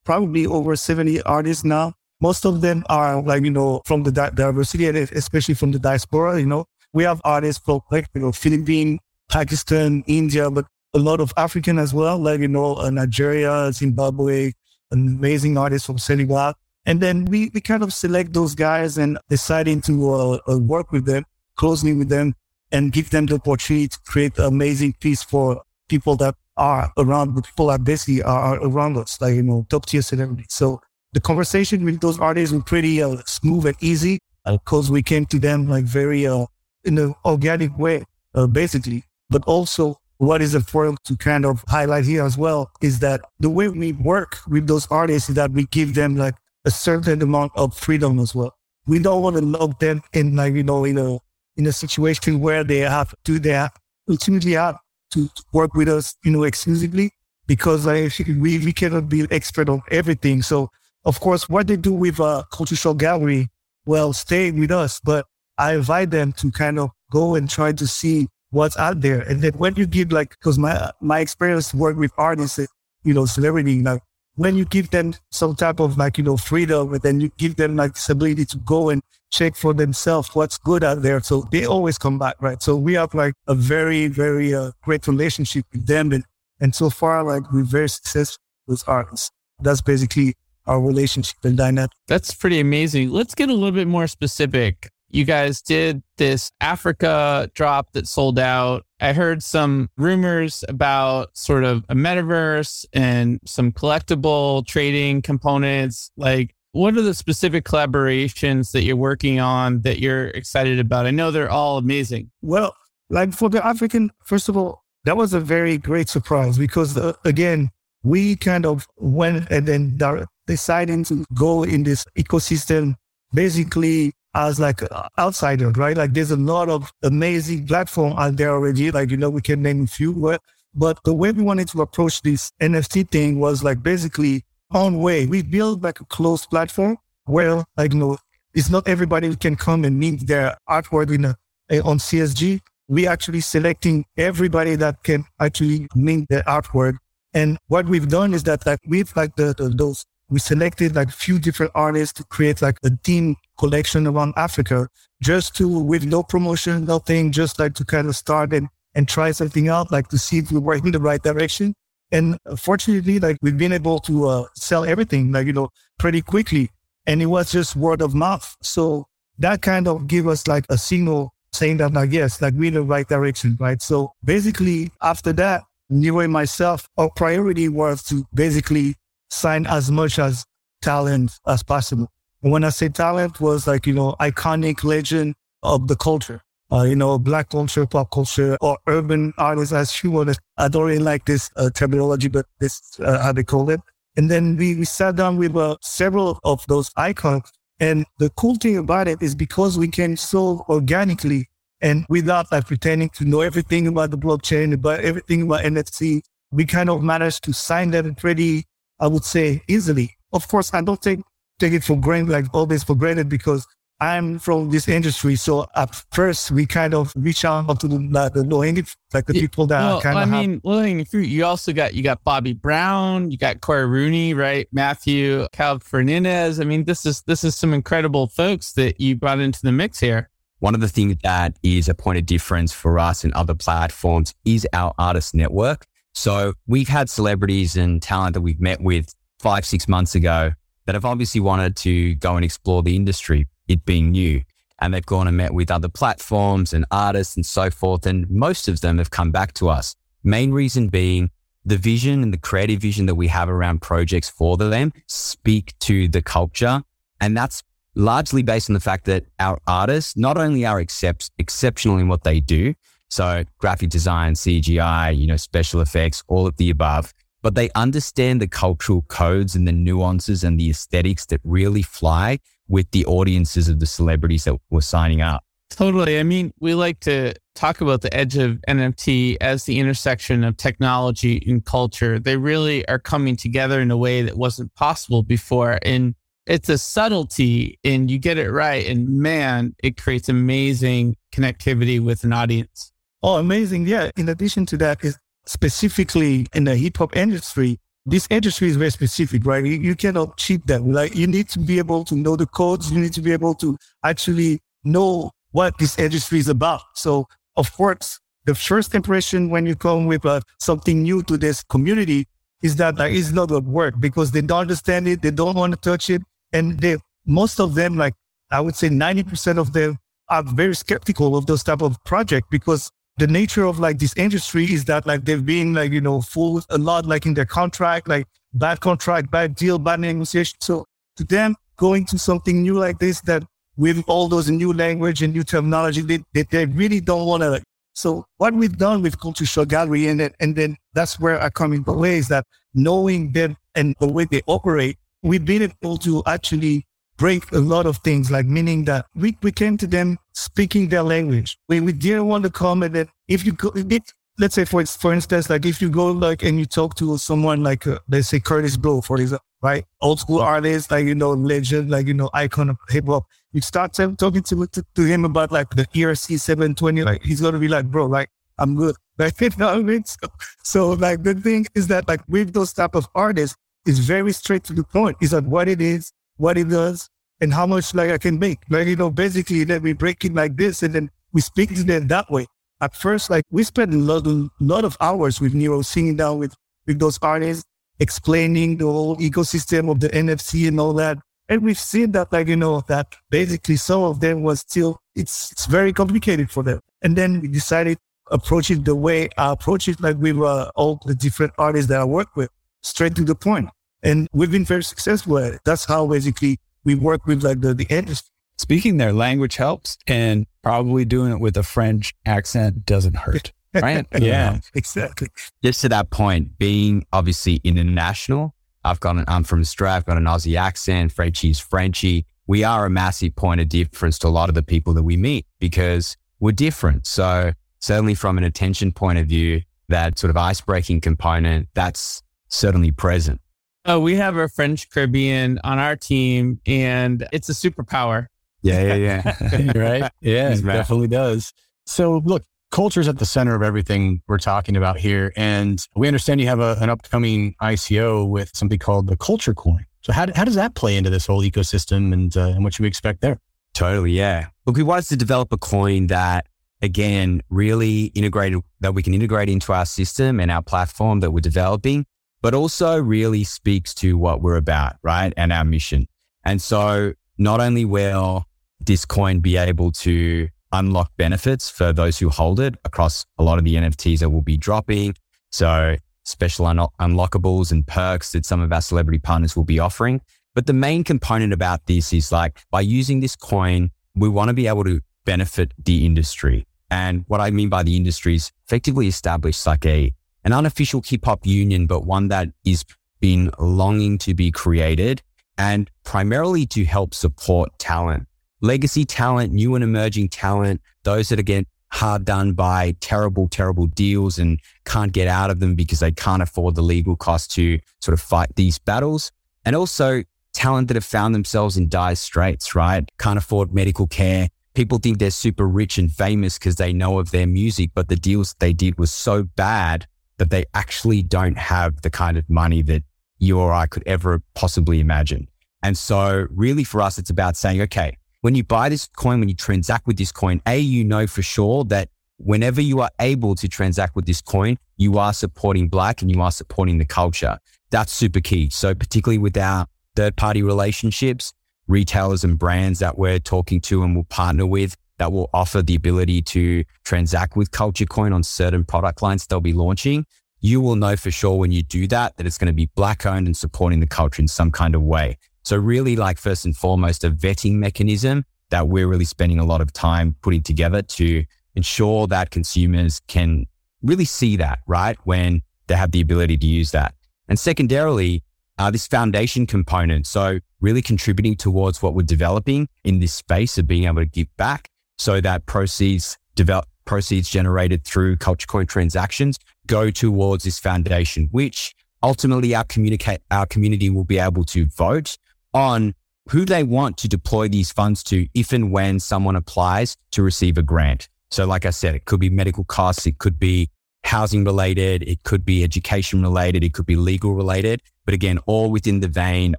probably 0.05 0.47
over 0.47 0.77
70 0.77 1.23
artists 1.23 1.65
now. 1.65 1.95
Most 2.21 2.47
of 2.47 2.61
them 2.61 2.85
are 2.89 3.21
like, 3.21 3.43
you 3.43 3.51
know, 3.51 3.83
from 3.85 4.05
the 4.05 4.13
diversity 4.13 4.87
and 4.87 4.97
especially 4.97 5.55
from 5.55 5.73
the 5.73 5.79
diaspora, 5.79 6.39
you 6.39 6.47
know, 6.47 6.67
we 6.93 7.05
have 7.05 7.21
artists 7.25 7.63
from 7.65 7.81
like, 7.91 8.09
you 8.15 8.21
know, 8.21 8.33
Philippines, 8.33 9.01
Pakistan, 9.29 10.05
India, 10.07 10.51
but 10.51 10.67
a 10.95 10.99
lot 10.99 11.21
of 11.21 11.33
African 11.37 11.79
as 11.79 11.95
well, 11.95 12.19
like, 12.19 12.41
you 12.41 12.49
know, 12.49 12.77
uh, 12.77 12.91
Nigeria, 12.91 13.73
Zimbabwe, 13.73 14.53
amazing 14.91 15.57
artists 15.57 15.87
from 15.87 15.99
Senegal. 15.99 16.53
And 16.85 17.01
then 17.01 17.25
we, 17.27 17.51
we 17.55 17.61
kind 17.61 17.83
of 17.83 17.93
select 17.93 18.33
those 18.33 18.55
guys 18.55 18.99
and 18.99 19.19
deciding 19.29 19.81
to 19.83 20.13
uh, 20.13 20.39
uh, 20.49 20.59
work 20.59 20.93
with 20.93 21.07
them 21.07 21.25
closely 21.57 21.93
with 21.93 22.09
them 22.09 22.35
and 22.73 22.93
give 22.93 23.11
them 23.11 23.27
the 23.27 23.35
opportunity 23.37 23.89
to 23.89 23.99
create 24.07 24.39
amazing 24.39 24.95
piece 24.95 25.23
for 25.23 25.63
people 25.89 26.17
that 26.17 26.35
are 26.57 26.91
around, 26.99 27.35
the 27.35 27.43
people 27.43 27.67
that 27.69 27.85
basically 27.85 28.23
are 28.23 28.57
around 28.63 28.97
us, 28.97 29.21
like, 29.21 29.35
you 29.35 29.43
know, 29.43 29.67
top 29.71 29.87
tier 29.87 30.03
celebrities. 30.03 30.47
So 30.51 30.81
the 31.13 31.21
conversation 31.21 31.85
with 31.85 32.01
those 32.01 32.19
artists 32.19 32.55
were 32.55 32.63
pretty 32.63 33.03
uh, 33.03 33.19
smooth 33.27 33.67
and 33.67 33.77
easy 33.81 34.19
because 34.45 34.91
we 34.91 35.03
came 35.03 35.25
to 35.27 35.39
them 35.39 35.69
like 35.69 35.85
very 35.85 36.27
uh, 36.27 36.47
in 36.85 36.99
an 36.99 37.15
organic 37.25 37.77
way, 37.79 38.05
uh, 38.35 38.47
basically. 38.47 39.05
But 39.31 39.45
also 39.45 39.99
what 40.19 40.41
is 40.41 40.55
important 40.55 41.03
to 41.05 41.17
kind 41.17 41.45
of 41.45 41.65
highlight 41.67 42.05
here 42.05 42.25
as 42.25 42.39
well 42.39 42.71
is 42.81 43.01
that 43.01 43.21
the 43.41 43.51
way 43.51 43.69
we 43.69 43.93
work 43.93 44.39
with 44.47 44.67
those 44.67 44.87
artists 44.89 45.29
is 45.29 45.35
that 45.35 45.51
we 45.51 45.65
give 45.67 45.95
them 45.95 46.17
like 46.17 46.35
a 46.65 46.71
certain 46.71 47.21
amount 47.23 47.51
of 47.57 47.77
freedom 47.77 48.19
as 48.21 48.35
well. 48.35 48.55
We 48.87 48.99
don't 48.99 49.23
want 49.23 49.37
to 49.37 49.43
lock 49.43 49.81
them 49.81 50.03
in 50.13 50.37
like, 50.37 50.55
you 50.55 50.63
know, 50.63 50.85
in 50.85 50.99
a, 50.99 51.19
in 51.57 51.67
a 51.67 51.73
situation 51.73 52.41
where 52.41 52.63
they 52.63 52.79
have 52.79 53.15
to, 53.25 53.39
they 53.39 53.51
have, 53.51 53.73
ultimately 54.09 54.53
have 54.53 54.79
to 55.13 55.29
work 55.53 55.75
with 55.75 55.89
us, 55.89 56.15
you 56.25 56.31
know, 56.31 56.45
exclusively 56.45 57.11
because 57.47 57.85
like, 57.87 58.17
we, 58.19 58.59
we 58.59 58.73
cannot 58.73 59.09
be 59.09 59.27
expert 59.31 59.69
on 59.69 59.83
everything. 59.91 60.43
So 60.43 60.71
of 61.05 61.19
course, 61.19 61.49
what 61.49 61.67
they 61.67 61.77
do 61.77 61.93
with 61.93 62.21
a 62.21 62.45
culture 62.53 62.77
shock 62.77 62.99
gallery, 62.99 63.51
well, 63.87 64.13
stay 64.13 64.53
with 64.53 64.71
us, 64.71 65.01
but 65.03 65.27
I 65.59 65.75
invite 65.75 66.11
them 66.11 66.33
to 66.35 66.51
kind 66.51 66.79
of 66.79 66.91
go 67.11 67.35
and 67.35 67.49
try 67.49 67.73
to 67.73 67.87
see 67.87 68.29
what's 68.51 68.77
out 68.77 69.01
there. 69.01 69.21
And 69.21 69.43
then 69.43 69.53
when 69.55 69.75
you 69.77 69.87
give 69.87 70.13
like, 70.13 70.31
because 70.31 70.59
my 70.59 70.91
my 71.01 71.21
experience 71.21 71.75
work 71.75 71.97
with 71.97 72.13
artists, 72.17 72.61
you 73.05 73.15
know, 73.15 73.27
celebrity, 73.27 73.83
like 73.83 74.03
when 74.37 74.57
you 74.57 74.65
give 74.65 74.91
them 74.91 75.15
some 75.31 75.55
type 75.55 75.81
of 75.81 75.99
like 75.99 76.19
you 76.19 76.25
know 76.25 76.37
freedom, 76.37 76.95
and 76.95 77.03
then 77.03 77.21
you 77.21 77.31
give 77.37 77.57
them 77.57 77.77
like 77.77 77.95
this 77.95 78.09
ability 78.09 78.45
to 78.47 78.59
go 78.59 78.89
and 78.91 79.03
check 79.31 79.57
for 79.57 79.73
themselves 79.75 80.35
what's 80.35 80.59
good 80.59 80.85
out 80.85 81.03
there, 81.03 81.21
so 81.21 81.47
they 81.51 81.65
always 81.65 81.99
come 81.99 82.19
back, 82.19 82.37
right? 82.41 82.63
So 82.63 82.77
we 82.77 82.95
have 82.95 83.15
like 83.15 83.35
a 83.47 83.55
very 83.55 84.07
very 84.07 84.55
uh, 84.55 84.73
great 84.83 85.07
relationship 85.07 85.67
with 85.73 85.87
them, 85.87 86.13
and 86.13 86.25
and 86.61 86.75
so 86.75 86.91
far 86.91 87.25
like 87.25 87.51
we're 87.53 87.65
very 87.65 87.89
successful 87.89 88.43
with 88.67 88.85
artists. 88.87 89.31
That's 89.61 89.83
basically 89.83 90.35
our 90.67 90.81
relationship 90.81 91.37
and 91.45 91.57
dynamic. 91.57 91.91
That's 92.07 92.35
pretty 92.35 92.61
amazing. 92.61 93.11
Let's 93.11 93.35
get 93.35 93.49
a 93.49 93.53
little 93.53 93.73
bit 93.73 93.89
more 93.89 94.07
specific 94.07 94.92
you 95.13 95.25
guys 95.25 95.61
did 95.61 96.03
this 96.17 96.51
Africa 96.61 97.51
drop 97.55 97.93
that 97.93 98.09
sold 98.09 98.39
out. 98.39 98.85
I 99.01 99.13
heard 99.13 99.43
some 99.43 99.91
rumors 99.97 100.65
about 100.69 101.37
sort 101.37 101.65
of 101.65 101.85
a 101.89 101.95
metaverse 101.95 102.87
and 102.93 103.39
some 103.45 103.73
collectible 103.73 104.67
trading 104.67 105.23
components. 105.23 106.11
Like, 106.17 106.55
what 106.73 106.97
are 106.97 107.03
the 107.03 107.15
specific 107.15 107.65
collaborations 107.65 108.73
that 108.73 108.83
you're 108.85 108.97
working 108.97 109.39
on 109.39 109.83
that 109.83 109.99
you're 110.01 110.29
excited 110.29 110.79
about? 110.79 111.07
I 111.07 111.11
know 111.11 111.31
they're 111.31 111.51
all 111.51 111.77
amazing. 111.77 112.31
Well, 112.41 112.75
like 113.11 113.35
for 113.35 113.51
the 113.51 113.65
African, 113.65 114.11
first 114.25 114.49
of 114.49 114.57
all, 114.57 114.83
that 115.05 115.17
was 115.17 115.35
a 115.35 115.41
very 115.41 115.77
great 115.77 116.09
surprise 116.09 116.57
because, 116.57 116.97
uh, 116.97 117.13
again, 117.25 117.71
we 118.03 118.37
kind 118.37 118.65
of 118.65 118.87
went 118.97 119.51
and 119.51 119.67
then 119.67 119.99
deciding 120.47 121.05
to 121.05 121.25
go 121.35 121.63
in 121.63 121.83
this 121.83 122.05
ecosystem 122.17 122.95
basically 123.33 124.13
as 124.35 124.59
like 124.59 124.81
outsider, 125.19 125.71
right? 125.71 125.97
Like 125.97 126.15
there's 126.15 126.31
a 126.31 126.37
lot 126.37 126.69
of 126.69 126.93
amazing 127.03 127.67
platform 127.67 128.15
out 128.19 128.37
there 128.37 128.51
already. 128.51 128.91
Like, 128.91 129.11
you 129.11 129.17
know, 129.17 129.31
we 129.31 129.43
can 129.43 129.63
name 129.63 129.85
a 129.85 129.87
few, 129.87 130.39
but 130.75 130.99
the 131.05 131.13
way 131.13 131.33
we 131.33 131.43
wanted 131.43 131.69
to 131.69 131.83
approach 131.83 132.23
this 132.23 132.51
NFT 132.61 133.11
thing 133.11 133.39
was 133.39 133.63
like 133.63 133.83
basically 133.83 134.45
on 134.71 135.01
way. 135.01 135.27
We 135.27 135.43
built 135.43 135.83
like 135.83 136.01
a 136.01 136.05
closed 136.07 136.49
platform 136.49 136.97
where 137.25 137.65
like, 137.77 137.93
you 137.93 137.99
know, 137.99 138.19
it's 138.55 138.71
not 138.71 138.89
everybody 138.89 139.29
who 139.29 139.37
can 139.37 139.57
come 139.57 139.85
and 139.85 139.99
mint 139.99 140.27
their 140.27 140.57
artwork 140.69 141.15
in 141.15 141.25
a, 141.27 141.37
eh, 141.71 141.81
on 141.85 141.99
CSG. 141.99 142.61
We 142.89 143.07
actually 143.07 143.41
selecting 143.41 144.05
everybody 144.17 144.77
that 144.77 145.03
can 145.03 145.25
actually 145.41 145.89
mint 145.95 146.29
their 146.29 146.43
artwork. 146.43 146.97
And 147.35 147.59
what 147.69 147.87
we've 147.87 148.09
done 148.09 148.35
is 148.35 148.43
that 148.45 148.67
like 148.67 148.81
we've 148.87 149.15
like 149.17 149.37
the, 149.37 149.55
the 149.57 149.71
those 149.71 150.05
we 150.33 150.39
selected 150.39 150.97
like 150.97 151.09
a 151.09 151.13
few 151.13 151.39
different 151.39 151.71
artists 151.75 152.15
to 152.15 152.25
create 152.25 152.63
like 152.63 152.79
a 152.85 152.91
team 153.03 153.37
collection 153.59 154.07
around 154.07 154.33
Africa 154.37 154.89
just 155.21 155.55
to, 155.57 155.69
with 155.69 156.07
no 156.07 156.23
promotion, 156.23 156.87
nothing, 156.87 157.31
just 157.31 157.59
like 157.59 157.75
to 157.75 157.85
kind 157.85 158.09
of 158.09 158.17
start 158.17 158.55
and, 158.55 158.69
and 158.95 159.07
try 159.07 159.31
something 159.31 159.69
out, 159.69 159.93
like 159.93 160.09
to 160.09 160.17
see 160.17 160.39
if 160.39 160.51
we 160.51 160.59
were 160.59 160.75
in 160.75 160.91
the 160.91 160.99
right 160.99 161.23
direction. 161.23 161.75
And 162.13 162.39
fortunately, 162.57 163.19
like 163.21 163.37
we've 163.43 163.59
been 163.59 163.73
able 163.73 163.99
to 164.01 164.27
uh, 164.27 164.45
sell 164.55 164.85
everything, 164.85 165.33
like, 165.33 165.47
you 165.47 165.53
know, 165.53 165.69
pretty 165.99 166.23
quickly. 166.23 166.71
And 167.07 167.21
it 167.21 167.27
was 167.27 167.53
just 167.53 167.77
word 167.77 168.01
of 168.01 168.15
mouth. 168.15 168.57
So 168.63 169.07
that 169.39 169.61
kind 169.61 169.87
of 169.87 170.07
gave 170.07 170.27
us 170.27 170.47
like 170.47 170.65
a 170.71 170.79
signal 170.79 171.35
saying 171.53 171.77
that, 171.77 171.93
like, 171.93 172.11
yes, 172.11 172.41
like 172.41 172.55
we're 172.55 172.69
in 172.69 172.75
the 172.75 172.83
right 172.83 173.07
direction, 173.07 173.59
right? 173.61 173.83
So 173.83 174.13
basically 174.25 174.91
after 175.03 175.35
that, 175.35 175.63
Nero 175.91 176.21
and 176.21 176.33
myself, 176.33 176.89
our 176.97 177.11
priority 177.11 177.69
was 177.69 178.03
to 178.05 178.25
basically 178.33 178.97
sign 179.33 179.67
as 179.67 179.91
much 179.91 180.19
as 180.19 180.45
talent 180.83 181.39
as 181.47 181.63
possible. 181.63 182.09
When 182.41 182.65
I 182.65 182.71
say 182.71 182.89
talent 182.89 183.41
was 183.41 183.67
like, 183.67 183.87
you 183.87 183.95
know, 183.95 184.15
iconic 184.21 184.85
legend 184.85 185.35
of 185.63 185.89
the 185.89 185.97
culture, 185.97 186.43
uh, 186.73 186.83
you 186.83 186.97
know, 186.97 187.19
black 187.19 187.51
culture, 187.51 187.87
pop 187.87 188.11
culture, 188.11 188.57
or 188.61 188.79
urban 188.87 189.33
artists 189.39 189.73
as 189.73 190.03
you 190.03 190.11
want 190.11 190.31
it. 190.31 190.39
I 190.59 190.69
don't 190.69 190.87
really 190.87 190.99
like 190.99 191.25
this 191.25 191.51
uh, 191.57 191.71
terminology, 191.71 192.29
but 192.29 192.47
this 192.61 192.99
uh, 193.01 193.23
how 193.23 193.33
they 193.33 193.45
call 193.45 193.71
it. 193.71 193.81
And 194.17 194.31
then 194.31 194.57
we, 194.57 194.75
we 194.77 194.85
sat 194.85 195.17
down 195.17 195.37
with 195.39 195.57
uh, 195.57 195.77
several 195.81 196.39
of 196.45 196.67
those 196.67 196.91
icons. 196.97 197.51
And 197.81 198.05
the 198.19 198.31
cool 198.31 198.57
thing 198.57 198.77
about 198.77 199.09
it 199.09 199.23
is 199.23 199.35
because 199.35 199.79
we 199.79 199.89
can 199.89 200.17
so 200.17 200.65
organically 200.69 201.49
and 201.81 202.07
without 202.09 202.51
like 202.53 202.67
pretending 202.67 203.09
to 203.11 203.25
know 203.25 203.41
everything 203.41 203.87
about 203.87 204.11
the 204.11 204.19
blockchain, 204.19 204.73
about 204.73 205.01
everything 205.01 205.43
about 205.43 205.65
NFT, 205.65 206.23
we 206.53 206.65
kind 206.65 206.91
of 206.91 207.03
managed 207.03 207.43
to 207.45 207.53
sign 207.53 207.91
them 207.91 208.15
pretty 208.15 208.67
I 209.03 209.09
would 209.09 209.25
say 209.25 209.61
easily. 209.67 210.17
Of 210.33 210.47
course, 210.49 210.73
I 210.73 210.81
don't 210.81 211.03
take 211.03 211.21
take 211.59 211.73
it 211.73 211.85
for 211.85 211.97
granted, 211.97 212.33
like 212.33 212.47
always 212.55 212.85
for 212.85 212.95
granted, 212.95 213.29
because 213.29 213.67
I'm 214.01 214.39
from 214.39 214.71
this 214.71 214.89
industry. 214.89 215.37
So 215.37 215.67
at 215.77 215.95
first, 216.13 216.51
we 216.51 216.67
kind 216.67 216.95
of 216.95 217.13
reach 217.17 217.45
out 217.45 217.81
to 217.81 217.89
the, 217.89 218.31
the 218.35 218.43
low 218.45 218.63
hanging, 218.63 218.87
like 219.13 219.27
the 219.27 219.35
people 219.35 219.67
that 219.67 219.81
well, 219.81 220.01
kind 220.01 220.19
of. 220.19 220.29
I 220.29 220.37
have, 220.37 220.49
mean, 220.49 220.61
low 220.65 220.81
hanging 220.81 221.05
fruit. 221.05 221.27
You 221.27 221.45
also 221.45 221.73
got 221.73 221.95
you 221.95 222.03
got 222.03 222.23
Bobby 222.23 222.53
Brown, 222.53 223.31
you 223.33 223.37
got 223.37 223.61
Cory 223.61 223.87
Rooney, 223.87 224.35
right? 224.35 224.69
Matthew 224.73 225.47
Cal 225.53 225.81
Fernandez. 225.81 226.61
I 226.61 226.65
mean, 226.65 226.85
this 226.85 227.05
is 227.05 227.23
this 227.23 227.43
is 227.45 227.57
some 227.57 227.75
incredible 227.75 228.29
folks 228.29 228.73
that 228.75 229.01
you 229.01 229.17
brought 229.17 229.41
into 229.41 229.61
the 229.63 229.73
mix 229.73 229.99
here. 229.99 230.31
One 230.61 230.77
of 230.77 230.81
the 230.81 230.89
things 230.89 231.17
that 231.25 231.57
is 231.65 231.89
a 231.89 231.95
point 231.95 232.19
of 232.19 232.27
difference 232.27 232.73
for 232.73 233.01
us 233.01 233.25
and 233.25 233.33
other 233.35 233.55
platforms 233.55 234.33
is 234.45 234.67
our 234.73 234.95
artist 234.97 235.35
network. 235.35 235.87
So 236.13 236.55
we've 236.67 236.89
had 236.89 237.09
celebrities 237.09 237.77
and 237.77 238.03
talent 238.03 238.35
that 238.35 238.41
we've 238.41 238.61
met 238.61 238.81
with 238.81 239.15
five, 239.41 239.65
six 239.65 239.89
months 239.89 240.15
ago 240.15 240.53
that 240.87 240.95
have 240.95 241.05
obviously 241.05 241.41
wanted 241.41 241.77
to 241.77 242.15
go 242.17 242.37
and 242.37 242.45
explore 242.45 242.83
the 242.83 242.97
industry, 242.97 243.47
it 243.69 243.85
being 243.85 244.11
new. 244.11 244.43
And 244.81 244.93
they've 244.93 245.07
gone 245.07 245.29
and 245.29 245.37
met 245.37 245.55
with 245.55 245.71
other 245.71 245.89
platforms 245.89 246.73
and 246.73 246.85
artists 246.91 247.37
and 247.37 247.47
so 247.47 247.71
forth. 247.71 248.05
And 248.05 248.29
most 248.29 248.69
of 248.69 248.81
them 248.81 248.99
have 248.99 249.11
come 249.11 249.31
back 249.31 249.55
to 249.55 249.69
us. 249.69 249.95
Main 250.25 250.53
reason 250.53 250.89
being 250.89 251.31
the 251.65 251.77
vision 251.77 252.23
and 252.23 252.33
the 252.33 252.39
creative 252.39 252.81
vision 252.81 253.07
that 253.07 253.15
we 253.15 253.29
have 253.29 253.49
around 253.49 253.81
projects 253.81 254.29
for 254.29 254.57
them 254.57 254.93
speak 255.07 255.79
to 255.81 256.09
the 256.09 256.21
culture. 256.21 256.83
And 257.21 257.37
that's 257.37 257.63
largely 257.95 258.43
based 258.43 258.69
on 258.71 258.75
the 258.75 258.81
fact 258.81 259.05
that 259.05 259.25
our 259.39 259.61
artists 259.67 260.17
not 260.17 260.37
only 260.37 260.67
are 260.67 260.79
accept, 260.79 261.31
exceptional 261.39 261.99
in 261.99 262.09
what 262.09 262.25
they 262.25 262.41
do, 262.41 262.75
so 263.13 263.45
graphic 263.59 263.91
design, 263.91 264.33
CGI, 264.33 265.15
you 265.15 265.27
know, 265.27 265.37
special 265.37 265.83
effects, 265.83 266.23
all 266.29 266.47
of 266.47 266.57
the 266.57 266.71
above. 266.71 267.13
But 267.43 267.55
they 267.55 267.69
understand 267.75 268.41
the 268.41 268.49
cultural 268.49 269.03
codes 269.03 269.55
and 269.55 269.69
the 269.69 269.73
nuances 269.73 270.43
and 270.43 270.59
the 270.59 270.71
aesthetics 270.71 271.27
that 271.27 271.41
really 271.45 271.83
fly 271.83 272.39
with 272.69 272.91
the 272.93 273.05
audiences 273.05 273.69
of 273.69 273.81
the 273.81 273.87
celebrities 273.87 274.45
that 274.45 274.57
were 274.71 274.81
signing 274.81 275.21
up. 275.21 275.45
Totally. 275.69 276.19
I 276.19 276.23
mean, 276.23 276.55
we 276.59 276.75
like 276.75 277.01
to 277.01 277.35
talk 277.55 277.83
about 277.83 278.01
the 278.01 278.15
edge 278.15 278.39
of 278.39 278.59
NFT 278.67 279.37
as 279.43 279.65
the 279.65 279.79
intersection 279.79 280.43
of 280.43 280.57
technology 280.57 281.43
and 281.47 281.63
culture. 281.63 282.19
They 282.19 282.39
really 282.39 282.89
are 282.89 282.99
coming 282.99 283.37
together 283.37 283.81
in 283.81 283.91
a 283.91 283.97
way 283.97 284.23
that 284.23 284.39
wasn't 284.39 284.75
possible 284.75 285.23
before. 285.23 285.79
And 285.83 286.15
it's 286.47 286.69
a 286.71 286.79
subtlety 286.79 287.79
and 287.85 288.11
you 288.11 288.19
get 288.19 288.39
it 288.39 288.51
right. 288.51 288.87
And 288.87 289.09
man, 289.09 289.75
it 289.83 289.97
creates 289.97 290.29
amazing 290.31 291.17
connectivity 291.35 292.01
with 292.01 292.25
an 292.25 292.33
audience. 292.33 292.92
Oh, 293.23 293.37
amazing. 293.37 293.87
Yeah. 293.87 294.11
In 294.17 294.29
addition 294.29 294.67
to 294.67 294.77
that, 294.79 295.05
is 295.05 295.19
specifically 295.47 296.47
in 296.55 296.65
the 296.65 296.77
hip 296.77 296.97
hop 296.97 297.17
industry, 297.17 297.79
this 298.05 298.27
industry 298.31 298.69
is 298.69 298.77
very 298.77 298.91
specific, 298.91 299.47
right? 299.47 299.65
You, 299.65 299.75
you, 299.75 299.95
cannot 299.95 300.37
cheat 300.37 300.67
them. 300.67 300.93
Like 300.93 301.15
you 301.15 301.29
need 301.29 301.49
to 301.51 301.61
be 301.61 301.79
able 301.79 302.05
to 302.07 302.17
know 302.17 302.35
the 302.35 302.47
codes. 302.47 302.91
You 302.91 303.01
need 303.01 303.13
to 303.13 303.23
be 303.23 303.33
able 303.33 303.55
to 303.57 303.77
actually 304.05 304.61
know 304.83 305.31
what 305.53 305.79
this 305.79 305.99
industry 305.99 306.41
is 306.41 306.49
about. 306.49 306.81
So 306.95 307.29
of 307.57 307.73
course, 307.77 308.19
the 308.45 308.57
first 308.57 308.95
impression 308.95 309.51
when 309.51 309.67
you 309.67 309.77
come 309.77 310.07
with 310.07 310.27
uh, 310.27 310.41
something 310.59 311.03
new 311.03 311.23
to 311.25 311.37
this 311.37 311.63
community 311.63 312.27
is 312.63 312.75
that 312.77 312.97
that 312.97 313.13
is 313.13 313.33
not 313.33 313.49
going 313.49 313.65
to 313.65 313.71
work 313.71 313.95
because 314.01 314.33
they 314.33 314.41
don't 314.41 314.61
understand 314.61 315.07
it. 315.07 315.23
They 315.23 315.31
don't 315.31 315.55
want 315.55 315.73
to 315.73 315.79
touch 315.79 316.11
it. 316.11 316.23
And 316.53 316.81
they, 316.81 316.97
most 317.25 317.61
of 317.61 317.75
them, 317.75 317.97
like 317.97 318.15
I 318.51 318.61
would 318.61 318.75
say 318.75 318.89
90% 318.89 319.59
of 319.59 319.73
them 319.73 319.99
are 320.29 320.43
very 320.43 320.75
skeptical 320.75 321.37
of 321.37 321.47
those 321.47 321.63
type 321.63 321.83
of 321.83 322.03
project 322.05 322.51
because 322.51 322.91
the 323.19 323.27
nature 323.27 323.65
of 323.65 323.79
like 323.79 323.99
this 323.99 324.15
industry 324.17 324.65
is 324.65 324.85
that 324.87 325.07
like 325.07 325.25
they've 325.25 325.45
been 325.45 325.75
like, 325.75 325.93
you 325.93 326.01
know, 326.01 326.21
fooled 326.21 326.67
a 326.71 326.79
lot 326.79 327.07
like 327.07 327.27
in 327.27 327.35
their 327.35 327.45
contract, 327.45 328.09
like 328.09 328.27
bad 328.55 328.81
contract, 328.81 329.31
bad 329.31 329.55
deal, 329.55 329.79
bad 329.79 330.01
negotiation. 330.01 330.57
So 330.61 330.87
to 331.17 331.25
them, 331.25 331.57
going 331.77 332.05
to 332.07 332.19
something 332.19 332.63
new 332.63 332.75
like 332.79 332.99
this 332.99 333.21
that 333.23 333.43
with 333.77 334.03
all 334.07 334.29
those 334.29 334.51
new 334.51 334.73
language 334.73 335.23
and 335.23 335.33
new 335.33 335.45
terminology. 335.45 336.03
They, 336.03 336.21
they, 336.33 336.43
they 336.43 336.67
really 336.67 337.01
don't 337.01 337.27
want 337.27 337.43
to. 337.43 337.51
like 337.51 337.63
So 337.95 338.25
what 338.37 338.55
we've 338.55 338.77
done 338.77 339.03
with 339.03 339.21
Culture 339.21 339.47
Shock 339.47 339.69
Gallery, 339.69 340.09
and 340.09 340.21
then, 340.21 340.33
and 340.41 340.55
then 340.55 340.77
that's 340.95 341.19
where 341.19 341.43
I 341.43 341.49
come 341.51 341.73
into 341.73 341.93
play 341.93 342.19
is 342.19 342.29
that 342.29 342.47
knowing 342.75 343.33
them 343.33 343.57
and 343.75 343.95
the 344.01 344.07
way 344.07 344.27
they 344.31 344.43
operate, 344.47 344.99
we've 345.23 345.45
been 345.45 345.63
able 345.63 345.97
to 345.99 346.23
actually 346.27 346.87
break 347.17 347.51
a 347.53 347.59
lot 347.59 347.87
of 347.87 347.99
things, 347.99 348.31
like 348.31 348.47
meaning 348.47 348.85
that 348.85 349.07
we, 349.15 349.37
we 349.43 349.53
came 349.53 349.77
to 349.79 349.87
them 349.87 350.19
speaking 350.33 350.89
their 350.89 351.03
language. 351.03 351.59
We, 351.69 351.81
we 351.81 351.93
didn't 351.93 352.27
want 352.27 352.45
to 352.45 352.51
come 352.51 352.83
and 352.83 352.95
then 352.95 353.09
if 353.29 353.45
you 353.45 353.53
go, 353.53 353.73
it, 353.75 354.03
let's 354.39 354.55
say 354.55 354.65
for, 354.65 354.85
for 354.87 355.13
instance, 355.13 355.51
like 355.51 355.67
if 355.67 355.81
you 355.81 355.89
go 355.89 356.11
like 356.11 356.43
and 356.43 356.59
you 356.59 356.67
talk 356.67 356.95
to 356.97 357.17
someone 357.19 357.63
like, 357.63 357.87
uh, 357.87 357.99
let's 358.09 358.29
say 358.29 358.41
Kurtis 358.41 358.81
Blow, 358.81 359.01
for 359.01 359.21
example, 359.21 359.45
right? 359.63 359.85
Old 360.01 360.21
school 360.21 360.41
artist, 360.41 360.91
like, 360.91 361.07
you 361.07 361.15
know, 361.15 361.31
legend, 361.31 361.91
like, 361.91 362.07
you 362.07 362.15
know, 362.15 362.31
icon 362.35 362.71
of 362.71 362.77
hip 362.89 363.07
hop. 363.07 363.25
You 363.53 363.61
start 363.61 363.93
talking 363.93 364.43
to, 364.43 364.67
to, 364.67 364.85
to 364.95 365.03
him 365.03 365.25
about 365.25 365.53
like 365.53 365.71
the 365.71 365.87
ERC 365.95 366.41
720, 366.41 367.05
like 367.05 367.23
he's 367.23 367.41
to 367.41 367.53
be 367.53 367.69
like, 367.69 367.87
bro, 367.87 368.07
like, 368.07 368.31
I'm 368.59 368.77
good. 368.77 368.97
Like, 369.19 369.39
you 369.43 369.51
know 369.59 369.67
what 369.67 369.77
I 369.77 369.83
mean? 369.83 370.05
So, 370.05 370.17
so 370.65 370.91
like 370.93 371.23
the 371.23 371.35
thing 371.35 371.67
is 371.75 371.87
that 371.89 372.09
like 372.09 372.23
with 372.29 372.55
those 372.55 372.73
type 372.73 372.95
of 372.95 373.07
artists, 373.15 373.57
it's 373.85 373.99
very 373.99 374.33
straight 374.33 374.65
to 374.65 374.73
the 374.73 374.85
point. 374.85 375.19
It's 375.21 375.35
like 375.35 375.45
what 375.45 375.69
it 375.69 375.83
is, 375.83 376.13
what 376.43 376.59
it 376.59 376.69
does, 376.69 377.09
and 377.41 377.55
how 377.55 377.67
much 377.67 377.95
like 377.95 378.11
I 378.11 378.19
can 378.19 378.39
make. 378.39 378.59
Like, 378.69 378.89
you 378.89 378.97
know, 378.97 379.11
basically 379.11 379.63
then 379.63 379.81
we 379.83 379.93
break 379.93 380.25
it 380.25 380.35
like 380.35 380.57
this 380.57 380.83
and 380.83 380.93
then 380.93 381.11
we 381.33 381.41
speak 381.41 381.75
to 381.77 381.85
them 381.85 382.09
that 382.09 382.31
way. 382.31 382.47
At 382.81 382.97
first, 382.97 383.31
like 383.31 383.45
we 383.51 383.63
spent 383.63 383.95
a 383.95 383.97
lot, 383.97 384.27
a 384.27 384.49
lot 384.59 384.85
of 384.85 384.97
hours 385.01 385.41
with 385.41 385.55
Nero 385.55 385.83
singing 385.83 386.17
down 386.17 386.39
with, 386.39 386.55
with 386.87 386.99
those 386.99 387.19
artists, 387.23 387.65
explaining 388.01 388.77
the 388.79 388.87
whole 388.87 389.17
ecosystem 389.19 389.89
of 389.89 390.01
the 390.01 390.09
NFT 390.09 390.67
and 390.67 390.81
all 390.81 390.93
that. 390.95 391.19
And 391.49 391.63
we've 391.63 391.79
seen 391.79 392.11
that, 392.13 392.33
like, 392.33 392.49
you 392.49 392.57
know, 392.57 392.83
that 392.89 393.15
basically 393.31 393.77
some 393.77 394.03
of 394.03 394.19
them 394.19 394.43
was 394.43 394.61
still, 394.61 394.99
it's, 395.15 395.53
it's 395.53 395.67
very 395.67 395.93
complicated 395.93 396.51
for 396.51 396.65
them. 396.65 396.81
And 397.03 397.17
then 397.17 397.41
we 397.41 397.49
decided 397.49 397.99
approach 398.33 398.71
it 398.71 398.85
the 398.85 398.97
way 398.97 399.29
I 399.39 399.53
approach 399.53 399.87
it, 399.87 400.01
like 400.01 400.17
with 400.17 400.39
uh, 400.39 400.71
all 400.75 401.01
the 401.07 401.15
different 401.15 401.53
artists 401.59 401.89
that 401.89 402.01
I 402.01 402.05
work 402.05 402.35
with, 402.35 402.51
straight 402.83 403.15
to 403.17 403.25
the 403.25 403.35
point. 403.35 403.69
And 404.03 404.29
we've 404.33 404.51
been 404.51 404.65
very 404.65 404.85
successful 404.85 405.39
at 405.39 405.55
it. 405.55 405.61
That's 405.65 405.85
how 405.85 406.07
basically 406.07 406.59
we 406.85 406.95
work 406.95 407.27
with 407.27 407.43
like 407.43 407.61
the, 407.61 407.75
the 407.75 407.87
industry. 407.89 408.29
Speaking 408.59 408.97
their 408.97 409.13
language 409.13 409.57
helps 409.57 409.99
and 410.07 410.47
probably 410.63 411.05
doing 411.05 411.33
it 411.33 411.41
with 411.41 411.57
a 411.57 411.63
French 411.63 412.15
accent 412.27 412.87
doesn't 412.87 413.17
hurt. 413.17 413.53
Right? 413.75 414.07
yeah, 414.21 414.59
exactly. 414.75 415.29
Just 415.65 415.81
to 415.81 415.89
that 415.89 416.11
point, 416.11 416.59
being 416.59 417.07
obviously 417.11 417.59
international, 417.65 418.55
I've 418.85 419.01
got 419.01 419.17
an, 419.17 419.25
I'm 419.29 419.45
from 419.45 419.61
Australia, 419.61 419.97
I've 419.97 420.05
got 420.05 420.19
an 420.19 420.25
Aussie 420.25 420.59
accent, 420.59 421.11
Frenchy's 421.11 421.59
Frenchy. 421.59 422.27
We 422.47 422.65
are 422.65 422.85
a 422.85 422.91
massive 422.91 423.35
point 423.35 423.63
of 423.63 423.71
difference 423.71 424.19
to 424.19 424.27
a 424.27 424.29
lot 424.29 424.51
of 424.51 424.55
the 424.55 424.63
people 424.63 424.93
that 424.93 425.05
we 425.05 425.17
meet 425.17 425.47
because 425.59 426.19
we're 426.39 426.53
different. 426.53 427.07
So 427.07 427.53
certainly 427.79 428.15
from 428.15 428.37
an 428.37 428.45
attention 428.45 428.93
point 428.93 429.19
of 429.19 429.27
view, 429.27 429.63
that 429.89 430.19
sort 430.19 430.31
of 430.31 430.37
ice 430.37 430.61
breaking 430.61 431.01
component, 431.01 431.69
that's 431.73 432.23
certainly 432.49 432.91
present. 432.91 433.41
Oh, 433.85 433.99
we 433.99 434.15
have 434.15 434.37
a 434.37 434.49
French 434.49 434.91
Caribbean 434.91 435.59
on 435.65 435.79
our 435.79 435.97
team 435.97 436.61
and 436.67 437.27
it's 437.33 437.49
a 437.49 437.53
superpower. 437.53 438.29
Yeah, 438.63 438.95
yeah, 438.95 439.35
yeah. 439.41 439.73
right? 439.75 440.13
Yeah, 440.21 440.51
it 440.51 440.65
definitely 440.65 441.09
does. 441.09 441.53
So 441.87 442.23
look, 442.25 442.45
culture 442.71 443.01
is 443.01 443.09
at 443.09 443.19
the 443.19 443.27
center 443.27 443.57
of 443.57 443.63
everything 443.63 444.23
we're 444.29 444.39
talking 444.39 444.77
about 444.77 444.99
here. 444.99 445.33
And 445.37 445.85
we 445.97 446.07
understand 446.07 446.41
you 446.41 446.47
have 446.47 446.61
a, 446.61 446.77
an 446.81 446.91
upcoming 446.91 447.57
ICO 447.61 448.29
with 448.29 448.55
something 448.55 448.79
called 448.79 449.09
the 449.09 449.17
Culture 449.17 449.53
Coin. 449.53 449.85
So 450.03 450.13
how, 450.13 450.27
how 450.35 450.45
does 450.45 450.55
that 450.55 450.75
play 450.77 450.97
into 450.97 451.11
this 451.11 451.27
whole 451.27 451.43
ecosystem 451.43 452.13
and, 452.13 452.37
uh, 452.37 452.49
and 452.49 452.63
what 452.63 452.75
should 452.75 452.83
we 452.83 452.89
expect 452.89 453.21
there? 453.21 453.39
Totally, 453.75 454.13
yeah. 454.13 454.47
Look, 454.65 454.77
we 454.77 454.83
wanted 454.85 455.09
to 455.09 455.17
develop 455.17 455.53
a 455.53 455.59
coin 455.59 456.09
that, 456.09 456.47
again, 456.83 457.43
really 457.51 458.07
integrated, 458.07 458.61
that 458.81 458.95
we 458.95 459.03
can 459.03 459.15
integrate 459.15 459.49
into 459.49 459.73
our 459.73 459.87
system 459.87 460.39
and 460.39 460.51
our 460.51 460.63
platform 460.63 461.21
that 461.21 461.33
we're 461.33 461.41
developing 461.41 462.07
but 462.43 462.55
also 462.55 463.01
really 463.01 463.45
speaks 463.45 463.95
to 463.95 464.19
what 464.19 464.43
we're 464.43 464.57
about, 464.57 464.97
right? 465.03 465.33
And 465.37 465.53
our 465.53 465.65
mission. 465.65 466.07
And 466.45 466.61
so 466.61 467.13
not 467.39 467.61
only 467.61 467.85
will 467.85 468.45
this 468.81 469.05
coin 469.05 469.41
be 469.41 469.57
able 469.57 469.93
to 469.93 470.49
unlock 470.73 471.13
benefits 471.17 471.71
for 471.71 471.93
those 471.93 472.19
who 472.19 472.29
hold 472.29 472.59
it 472.59 472.75
across 472.85 473.25
a 473.39 473.43
lot 473.43 473.59
of 473.59 473.65
the 473.65 473.77
NFTs 473.77 474.19
that 474.21 474.31
will 474.31 474.43
be 474.43 474.57
dropping. 474.57 475.15
So 475.51 475.97
special 476.25 476.67
un- 476.67 476.79
unlockables 477.01 477.71
and 477.71 477.87
perks 477.87 478.33
that 478.33 478.45
some 478.45 478.61
of 478.61 478.73
our 478.73 478.83
celebrity 478.83 479.19
partners 479.19 479.57
will 479.57 479.65
be 479.65 479.79
offering. 479.79 480.21
But 480.55 480.67
the 480.67 480.73
main 480.73 481.05
component 481.05 481.53
about 481.53 481.87
this 481.87 482.13
is 482.13 482.33
like 482.33 482.61
by 482.71 482.81
using 482.81 483.21
this 483.21 483.37
coin, 483.37 483.91
we 484.15 484.29
want 484.29 484.49
to 484.49 484.55
be 484.55 484.67
able 484.67 484.85
to 484.85 485.01
benefit 485.25 485.73
the 485.83 486.05
industry. 486.05 486.67
And 486.91 487.25
what 487.29 487.41
I 487.41 487.51
mean 487.51 487.69
by 487.69 487.83
the 487.83 487.97
industry 487.97 488.35
is 488.35 488.53
effectively 488.67 489.07
establish 489.07 489.65
like 489.65 489.87
a 489.87 490.13
an 490.45 490.53
unofficial 490.53 491.03
hip 491.05 491.25
hop 491.25 491.47
union, 491.47 491.87
but 491.87 492.05
one 492.05 492.29
that 492.29 492.49
is 492.65 492.85
been 493.23 493.51
longing 493.59 494.19
to 494.19 494.35
be 494.35 494.51
created 494.51 495.23
and 495.57 495.91
primarily 496.05 496.67
to 496.67 496.85
help 496.85 497.15
support 497.15 497.71
talent, 497.79 498.27
legacy 498.61 499.05
talent, 499.05 499.53
new 499.53 499.75
and 499.75 499.85
emerging 499.85 500.29
talent, 500.29 500.81
those 501.05 501.29
that 501.29 501.39
are 501.39 501.45
getting 501.45 501.67
hard 501.93 502.25
done 502.25 502.53
by 502.53 502.95
terrible, 503.01 503.49
terrible 503.49 503.87
deals 503.87 504.39
and 504.39 504.59
can't 504.85 505.13
get 505.13 505.29
out 505.29 505.51
of 505.51 505.61
them 505.61 505.75
because 505.75 506.01
they 506.01 506.11
can't 506.11 506.43
afford 506.43 506.75
the 506.75 506.83
legal 506.83 507.17
cost 507.17 507.53
to 507.53 507.79
sort 508.01 508.13
of 508.13 508.21
fight 508.21 508.49
these 508.57 508.79
battles. 508.79 509.31
And 509.65 509.77
also 509.77 510.25
talent 510.53 510.89
that 510.89 510.97
have 510.97 511.05
found 511.05 511.35
themselves 511.35 511.77
in 511.77 511.89
dire 511.89 512.17
straits, 512.17 512.75
right? 512.75 513.09
Can't 513.19 513.39
afford 513.39 513.73
medical 513.73 514.07
care. 514.07 514.49
People 514.75 514.99
think 514.99 515.19
they're 515.19 515.31
super 515.31 515.69
rich 515.69 515.99
and 515.99 516.11
famous 516.11 516.59
because 516.59 516.77
they 516.77 516.93
know 516.93 517.19
of 517.19 517.31
their 517.31 517.47
music, 517.47 517.91
but 517.95 518.09
the 518.09 518.17
deals 518.17 518.55
they 518.59 518.73
did 518.73 518.99
was 518.99 519.13
so 519.13 519.43
bad 519.43 520.07
that 520.43 520.51
they 520.51 520.65
actually 520.75 521.23
don't 521.23 521.57
have 521.57 522.03
the 522.03 522.11
kind 522.11 522.37
of 522.37 522.51
money 522.51 522.83
that 522.83 523.05
you 523.39 523.61
or 523.61 523.73
I 523.73 523.87
could 523.87 524.03
ever 524.07 524.43
possibly 524.55 524.99
imagine. 524.99 525.47
And 525.85 525.97
so 525.97 526.49
really 526.51 526.83
for 526.83 527.01
us, 527.01 527.17
it's 527.17 527.31
about 527.31 527.57
saying, 527.57 527.81
okay, 527.83 528.19
when 528.41 528.57
you 528.57 528.65
buy 528.65 528.89
this 528.89 529.09
coin, 529.17 529.39
when 529.39 529.49
you 529.49 529.55
transact 529.55 530.05
with 530.09 530.17
this 530.17 530.33
coin, 530.33 530.61
A, 530.67 530.81
you 530.81 531.05
know 531.05 531.29
for 531.29 531.43
sure 531.43 531.85
that 531.85 532.09
whenever 532.39 532.81
you 532.81 533.01
are 533.01 533.11
able 533.21 533.55
to 533.55 533.69
transact 533.69 534.17
with 534.17 534.27
this 534.27 534.41
coin, 534.41 534.79
you 534.97 535.17
are 535.17 535.33
supporting 535.33 535.87
Black 535.89 536.23
and 536.23 536.31
you 536.31 536.43
are 536.43 536.51
supporting 536.51 536.99
the 536.99 537.05
culture. 537.05 537.57
That's 537.91 538.13
super 538.13 538.41
key. 538.41 538.71
So 538.71 538.97
particularly 538.97 539.39
with 539.39 539.57
our 539.57 539.87
third 540.17 540.35
party 540.35 540.65
relationships, 540.65 541.53
retailers 541.87 542.43
and 542.43 542.59
brands 542.59 542.99
that 542.99 543.17
we're 543.17 543.39
talking 543.39 543.81
to 543.83 544.03
and 544.03 544.17
will 544.17 544.25
partner 544.25 544.67
with, 544.67 544.97
that 545.23 545.31
will 545.31 545.49
offer 545.55 545.83
the 545.83 545.95
ability 545.95 546.43
to 546.43 546.83
transact 547.05 547.55
with 547.55 547.71
Culture 547.71 548.07
Coin 548.07 548.33
on 548.33 548.43
certain 548.43 548.85
product 548.85 549.23
lines 549.23 549.47
they'll 549.47 549.61
be 549.61 549.73
launching, 549.73 550.27
you 550.61 550.81
will 550.81 550.97
know 550.97 551.15
for 551.15 551.31
sure 551.31 551.57
when 551.57 551.71
you 551.71 551.81
do 551.81 552.09
that 552.09 552.37
that 552.37 552.45
it's 552.45 552.59
going 552.59 552.67
to 552.67 552.73
be 552.73 552.91
black 552.97 553.25
owned 553.25 553.47
and 553.47 553.57
supporting 553.57 554.01
the 554.01 554.07
culture 554.09 554.43
in 554.43 554.49
some 554.49 554.73
kind 554.73 554.97
of 554.97 555.03
way. 555.03 555.39
So 555.63 555.77
really 555.77 556.17
like 556.17 556.39
first 556.39 556.65
and 556.65 556.77
foremost, 556.77 557.23
a 557.23 557.31
vetting 557.31 557.75
mechanism 557.75 558.45
that 558.71 558.89
we're 558.89 559.07
really 559.07 559.25
spending 559.25 559.61
a 559.61 559.65
lot 559.65 559.81
of 559.81 559.93
time 559.93 560.35
putting 560.43 560.61
together 560.61 561.03
to 561.03 561.45
ensure 561.77 562.27
that 562.27 562.51
consumers 562.51 563.21
can 563.29 563.67
really 564.03 564.25
see 564.25 564.57
that, 564.57 564.81
right? 564.89 565.17
When 565.23 565.63
they 565.87 565.95
have 565.95 566.11
the 566.11 566.21
ability 566.21 566.57
to 566.57 566.67
use 566.67 566.91
that. 566.91 567.15
And 567.49 567.61
secondarily, 567.61 568.43
uh, 568.77 568.91
this 568.91 569.07
foundation 569.07 569.69
component. 569.69 570.27
So 570.27 570.59
really 570.81 571.01
contributing 571.01 571.55
towards 571.55 572.03
what 572.03 572.15
we're 572.15 572.23
developing 572.23 572.89
in 573.05 573.21
this 573.21 573.33
space 573.33 573.79
of 573.79 573.87
being 573.87 574.07
able 574.07 574.23
to 574.23 574.27
give 574.27 574.49
back 574.57 574.89
so 575.19 575.41
that 575.41 575.67
proceeds 575.67 576.39
develop 576.55 576.87
proceeds 577.05 577.49
generated 577.49 578.05
through 578.05 578.37
CultureCoin 578.37 578.89
transactions 578.89 579.59
go 579.87 580.11
towards 580.11 580.65
this 580.65 580.79
foundation, 580.79 581.49
which 581.51 581.95
ultimately 582.23 582.75
our 582.75 582.85
communicate 582.85 583.41
our 583.51 583.67
community 583.67 584.11
will 584.11 584.25
be 584.25 584.39
able 584.39 584.65
to 584.65 584.87
vote 584.87 585.37
on 585.75 586.15
who 586.51 586.65
they 586.65 586.83
want 586.83 587.17
to 587.19 587.29
deploy 587.29 587.69
these 587.69 587.93
funds 587.93 588.23
to 588.25 588.47
if 588.55 588.73
and 588.73 588.93
when 588.93 589.21
someone 589.21 589.57
applies 589.57 590.17
to 590.33 590.43
receive 590.43 590.77
a 590.79 590.83
grant. 590.83 591.29
So 591.51 591.67
like 591.67 591.87
I 591.87 591.91
said, 591.91 592.15
it 592.15 592.25
could 592.25 592.41
be 592.41 592.51
medical 592.51 592.85
costs, 592.85 593.27
it 593.27 593.39
could 593.39 593.59
be 593.59 593.91
housing 594.25 594.65
related, 594.65 595.23
it 595.23 595.43
could 595.43 595.65
be 595.65 595.85
education 595.85 596.43
related, 596.43 596.85
it 596.85 596.95
could 596.95 597.07
be 597.07 597.17
legal 597.17 597.55
related, 597.55 598.03
but 598.25 598.35
again, 598.35 598.59
all 598.67 598.91
within 598.91 599.21
the 599.21 599.29
vein 599.29 599.75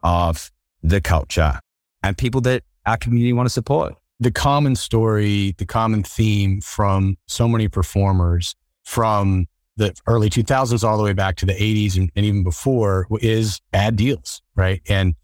of 0.04 0.52
the 0.84 1.02
culture 1.02 1.60
and 2.02 2.17
people 2.17 2.41
that 2.41 2.63
our 2.86 2.98
community 2.98 3.32
want 3.34 3.46
to 3.46 3.50
support 3.50 3.96
the 4.19 4.32
common 4.32 4.76
story, 4.76 5.56
the 5.58 5.65
common 5.65 6.04
theme 6.04 6.62
from 6.62 7.17
so 7.28 7.47
many 7.47 7.67
performers 7.67 8.56
from 8.84 9.47
the 9.76 9.93
early 10.08 10.30
2000s 10.30 10.84
all 10.84 10.97
the 10.97 11.04
way 11.04 11.13
back 11.13 11.36
to 11.38 11.45
the 11.45 11.54
80s 11.54 11.97
and, 11.97 12.12
and 12.15 12.26
even 12.26 12.43
before 12.43 13.08
is 13.21 13.60
bad 13.71 13.95
deals, 13.95 14.41
right? 14.56 14.82
And 14.88 15.15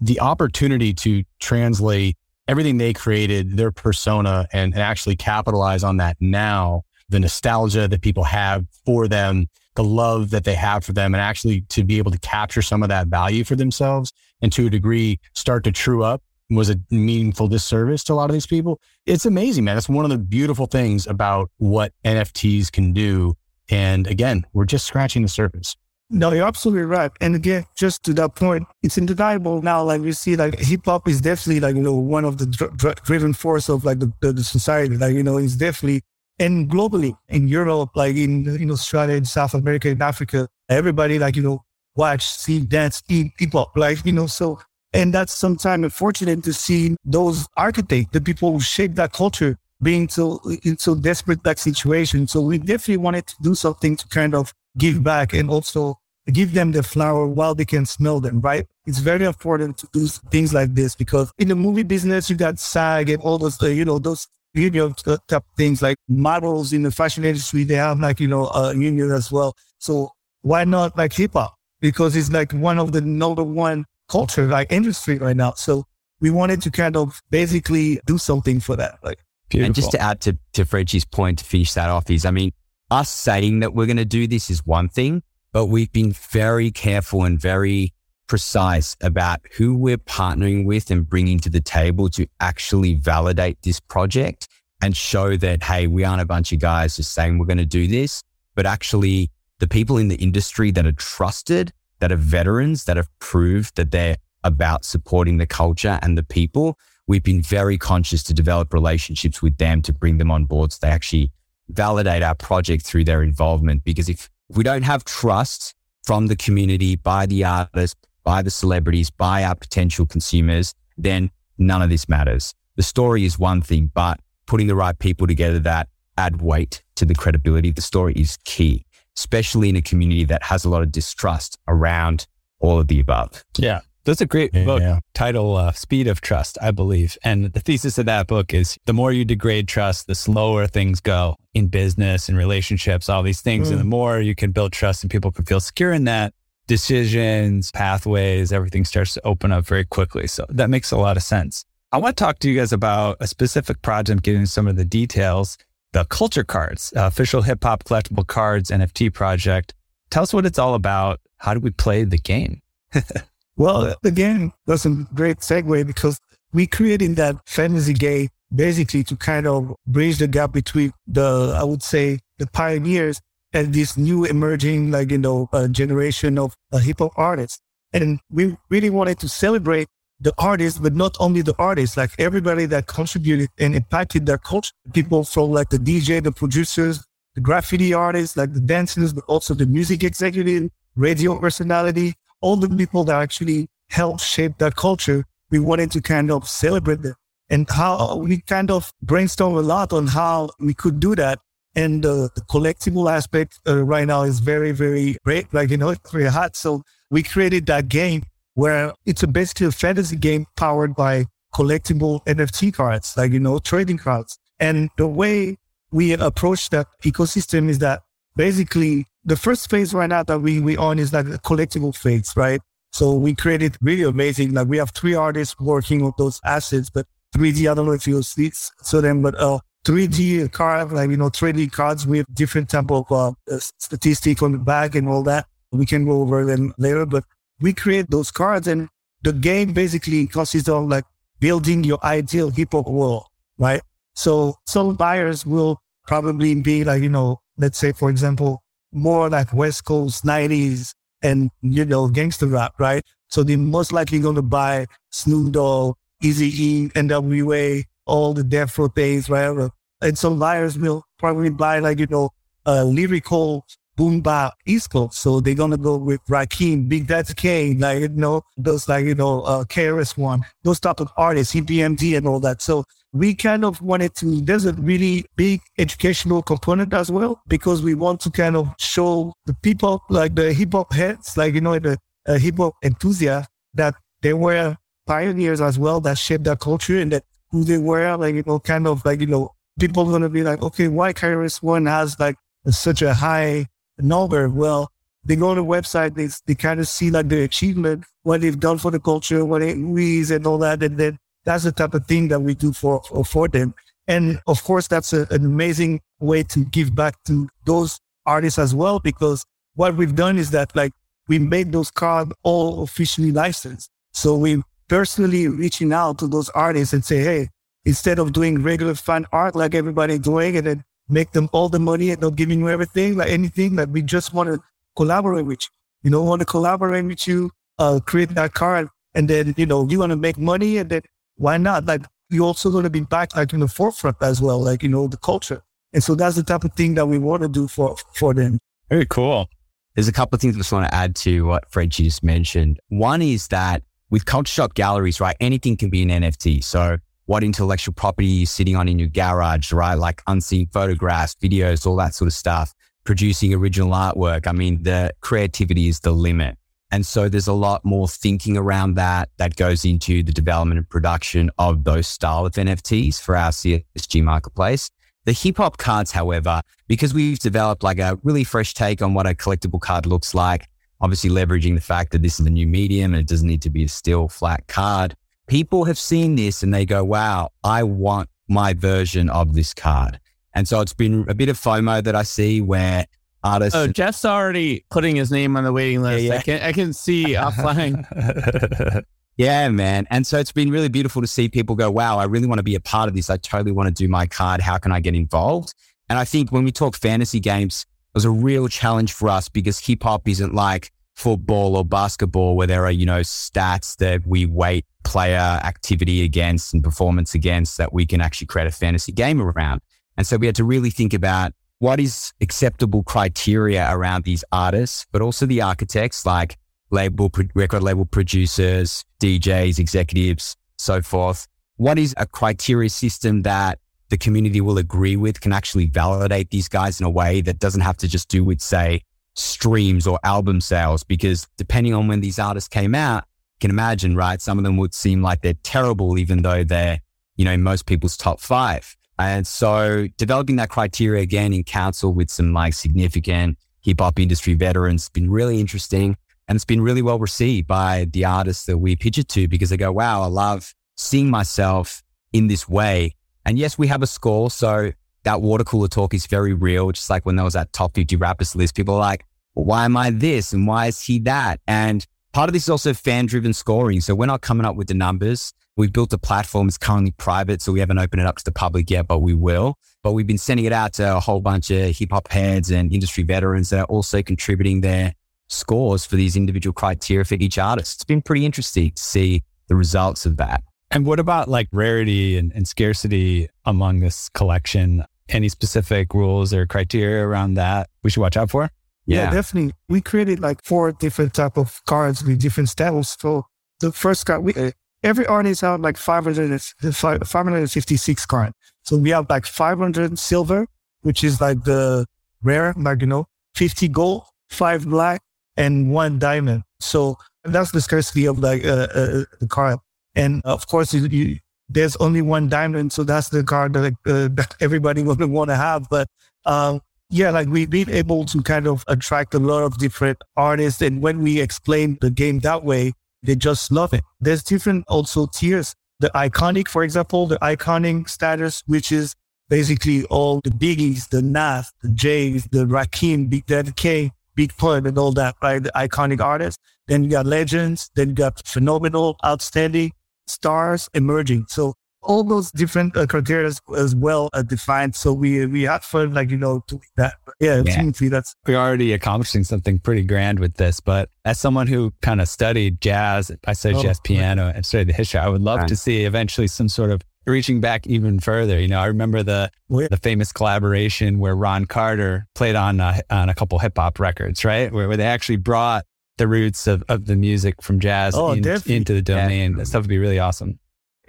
the 0.00 0.20
opportunity 0.20 0.92
to 0.94 1.24
translate 1.40 2.16
everything 2.46 2.76
they 2.76 2.92
created, 2.92 3.56
their 3.56 3.72
persona, 3.72 4.46
and, 4.52 4.74
and 4.74 4.82
actually 4.82 5.16
capitalize 5.16 5.82
on 5.82 5.96
that 5.98 6.16
now, 6.20 6.82
the 7.08 7.20
nostalgia 7.20 7.88
that 7.88 8.02
people 8.02 8.24
have 8.24 8.66
for 8.84 9.08
them, 9.08 9.46
the 9.74 9.84
love 9.84 10.30
that 10.30 10.44
they 10.44 10.54
have 10.54 10.84
for 10.84 10.92
them, 10.92 11.14
and 11.14 11.20
actually 11.20 11.62
to 11.62 11.82
be 11.82 11.98
able 11.98 12.10
to 12.10 12.18
capture 12.18 12.62
some 12.62 12.82
of 12.82 12.88
that 12.90 13.06
value 13.06 13.44
for 13.44 13.56
themselves 13.56 14.12
and 14.42 14.52
to 14.52 14.66
a 14.66 14.70
degree 14.70 15.18
start 15.32 15.64
to 15.64 15.72
true 15.72 16.02
up 16.02 16.22
was 16.50 16.70
a 16.70 16.76
meaningful 16.90 17.48
disservice 17.48 18.04
to 18.04 18.12
a 18.12 18.14
lot 18.14 18.30
of 18.30 18.34
these 18.34 18.46
people. 18.46 18.80
It's 19.06 19.26
amazing, 19.26 19.64
man. 19.64 19.76
That's 19.76 19.88
one 19.88 20.04
of 20.04 20.10
the 20.10 20.18
beautiful 20.18 20.66
things 20.66 21.06
about 21.06 21.50
what 21.58 21.92
NFTs 22.04 22.70
can 22.70 22.92
do. 22.92 23.34
And 23.70 24.06
again, 24.06 24.44
we're 24.52 24.66
just 24.66 24.86
scratching 24.86 25.22
the 25.22 25.28
surface. 25.28 25.76
No, 26.10 26.32
you're 26.32 26.46
absolutely 26.46 26.84
right. 26.84 27.10
And 27.20 27.34
again, 27.34 27.64
just 27.76 28.04
to 28.04 28.14
that 28.14 28.34
point, 28.34 28.66
it's 28.82 28.98
undeniable 28.98 29.62
now. 29.62 29.82
Like 29.82 30.02
we 30.02 30.12
see, 30.12 30.36
like 30.36 30.58
hip 30.58 30.84
hop 30.84 31.08
is 31.08 31.20
definitely 31.20 31.60
like 31.60 31.76
you 31.76 31.82
know 31.82 31.94
one 31.94 32.26
of 32.26 32.36
the 32.36 32.46
dr- 32.46 32.76
dr- 32.76 33.02
driven 33.04 33.32
force 33.32 33.70
of 33.70 33.84
like 33.84 34.00
the, 34.00 34.12
the, 34.20 34.32
the, 34.32 34.44
society. 34.44 34.98
Like 34.98 35.14
you 35.14 35.22
know, 35.22 35.38
it's 35.38 35.56
definitely 35.56 36.02
and 36.38 36.70
globally 36.70 37.16
in 37.28 37.48
Europe, 37.48 37.90
like 37.94 38.16
in 38.16 38.46
in 38.60 38.70
Australia, 38.70 39.16
in 39.16 39.24
South 39.24 39.54
America, 39.54 39.88
in 39.88 40.02
Africa, 40.02 40.46
everybody 40.68 41.18
like 41.18 41.36
you 41.36 41.42
know 41.42 41.64
watch, 41.96 42.26
see, 42.26 42.60
dance, 42.60 43.02
eat 43.08 43.32
hip 43.38 43.52
hop. 43.52 43.76
Like 43.76 44.04
you 44.04 44.12
know, 44.12 44.26
so 44.26 44.60
and 44.94 45.12
that's 45.12 45.34
sometimes 45.34 45.84
unfortunate 45.84 46.44
to 46.44 46.52
see 46.52 46.96
those 47.04 47.46
architects, 47.56 48.12
the 48.12 48.20
people 48.20 48.52
who 48.52 48.60
shape 48.60 48.94
that 48.94 49.12
culture, 49.12 49.58
being 49.82 50.08
so 50.08 50.40
in 50.62 50.78
so 50.78 50.94
desperate 50.94 51.42
that 51.42 51.58
situation. 51.58 52.26
So 52.28 52.40
we 52.40 52.58
definitely 52.58 52.98
wanted 52.98 53.26
to 53.26 53.34
do 53.42 53.54
something 53.54 53.96
to 53.96 54.08
kind 54.08 54.34
of 54.34 54.54
give 54.78 55.02
back 55.02 55.34
and 55.34 55.50
also 55.50 55.98
give 56.32 56.54
them 56.54 56.72
the 56.72 56.82
flower 56.82 57.26
while 57.26 57.54
they 57.54 57.66
can 57.66 57.84
smell 57.84 58.20
them, 58.20 58.40
right? 58.40 58.66
It's 58.86 58.98
very 58.98 59.26
important 59.26 59.76
to 59.78 59.88
do 59.92 60.06
things 60.06 60.54
like 60.54 60.74
this 60.74 60.94
because 60.94 61.32
in 61.38 61.48
the 61.48 61.56
movie 61.56 61.82
business, 61.82 62.30
you 62.30 62.36
got 62.36 62.58
SAG 62.58 63.10
and 63.10 63.20
all 63.22 63.36
those, 63.36 63.62
uh, 63.62 63.66
you 63.66 63.84
know, 63.84 63.98
those 63.98 64.26
union 64.54 64.94
type 65.28 65.44
things 65.56 65.82
like 65.82 65.98
models 66.08 66.72
in 66.72 66.82
the 66.82 66.90
fashion 66.90 67.24
industry. 67.24 67.64
They 67.64 67.74
have 67.74 67.98
like, 67.98 68.20
you 68.20 68.28
know, 68.28 68.46
a 68.48 68.74
union 68.74 69.10
as 69.10 69.30
well. 69.30 69.56
So 69.78 70.12
why 70.42 70.64
not 70.64 70.96
like 70.96 71.12
hip 71.12 71.32
hop? 71.32 71.56
Because 71.80 72.16
it's 72.16 72.30
like 72.30 72.52
one 72.52 72.78
of 72.78 72.92
the 72.92 73.00
number 73.00 73.42
one 73.42 73.84
culture, 74.08 74.46
like 74.46 74.70
industry 74.70 75.18
right 75.18 75.36
now. 75.36 75.52
So 75.52 75.84
we 76.20 76.30
wanted 76.30 76.62
to 76.62 76.70
kind 76.70 76.96
of 76.96 77.20
basically 77.30 78.00
do 78.06 78.18
something 78.18 78.60
for 78.60 78.76
that. 78.76 78.98
Like, 79.02 79.18
Beautiful. 79.48 79.66
and 79.66 79.74
just 79.74 79.90
to 79.92 80.00
add 80.00 80.20
to, 80.22 80.38
to 80.54 80.64
Frenchy's 80.64 81.04
point 81.04 81.40
to 81.40 81.44
finish 81.44 81.72
that 81.74 81.90
off 81.90 82.10
is, 82.10 82.24
I 82.24 82.30
mean, 82.30 82.52
us 82.90 83.10
saying 83.10 83.60
that 83.60 83.74
we're 83.74 83.86
going 83.86 83.96
to 83.96 84.04
do 84.04 84.26
this 84.26 84.50
is 84.50 84.64
one 84.66 84.88
thing, 84.88 85.22
but 85.52 85.66
we've 85.66 85.92
been 85.92 86.12
very 86.12 86.70
careful 86.70 87.24
and 87.24 87.38
very 87.38 87.92
precise 88.26 88.96
about 89.00 89.40
who 89.56 89.76
we're 89.76 89.98
partnering 89.98 90.64
with 90.64 90.90
and 90.90 91.08
bringing 91.08 91.38
to 91.40 91.50
the 91.50 91.60
table 91.60 92.08
to 92.10 92.26
actually 92.40 92.94
validate 92.94 93.60
this 93.62 93.80
project 93.80 94.48
and 94.80 94.96
show 94.96 95.36
that, 95.36 95.62
hey, 95.62 95.86
we 95.86 96.04
aren't 96.04 96.22
a 96.22 96.26
bunch 96.26 96.52
of 96.52 96.58
guys 96.58 96.96
just 96.96 97.12
saying 97.12 97.38
we're 97.38 97.46
going 97.46 97.58
to 97.58 97.66
do 97.66 97.86
this, 97.86 98.22
but 98.54 98.66
actually 98.66 99.30
the 99.58 99.68
people 99.68 99.98
in 99.98 100.08
the 100.08 100.16
industry 100.16 100.70
that 100.70 100.86
are 100.86 100.92
trusted 100.92 101.72
that 102.00 102.12
are 102.12 102.16
veterans 102.16 102.84
that 102.84 102.96
have 102.96 103.08
proved 103.18 103.76
that 103.76 103.90
they're 103.90 104.16
about 104.42 104.84
supporting 104.84 105.38
the 105.38 105.46
culture 105.46 105.98
and 106.02 106.16
the 106.16 106.22
people. 106.22 106.78
We've 107.06 107.22
been 107.22 107.42
very 107.42 107.78
conscious 107.78 108.22
to 108.24 108.34
develop 108.34 108.72
relationships 108.72 109.42
with 109.42 109.56
them 109.58 109.82
to 109.82 109.92
bring 109.92 110.18
them 110.18 110.30
on 110.30 110.44
board 110.44 110.72
so 110.72 110.78
they 110.82 110.92
actually 110.92 111.32
validate 111.68 112.22
our 112.22 112.34
project 112.34 112.84
through 112.84 113.04
their 113.04 113.22
involvement. 113.22 113.84
Because 113.84 114.08
if, 114.08 114.30
if 114.48 114.56
we 114.56 114.64
don't 114.64 114.82
have 114.82 115.04
trust 115.04 115.74
from 116.02 116.26
the 116.26 116.36
community, 116.36 116.96
by 116.96 117.26
the 117.26 117.44
artists, 117.44 117.96
by 118.22 118.42
the 118.42 118.50
celebrities, 118.50 119.10
by 119.10 119.44
our 119.44 119.54
potential 119.54 120.06
consumers, 120.06 120.74
then 120.96 121.30
none 121.58 121.82
of 121.82 121.90
this 121.90 122.08
matters. 122.08 122.54
The 122.76 122.82
story 122.82 123.24
is 123.24 123.38
one 123.38 123.62
thing, 123.62 123.90
but 123.94 124.20
putting 124.46 124.66
the 124.66 124.74
right 124.74 124.98
people 124.98 125.26
together 125.26 125.58
that 125.60 125.88
add 126.18 126.42
weight 126.42 126.82
to 126.96 127.04
the 127.04 127.14
credibility 127.14 127.70
of 127.70 127.74
the 127.74 127.82
story 127.82 128.14
is 128.14 128.36
key 128.44 128.84
especially 129.16 129.68
in 129.68 129.76
a 129.76 129.82
community 129.82 130.24
that 130.24 130.42
has 130.42 130.64
a 130.64 130.68
lot 130.68 130.82
of 130.82 130.92
distrust 130.92 131.58
around 131.68 132.26
all 132.60 132.78
of 132.78 132.88
the 132.88 133.00
above. 133.00 133.44
Yeah. 133.58 133.80
That's 134.04 134.20
a 134.20 134.26
great 134.26 134.52
book 134.52 134.82
yeah. 134.82 135.00
title, 135.14 135.56
uh, 135.56 135.72
Speed 135.72 136.08
of 136.08 136.20
Trust, 136.20 136.58
I 136.60 136.72
believe. 136.72 137.16
And 137.24 137.46
the 137.46 137.60
thesis 137.60 137.96
of 137.96 138.04
that 138.04 138.26
book 138.26 138.52
is 138.52 138.76
the 138.84 138.92
more 138.92 139.12
you 139.12 139.24
degrade 139.24 139.66
trust, 139.66 140.06
the 140.06 140.14
slower 140.14 140.66
things 140.66 141.00
go 141.00 141.36
in 141.54 141.68
business 141.68 142.28
and 142.28 142.36
relationships, 142.36 143.08
all 143.08 143.22
these 143.22 143.40
things. 143.40 143.68
Mm. 143.68 143.72
And 143.72 143.80
the 143.80 143.84
mm. 143.84 143.88
more 143.88 144.20
you 144.20 144.34
can 144.34 144.52
build 144.52 144.72
trust 144.72 145.04
and 145.04 145.10
people 145.10 145.32
can 145.32 145.46
feel 145.46 145.58
secure 145.58 145.90
in 145.90 146.04
that, 146.04 146.34
decisions, 146.66 147.70
pathways, 147.72 148.52
everything 148.52 148.84
starts 148.84 149.14
to 149.14 149.26
open 149.26 149.52
up 149.52 149.64
very 149.64 149.86
quickly. 149.86 150.26
So 150.26 150.44
that 150.50 150.68
makes 150.68 150.90
a 150.90 150.98
lot 150.98 151.16
of 151.16 151.22
sense. 151.22 151.64
I 151.90 151.96
want 151.96 152.16
to 152.16 152.24
talk 152.24 152.40
to 152.40 152.50
you 152.50 152.58
guys 152.58 152.72
about 152.72 153.16
a 153.20 153.26
specific 153.26 153.80
project, 153.80 154.22
getting 154.22 154.46
some 154.46 154.66
of 154.66 154.76
the 154.76 154.84
details 154.84 155.56
the 155.94 156.04
Culture 156.06 156.42
Cards, 156.42 156.92
official 156.96 157.40
hip 157.42 157.62
hop 157.62 157.84
collectible 157.84 158.26
cards 158.26 158.70
NFT 158.70 159.14
project. 159.14 159.74
Tell 160.10 160.24
us 160.24 160.34
what 160.34 160.44
it's 160.44 160.58
all 160.58 160.74
about. 160.74 161.20
How 161.38 161.54
do 161.54 161.60
we 161.60 161.70
play 161.70 162.02
the 162.02 162.18
game? 162.18 162.60
well, 163.56 163.94
the 164.02 164.10
game 164.10 164.52
was 164.66 164.84
a 164.84 164.90
great 165.14 165.38
segue 165.38 165.86
because 165.86 166.20
we 166.52 166.66
created 166.66 167.14
that 167.16 167.36
fantasy 167.46 167.94
game 167.94 168.28
basically 168.52 169.04
to 169.04 169.16
kind 169.16 169.46
of 169.46 169.74
bridge 169.86 170.18
the 170.18 170.26
gap 170.26 170.52
between 170.52 170.92
the, 171.06 171.56
I 171.56 171.62
would 171.62 171.82
say, 171.82 172.18
the 172.38 172.48
pioneers 172.48 173.20
and 173.52 173.72
this 173.72 173.96
new 173.96 174.24
emerging, 174.24 174.90
like, 174.90 175.12
you 175.12 175.18
know, 175.18 175.48
uh, 175.52 175.68
generation 175.68 176.38
of 176.38 176.56
uh, 176.72 176.78
hip 176.78 176.98
hop 176.98 177.12
artists. 177.16 177.60
And 177.92 178.18
we 178.30 178.56
really 178.68 178.90
wanted 178.90 179.20
to 179.20 179.28
celebrate 179.28 179.86
the 180.24 180.32
artists, 180.38 180.78
but 180.78 180.94
not 180.94 181.16
only 181.20 181.42
the 181.42 181.54
artists, 181.58 181.96
like 181.98 182.10
everybody 182.18 182.64
that 182.64 182.86
contributed 182.86 183.50
and 183.58 183.74
impacted 183.76 184.24
their 184.24 184.38
culture. 184.38 184.72
People 184.94 185.22
from 185.22 185.50
like 185.50 185.68
the 185.68 185.76
DJ, 185.76 186.22
the 186.22 186.32
producers, 186.32 187.04
the 187.34 187.42
graffiti 187.42 187.92
artists, 187.92 188.36
like 188.36 188.54
the 188.54 188.60
dancers, 188.60 189.12
but 189.12 189.24
also 189.28 189.52
the 189.52 189.66
music 189.66 190.02
executive, 190.02 190.70
radio 190.96 191.38
personality, 191.38 192.14
all 192.40 192.56
the 192.56 192.68
people 192.70 193.04
that 193.04 193.20
actually 193.20 193.68
helped 193.90 194.22
shape 194.22 194.56
that 194.58 194.76
culture. 194.76 195.24
We 195.50 195.58
wanted 195.58 195.90
to 195.92 196.00
kind 196.00 196.30
of 196.30 196.48
celebrate 196.48 197.02
them 197.02 197.14
and 197.50 197.68
how 197.68 198.16
we 198.16 198.40
kind 198.40 198.70
of 198.70 198.90
brainstorm 199.02 199.54
a 199.54 199.60
lot 199.60 199.92
on 199.92 200.06
how 200.06 200.50
we 200.58 200.72
could 200.72 201.00
do 201.00 201.14
that. 201.16 201.38
And 201.76 202.06
uh, 202.06 202.28
the 202.34 202.42
collectible 202.48 203.12
aspect 203.12 203.60
uh, 203.66 203.84
right 203.84 204.06
now 204.06 204.22
is 204.22 204.38
very, 204.38 204.72
very 204.72 205.18
great. 205.24 205.52
Like, 205.52 205.70
you 205.70 205.76
know, 205.76 205.90
it's 205.90 206.10
very 206.10 206.30
hot. 206.30 206.56
So 206.56 206.82
we 207.10 207.22
created 207.22 207.66
that 207.66 207.88
game 207.88 208.22
where 208.54 208.92
it's 209.04 209.22
a 209.22 209.26
basically 209.26 209.66
a 209.66 209.72
fantasy 209.72 210.16
game 210.16 210.46
powered 210.56 210.94
by 210.94 211.26
collectible 211.54 212.24
NFT 212.26 212.74
cards, 212.74 213.16
like, 213.16 213.32
you 213.32 213.40
know, 213.40 213.58
trading 213.58 213.98
cards. 213.98 214.38
And 214.58 214.90
the 214.96 215.06
way 215.06 215.58
we 215.92 216.12
approach 216.12 216.70
that 216.70 216.86
ecosystem 217.04 217.68
is 217.68 217.78
that 217.78 218.02
basically 218.36 219.06
the 219.24 219.36
first 219.36 219.70
phase 219.70 219.94
right 219.94 220.08
now 220.08 220.22
that 220.24 220.40
we, 220.40 220.60
we 220.60 220.76
on 220.76 220.98
is 220.98 221.12
like 221.12 221.26
a 221.26 221.38
collectible 221.38 221.94
phase, 221.94 222.32
right? 222.36 222.60
So 222.92 223.14
we 223.14 223.34
created 223.34 223.76
really 223.80 224.02
amazing. 224.02 224.54
Like 224.54 224.68
we 224.68 224.78
have 224.78 224.90
three 224.90 225.14
artists 225.14 225.58
working 225.58 226.02
on 226.02 226.12
those 226.18 226.40
assets, 226.44 226.90
but 226.90 227.06
3D, 227.36 227.70
I 227.70 227.74
don't 227.74 227.86
know 227.86 227.92
if 227.92 228.06
you'll 228.06 228.22
see 228.22 228.50
so 228.52 229.00
them, 229.00 229.22
but 229.22 229.34
uh, 229.40 229.58
3D 229.84 230.50
card, 230.52 230.92
like, 230.92 231.10
you 231.10 231.16
know, 231.16 231.30
3D 231.30 231.72
cards 231.72 232.06
with 232.06 232.26
different 232.32 232.68
type 232.68 232.90
of 232.90 233.10
uh, 233.10 233.32
statistic 233.78 234.42
on 234.42 234.52
the 234.52 234.58
back 234.58 234.94
and 234.94 235.08
all 235.08 235.22
that. 235.24 235.46
We 235.72 235.86
can 235.86 236.04
go 236.04 236.22
over 236.22 236.44
them 236.44 236.72
later, 236.78 237.04
but 237.04 237.24
we 237.60 237.72
create 237.72 238.10
those 238.10 238.30
cards 238.30 238.66
and 238.66 238.88
the 239.22 239.32
game 239.32 239.72
basically 239.72 240.26
consists 240.26 240.68
of 240.68 240.86
like 240.86 241.04
building 241.40 241.84
your 241.84 241.98
ideal 242.04 242.50
hip 242.50 242.72
hop 242.72 242.86
world, 242.86 243.24
right? 243.58 243.80
So 244.14 244.56
some 244.66 244.94
buyers 244.94 245.44
will 245.46 245.80
probably 246.06 246.54
be 246.54 246.84
like, 246.84 247.02
you 247.02 247.08
know, 247.08 247.40
let's 247.56 247.78
say, 247.78 247.92
for 247.92 248.10
example, 248.10 248.62
more 248.92 249.28
like 249.28 249.52
West 249.52 249.84
Coast 249.84 250.24
90s 250.24 250.94
and, 251.22 251.50
you 251.62 251.84
know, 251.84 252.08
gangster 252.08 252.46
rap, 252.46 252.74
right? 252.78 253.02
So 253.28 253.42
they're 253.42 253.58
most 253.58 253.92
likely 253.92 254.20
going 254.20 254.36
to 254.36 254.42
buy 254.42 254.86
Snoop 255.10 255.52
Dogg, 255.52 255.96
Easy 256.22 256.46
E, 256.46 256.88
NWA, 256.90 257.84
all 258.06 258.34
the 258.34 258.44
Death 258.44 258.78
Row 258.78 258.88
things, 258.88 259.28
right? 259.28 259.70
And 260.00 260.18
some 260.18 260.38
buyers 260.38 260.78
will 260.78 261.04
probably 261.18 261.50
buy 261.50 261.78
like, 261.78 261.98
you 261.98 262.06
know, 262.06 262.30
uh, 262.66 262.84
lyrical 262.84 263.66
boom 263.96 264.20
bap 264.20 264.54
East 264.66 264.90
Coast. 264.90 265.18
So 265.18 265.40
they're 265.40 265.54
gonna 265.54 265.76
go 265.76 265.96
with 265.96 266.20
Rakim, 266.28 266.88
Big 266.88 267.06
Daddy 267.06 267.34
Kane, 267.34 267.78
like 267.78 268.00
you 268.00 268.08
know, 268.08 268.42
those 268.56 268.88
like, 268.88 269.04
you 269.04 269.14
know, 269.14 269.42
uh 269.42 269.64
KRS 269.64 270.16
One, 270.16 270.42
those 270.62 270.80
type 270.80 271.00
of 271.00 271.10
artists, 271.16 271.54
EPMD 271.54 272.16
and 272.16 272.26
all 272.26 272.40
that. 272.40 272.62
So 272.62 272.84
we 273.12 273.34
kind 273.34 273.64
of 273.64 273.80
wanted 273.80 274.14
to 274.16 274.40
there's 274.40 274.66
a 274.66 274.72
really 274.74 275.24
big 275.36 275.60
educational 275.78 276.42
component 276.42 276.92
as 276.92 277.10
well 277.10 277.40
because 277.46 277.82
we 277.82 277.94
want 277.94 278.20
to 278.20 278.30
kind 278.30 278.56
of 278.56 278.68
show 278.78 279.32
the 279.46 279.54
people 279.62 280.02
like 280.10 280.34
the 280.34 280.52
hip 280.52 280.72
hop 280.72 280.92
heads, 280.92 281.36
like 281.36 281.54
you 281.54 281.60
know, 281.60 281.78
the 281.78 281.96
uh, 282.26 282.38
hip 282.38 282.56
hop 282.56 282.74
enthusiasts 282.82 283.48
that 283.74 283.94
they 284.22 284.34
were 284.34 284.76
pioneers 285.06 285.60
as 285.60 285.78
well 285.78 286.00
that 286.00 286.18
shaped 286.18 286.44
their 286.44 286.56
culture 286.56 286.98
and 286.98 287.12
that 287.12 287.24
who 287.50 287.62
they 287.62 287.78
were, 287.78 288.16
like, 288.16 288.34
you 288.34 288.42
know, 288.46 288.58
kind 288.58 288.86
of 288.86 289.04
like, 289.04 289.20
you 289.20 289.26
know, 289.26 289.50
people 289.78 290.04
gonna 290.10 290.28
be 290.28 290.42
like, 290.42 290.62
okay, 290.62 290.88
why 290.88 291.12
KRS 291.12 291.62
One 291.62 291.86
has 291.86 292.18
like 292.18 292.36
such 292.68 293.02
a 293.02 293.14
high 293.14 293.66
number. 293.98 294.48
Well, 294.48 294.90
they 295.24 295.36
go 295.36 295.48
on 295.48 295.56
the 295.56 295.64
website, 295.64 296.14
they, 296.14 296.28
they 296.46 296.54
kind 296.54 296.80
of 296.80 296.88
see 296.88 297.10
like 297.10 297.28
their 297.28 297.44
achievement, 297.44 298.04
what 298.24 298.42
they've 298.42 298.58
done 298.58 298.78
for 298.78 298.90
the 298.90 299.00
culture, 299.00 299.44
what 299.44 299.62
it 299.62 299.78
is 299.78 300.30
and 300.30 300.46
all 300.46 300.58
that. 300.58 300.82
And 300.82 300.98
then 300.98 301.18
that's 301.44 301.64
the 301.64 301.72
type 301.72 301.94
of 301.94 302.06
thing 302.06 302.28
that 302.28 302.40
we 302.40 302.54
do 302.54 302.72
for, 302.72 303.02
for, 303.02 303.24
for 303.24 303.48
them. 303.48 303.74
And 304.06 304.40
of 304.46 304.62
course, 304.64 304.86
that's 304.86 305.12
a, 305.12 305.26
an 305.30 305.46
amazing 305.46 306.00
way 306.20 306.42
to 306.44 306.64
give 306.66 306.94
back 306.94 307.22
to 307.24 307.48
those 307.64 307.98
artists 308.26 308.58
as 308.58 308.74
well, 308.74 309.00
because 309.00 309.46
what 309.74 309.96
we've 309.96 310.14
done 310.14 310.38
is 310.38 310.50
that 310.50 310.74
like 310.76 310.92
we 311.26 311.38
made 311.38 311.72
those 311.72 311.90
cards 311.90 312.32
all 312.42 312.82
officially 312.82 313.32
licensed. 313.32 313.90
So 314.12 314.36
we 314.36 314.62
personally 314.88 315.48
reaching 315.48 315.92
out 315.92 316.18
to 316.18 316.26
those 316.26 316.50
artists 316.50 316.92
and 316.92 317.02
say, 317.02 317.20
hey, 317.20 317.48
instead 317.86 318.18
of 318.18 318.32
doing 318.32 318.62
regular 318.62 318.94
fan 318.94 319.26
art 319.32 319.54
like 319.54 319.74
everybody 319.74 320.18
doing 320.18 320.56
and 320.56 320.66
then 320.66 320.84
make 321.08 321.32
them 321.32 321.48
all 321.52 321.68
the 321.68 321.78
money 321.78 322.10
and 322.10 322.20
not 322.20 322.36
giving 322.36 322.60
you 322.60 322.68
everything, 322.68 323.16
like 323.16 323.30
anything, 323.30 323.76
like 323.76 323.88
we 323.90 324.02
just 324.02 324.32
want 324.32 324.48
to 324.48 324.60
collaborate 324.96 325.46
with 325.46 325.62
you. 325.62 325.68
You 326.04 326.10
know, 326.10 326.22
want 326.22 326.40
to 326.40 326.46
collaborate 326.46 327.04
with 327.04 327.26
you, 327.26 327.50
uh, 327.78 328.00
create 328.04 328.30
that 328.30 328.52
card, 328.54 328.88
and 329.14 329.28
then, 329.28 329.54
you 329.56 329.66
know, 329.66 329.86
you 329.88 329.98
want 329.98 330.10
to 330.10 330.16
make 330.16 330.38
money 330.38 330.78
and 330.78 330.90
then 330.90 331.02
why 331.36 331.56
not? 331.56 331.86
Like 331.86 332.02
you 332.30 332.44
also 332.44 332.70
going 332.70 332.84
to 332.84 332.90
be 332.90 333.00
back 333.00 333.34
like 333.36 333.52
in 333.52 333.60
the 333.60 333.68
forefront 333.68 334.16
as 334.20 334.40
well, 334.40 334.60
like, 334.60 334.82
you 334.82 334.88
know, 334.88 335.06
the 335.06 335.16
culture. 335.16 335.62
And 335.92 336.02
so 336.02 336.14
that's 336.14 336.36
the 336.36 336.42
type 336.42 336.64
of 336.64 336.72
thing 336.72 336.94
that 336.94 337.06
we 337.06 337.18
want 337.18 337.42
to 337.42 337.48
do 337.48 337.68
for, 337.68 337.96
for 338.14 338.34
them. 338.34 338.58
Very 338.90 339.06
cool. 339.06 339.48
There's 339.94 340.08
a 340.08 340.12
couple 340.12 340.34
of 340.36 340.40
things 340.40 340.56
I 340.56 340.58
just 340.58 340.72
want 340.72 340.88
to 340.88 340.94
add 340.94 341.14
to 341.16 341.46
what 341.46 341.70
Frenchy 341.70 342.04
just 342.04 342.24
mentioned. 342.24 342.80
One 342.88 343.22
is 343.22 343.48
that 343.48 343.82
with 344.10 344.24
Culture 344.24 344.50
Shock 344.50 344.74
Galleries, 344.74 345.20
right, 345.20 345.36
anything 345.40 345.76
can 345.76 345.90
be 345.90 346.02
an 346.02 346.08
NFT. 346.08 346.64
So 346.64 346.98
what 347.26 347.42
intellectual 347.42 347.94
property 347.94 348.26
you're 348.26 348.46
sitting 348.46 348.76
on 348.76 348.88
in 348.88 348.98
your 348.98 349.08
garage, 349.08 349.72
right? 349.72 349.94
Like 349.94 350.22
unseen 350.26 350.68
photographs, 350.72 351.34
videos, 351.36 351.86
all 351.86 351.96
that 351.96 352.14
sort 352.14 352.28
of 352.28 352.34
stuff, 352.34 352.74
producing 353.04 353.54
original 353.54 353.90
artwork. 353.90 354.46
I 354.46 354.52
mean, 354.52 354.82
the 354.82 355.12
creativity 355.20 355.88
is 355.88 356.00
the 356.00 356.12
limit. 356.12 356.58
And 356.90 357.04
so 357.04 357.28
there's 357.28 357.48
a 357.48 357.52
lot 357.52 357.84
more 357.84 358.06
thinking 358.06 358.56
around 358.56 358.94
that 358.94 359.28
that 359.38 359.56
goes 359.56 359.84
into 359.84 360.22
the 360.22 360.32
development 360.32 360.78
and 360.78 360.88
production 360.88 361.50
of 361.58 361.84
those 361.84 362.06
style 362.06 362.46
of 362.46 362.52
NFTs 362.52 363.20
for 363.20 363.36
our 363.36 363.50
CSG 363.50 364.22
marketplace. 364.22 364.90
The 365.24 365.32
hip 365.32 365.56
hop 365.56 365.78
cards, 365.78 366.12
however, 366.12 366.60
because 366.86 367.14
we've 367.14 367.38
developed 367.38 367.82
like 367.82 367.98
a 367.98 368.18
really 368.22 368.44
fresh 368.44 368.74
take 368.74 369.00
on 369.00 369.14
what 369.14 369.26
a 369.26 369.30
collectible 369.30 369.80
card 369.80 370.06
looks 370.06 370.34
like, 370.34 370.68
obviously 371.00 371.30
leveraging 371.30 371.74
the 371.74 371.80
fact 371.80 372.12
that 372.12 372.22
this 372.22 372.38
is 372.38 372.46
a 372.46 372.50
new 372.50 372.66
medium 372.66 373.14
and 373.14 373.22
it 373.22 373.26
doesn't 373.26 373.48
need 373.48 373.62
to 373.62 373.70
be 373.70 373.84
a 373.84 373.88
still 373.88 374.28
flat 374.28 374.66
card. 374.68 375.16
People 375.46 375.84
have 375.84 375.98
seen 375.98 376.36
this 376.36 376.62
and 376.62 376.72
they 376.72 376.86
go, 376.86 377.04
wow, 377.04 377.50
I 377.62 377.82
want 377.82 378.28
my 378.48 378.74
version 378.74 379.28
of 379.30 379.54
this 379.54 379.74
card. 379.74 380.20
And 380.54 380.66
so 380.66 380.80
it's 380.80 380.94
been 380.94 381.26
a 381.28 381.34
bit 381.34 381.48
of 381.48 381.58
FOMO 381.58 382.02
that 382.04 382.14
I 382.14 382.22
see 382.22 382.60
where 382.60 383.06
artists. 383.42 383.74
Oh, 383.74 383.86
Jeff's 383.86 384.24
already 384.24 384.84
putting 384.90 385.16
his 385.16 385.30
name 385.30 385.56
on 385.56 385.64
the 385.64 385.72
waiting 385.72 386.02
list. 386.02 386.24
Yeah, 386.24 386.32
yeah. 386.32 386.38
I 386.38 386.42
can 386.42 386.62
I 386.62 386.72
can 386.72 386.92
see 386.92 387.24
offline. 387.34 389.04
Yeah, 389.36 389.68
man. 389.68 390.06
And 390.10 390.26
so 390.26 390.38
it's 390.38 390.52
been 390.52 390.70
really 390.70 390.88
beautiful 390.88 391.20
to 391.20 391.26
see 391.26 391.48
people 391.48 391.74
go, 391.74 391.90
wow, 391.90 392.18
I 392.18 392.24
really 392.24 392.46
want 392.46 392.58
to 392.60 392.64
be 392.64 392.76
a 392.76 392.80
part 392.80 393.08
of 393.08 393.14
this. 393.14 393.30
I 393.30 393.36
totally 393.36 393.72
want 393.72 393.88
to 393.88 393.92
do 393.92 394.08
my 394.08 394.26
card. 394.26 394.60
How 394.60 394.78
can 394.78 394.92
I 394.92 395.00
get 395.00 395.14
involved? 395.14 395.74
And 396.08 396.18
I 396.18 396.24
think 396.24 396.52
when 396.52 396.64
we 396.64 396.70
talk 396.70 396.94
fantasy 396.94 397.40
games, 397.40 397.86
it 398.14 398.18
was 398.18 398.24
a 398.24 398.30
real 398.30 398.68
challenge 398.68 399.12
for 399.12 399.28
us 399.28 399.48
because 399.48 399.80
hip 399.80 400.04
hop 400.04 400.28
isn't 400.28 400.54
like 400.54 400.92
football 401.14 401.76
or 401.76 401.84
basketball 401.84 402.56
where 402.56 402.66
there 402.66 402.84
are, 402.84 402.90
you 402.90 403.06
know, 403.06 403.20
stats 403.20 403.96
that 403.96 404.26
we 404.26 404.46
weight 404.46 404.84
player 405.04 405.60
activity 405.62 406.24
against 406.24 406.74
and 406.74 406.82
performance 406.82 407.34
against 407.34 407.78
that 407.78 407.92
we 407.92 408.04
can 408.04 408.20
actually 408.20 408.46
create 408.46 408.66
a 408.66 408.70
fantasy 408.70 409.12
game 409.12 409.40
around. 409.40 409.80
And 410.16 410.26
so 410.26 410.36
we 410.36 410.46
had 410.46 410.56
to 410.56 410.64
really 410.64 410.90
think 410.90 411.14
about 411.14 411.52
what 411.78 412.00
is 412.00 412.32
acceptable 412.40 413.02
criteria 413.02 413.90
around 413.92 414.24
these 414.24 414.44
artists, 414.52 415.06
but 415.12 415.22
also 415.22 415.46
the 415.46 415.60
architects 415.60 416.24
like 416.24 416.56
label, 416.90 417.30
record 417.54 417.82
label 417.82 418.06
producers, 418.06 419.04
DJs, 419.20 419.78
executives, 419.78 420.56
so 420.78 421.02
forth. 421.02 421.46
What 421.76 421.98
is 421.98 422.14
a 422.16 422.26
criteria 422.26 422.90
system 422.90 423.42
that 423.42 423.78
the 424.10 424.18
community 424.18 424.60
will 424.60 424.78
agree 424.78 425.16
with 425.16 425.40
can 425.40 425.52
actually 425.52 425.86
validate 425.86 426.50
these 426.50 426.68
guys 426.68 427.00
in 427.00 427.06
a 427.06 427.10
way 427.10 427.40
that 427.40 427.58
doesn't 427.58 427.80
have 427.80 427.96
to 427.98 428.08
just 428.08 428.28
do 428.28 428.44
with, 428.44 428.60
say, 428.60 429.00
streams 429.34 430.06
or 430.06 430.18
album 430.24 430.60
sales? 430.60 431.02
Because 431.02 431.46
depending 431.56 431.94
on 431.94 432.08
when 432.08 432.20
these 432.20 432.38
artists 432.38 432.68
came 432.68 432.94
out, 432.94 433.24
you 433.54 433.68
can 433.68 433.70
imagine, 433.70 434.16
right? 434.16 434.40
Some 434.40 434.58
of 434.58 434.64
them 434.64 434.76
would 434.78 434.94
seem 434.94 435.22
like 435.22 435.42
they're 435.42 435.54
terrible, 435.62 436.18
even 436.18 436.42
though 436.42 436.64
they're, 436.64 437.00
you 437.36 437.44
know, 437.44 437.56
most 437.56 437.86
people's 437.86 438.16
top 438.16 438.40
five. 438.40 438.96
And 439.18 439.46
so 439.46 440.08
developing 440.16 440.56
that 440.56 440.70
criteria 440.70 441.22
again 441.22 441.52
in 441.52 441.62
council 441.64 442.12
with 442.12 442.30
some 442.30 442.52
like 442.52 442.74
significant 442.74 443.58
hip 443.80 444.00
hop 444.00 444.18
industry 444.18 444.54
veterans 444.54 445.04
has 445.04 445.10
been 445.10 445.30
really 445.30 445.60
interesting. 445.60 446.16
And 446.48 446.56
it's 446.56 446.64
been 446.64 446.80
really 446.80 447.02
well 447.02 447.18
received 447.18 447.66
by 447.66 448.06
the 448.10 448.24
artists 448.24 448.66
that 448.66 448.78
we 448.78 448.96
pitch 448.96 449.18
it 449.18 449.28
to 449.28 449.48
because 449.48 449.70
they 449.70 449.76
go, 449.76 449.92
wow, 449.92 450.22
I 450.22 450.26
love 450.26 450.74
seeing 450.96 451.30
myself 451.30 452.02
in 452.32 452.48
this 452.48 452.68
way. 452.68 453.14
And 453.46 453.58
yes, 453.58 453.78
we 453.78 453.86
have 453.86 454.02
a 454.02 454.06
score. 454.06 454.50
So 454.50 454.92
that 455.24 455.42
water 455.42 455.64
cooler 455.64 455.88
talk 455.88 456.14
is 456.14 456.26
very 456.26 456.54
real. 456.54 456.92
Just 456.92 457.10
like 457.10 457.26
when 457.26 457.36
there 457.36 457.44
was 457.44 457.54
that 457.54 457.72
top 457.72 457.94
50 457.94 458.16
rappers 458.16 458.54
list, 458.54 458.74
people 458.74 458.94
are 458.94 459.00
like, 459.00 459.26
well, 459.54 459.64
why 459.64 459.84
am 459.84 459.96
I 459.96 460.10
this? 460.10 460.52
And 460.52 460.66
why 460.66 460.86
is 460.86 461.00
he 461.00 461.18
that? 461.20 461.60
And 461.66 462.06
part 462.32 462.48
of 462.48 462.52
this 462.52 462.64
is 462.64 462.68
also 462.68 462.94
fan 462.94 463.26
driven 463.26 463.52
scoring. 463.52 464.00
So 464.00 464.14
we're 464.14 464.26
not 464.26 464.42
coming 464.42 464.66
up 464.66 464.76
with 464.76 464.88
the 464.88 464.94
numbers. 464.94 465.52
We've 465.76 465.92
built 465.92 466.12
a 466.12 466.18
platform. 466.18 466.68
It's 466.68 466.78
currently 466.78 467.12
private. 467.12 467.60
So 467.60 467.72
we 467.72 467.80
haven't 467.80 467.98
opened 467.98 468.20
it 468.20 468.26
up 468.26 468.36
to 468.36 468.44
the 468.44 468.52
public 468.52 468.90
yet, 468.90 469.08
but 469.08 469.20
we 469.20 469.34
will. 469.34 469.76
But 470.02 470.12
we've 470.12 470.26
been 470.26 470.38
sending 470.38 470.66
it 470.66 470.72
out 470.72 470.92
to 470.94 471.16
a 471.16 471.20
whole 471.20 471.40
bunch 471.40 471.70
of 471.70 471.96
hip 471.96 472.10
hop 472.12 472.30
heads 472.30 472.70
and 472.70 472.92
industry 472.92 473.24
veterans 473.24 473.70
that 473.70 473.80
are 473.80 473.86
also 473.86 474.22
contributing 474.22 474.82
their 474.82 475.14
scores 475.48 476.04
for 476.04 476.16
these 476.16 476.36
individual 476.36 476.72
criteria 476.72 477.24
for 477.24 477.34
each 477.34 477.58
artist. 477.58 477.96
It's 477.96 478.04
been 478.04 478.22
pretty 478.22 478.44
interesting 478.44 478.92
to 478.92 479.02
see 479.02 479.42
the 479.68 479.74
results 479.74 480.26
of 480.26 480.36
that. 480.36 480.62
And 480.90 481.06
what 481.06 481.18
about 481.18 481.48
like 481.48 481.68
rarity 481.72 482.36
and, 482.38 482.52
and 482.52 482.68
scarcity 482.68 483.48
among 483.64 484.00
this 484.00 484.28
collection? 484.28 485.04
Any 485.28 485.48
specific 485.48 486.12
rules 486.12 486.52
or 486.52 486.66
criteria 486.66 487.26
around 487.26 487.54
that 487.54 487.88
we 488.02 488.10
should 488.10 488.20
watch 488.20 488.36
out 488.36 488.50
for? 488.50 488.70
Yeah. 489.06 489.24
yeah, 489.24 489.30
definitely. 489.30 489.72
We 489.88 490.00
created 490.00 490.40
like 490.40 490.62
four 490.64 490.92
different 490.92 491.34
type 491.34 491.56
of 491.56 491.82
cards 491.86 492.24
with 492.24 492.40
different 492.40 492.68
styles. 492.68 493.16
So 493.20 493.46
the 493.80 493.92
first 493.92 494.26
card, 494.26 494.42
we, 494.42 494.54
every 495.02 495.26
artist 495.26 495.60
have 495.60 495.80
like 495.80 495.96
500, 495.96 496.60
556 496.60 498.26
card. 498.26 498.52
So 498.82 498.96
we 498.96 499.10
have 499.10 499.28
like 499.28 499.46
500 499.46 500.18
silver, 500.18 500.66
which 501.02 501.24
is 501.24 501.40
like 501.40 501.64
the 501.64 502.06
rare, 502.42 502.74
like, 502.76 503.00
you 503.00 503.06
know, 503.06 503.26
50 503.54 503.88
gold, 503.88 504.24
five 504.48 504.86
black, 504.86 505.22
and 505.56 505.90
one 505.90 506.18
diamond. 506.18 506.64
So 506.80 507.16
that's 507.44 507.72
the 507.72 507.80
scarcity 507.80 508.26
of 508.26 508.38
like 508.38 508.64
uh, 508.64 508.88
uh, 508.94 509.24
the 509.40 509.46
card. 509.48 509.78
And 510.14 510.42
of 510.44 510.66
course, 510.66 510.94
you, 510.94 511.06
you, 511.06 511.38
there's 511.68 511.96
only 511.96 512.22
one 512.22 512.48
diamond, 512.48 512.92
so 512.92 513.04
that's 513.04 513.28
the 513.28 513.42
card 513.42 513.72
that, 513.74 513.94
uh, 514.06 514.28
that 514.34 514.54
everybody 514.60 515.02
would 515.04 515.20
want 515.20 515.50
to 515.50 515.56
have. 515.56 515.88
But 515.90 516.08
um, 516.44 516.80
yeah, 517.10 517.30
like 517.30 517.48
we've 517.48 517.70
been 517.70 517.90
able 517.90 518.24
to 518.26 518.42
kind 518.42 518.66
of 518.66 518.84
attract 518.88 519.34
a 519.34 519.38
lot 519.38 519.62
of 519.62 519.78
different 519.78 520.18
artists, 520.36 520.82
and 520.82 521.02
when 521.02 521.22
we 521.22 521.40
explain 521.40 521.98
the 522.00 522.10
game 522.10 522.40
that 522.40 522.64
way, 522.64 522.92
they 523.22 523.34
just 523.34 523.72
love 523.72 523.94
it. 523.94 524.04
There's 524.20 524.42
different 524.42 524.84
also 524.88 525.26
tiers. 525.26 525.74
The 526.00 526.10
iconic, 526.14 526.68
for 526.68 526.84
example, 526.84 527.26
the 527.26 527.38
iconic 527.38 528.08
status, 528.08 528.62
which 528.66 528.92
is 528.92 529.14
basically 529.48 530.04
all 530.06 530.40
the 530.44 530.50
biggies, 530.50 531.08
the 531.08 531.22
Nas, 531.22 531.72
the 531.82 531.88
Jays, 531.90 532.44
the 532.50 532.66
Rakim, 532.66 533.30
Big 533.30 533.46
Daddy 533.46 533.72
Kane, 533.72 534.10
Big 534.34 534.54
Pun 534.56 534.86
and 534.86 534.98
all 534.98 535.12
that, 535.12 535.36
right? 535.42 535.62
The 535.62 535.70
iconic 535.74 536.20
artists. 536.20 536.58
Then 536.86 537.04
you 537.04 537.10
got 537.10 537.26
legends. 537.26 537.90
Then 537.94 538.08
you 538.08 538.14
got 538.14 538.46
phenomenal, 538.46 539.16
outstanding 539.24 539.92
stars 540.26 540.88
emerging. 540.94 541.46
So 541.48 541.74
all 542.04 542.22
those 542.22 542.50
different 542.52 542.96
uh, 542.96 543.06
criteria 543.06 543.50
as 543.76 543.94
well 543.94 544.28
uh, 544.32 544.42
defined. 544.42 544.94
So 544.94 545.12
we 545.12 545.46
we 545.46 545.62
had 545.62 545.82
fun, 545.82 546.14
like 546.14 546.30
you 546.30 546.36
know, 546.36 546.62
doing 546.68 546.82
that. 546.96 547.14
But 547.24 547.34
yeah, 547.40 547.62
yeah. 547.64 548.08
that's 548.08 548.34
we're 548.46 548.56
already 548.56 548.92
accomplishing 548.92 549.44
something 549.44 549.78
pretty 549.78 550.02
grand 550.02 550.38
with 550.38 550.54
this. 550.54 550.80
But 550.80 551.10
as 551.24 551.38
someone 551.38 551.66
who 551.66 551.92
kind 552.02 552.20
of 552.20 552.28
studied 552.28 552.80
jazz, 552.80 553.32
I 553.46 553.52
studied 553.54 553.78
oh, 553.78 553.82
jazz 553.82 554.00
piano 554.00 554.52
and 554.54 554.64
studied 554.64 554.88
the 554.88 554.92
history. 554.92 555.20
I 555.20 555.28
would 555.28 555.42
love 555.42 555.60
right. 555.60 555.68
to 555.68 555.76
see 555.76 556.04
eventually 556.04 556.46
some 556.46 556.68
sort 556.68 556.90
of 556.90 557.02
reaching 557.26 557.60
back 557.60 557.86
even 557.86 558.20
further. 558.20 558.60
You 558.60 558.68
know, 558.68 558.80
I 558.80 558.86
remember 558.86 559.22
the 559.22 559.50
oh, 559.70 559.86
the 559.88 559.96
famous 559.96 560.32
collaboration 560.32 561.18
where 561.18 561.34
Ron 561.34 561.64
Carter 561.64 562.26
played 562.34 562.56
on 562.56 562.80
a, 562.80 563.00
on 563.10 563.28
a 563.28 563.34
couple 563.34 563.58
hip 563.58 563.76
hop 563.76 563.98
records, 563.98 564.44
right? 564.44 564.70
Where, 564.72 564.88
where 564.88 564.96
they 564.96 565.06
actually 565.06 565.36
brought 565.36 565.86
the 566.16 566.28
roots 566.28 566.66
of, 566.66 566.84
of 566.88 567.06
the 567.06 567.16
music 567.16 567.60
from 567.62 567.80
jazz 567.80 568.14
oh, 568.14 568.32
in, 568.32 568.46
into 568.66 568.94
the 568.94 569.02
domain. 569.02 569.52
Yeah. 569.52 569.58
That 569.58 569.66
stuff 569.66 569.82
would 569.82 569.88
be 569.88 569.98
really 569.98 570.18
awesome. 570.18 570.58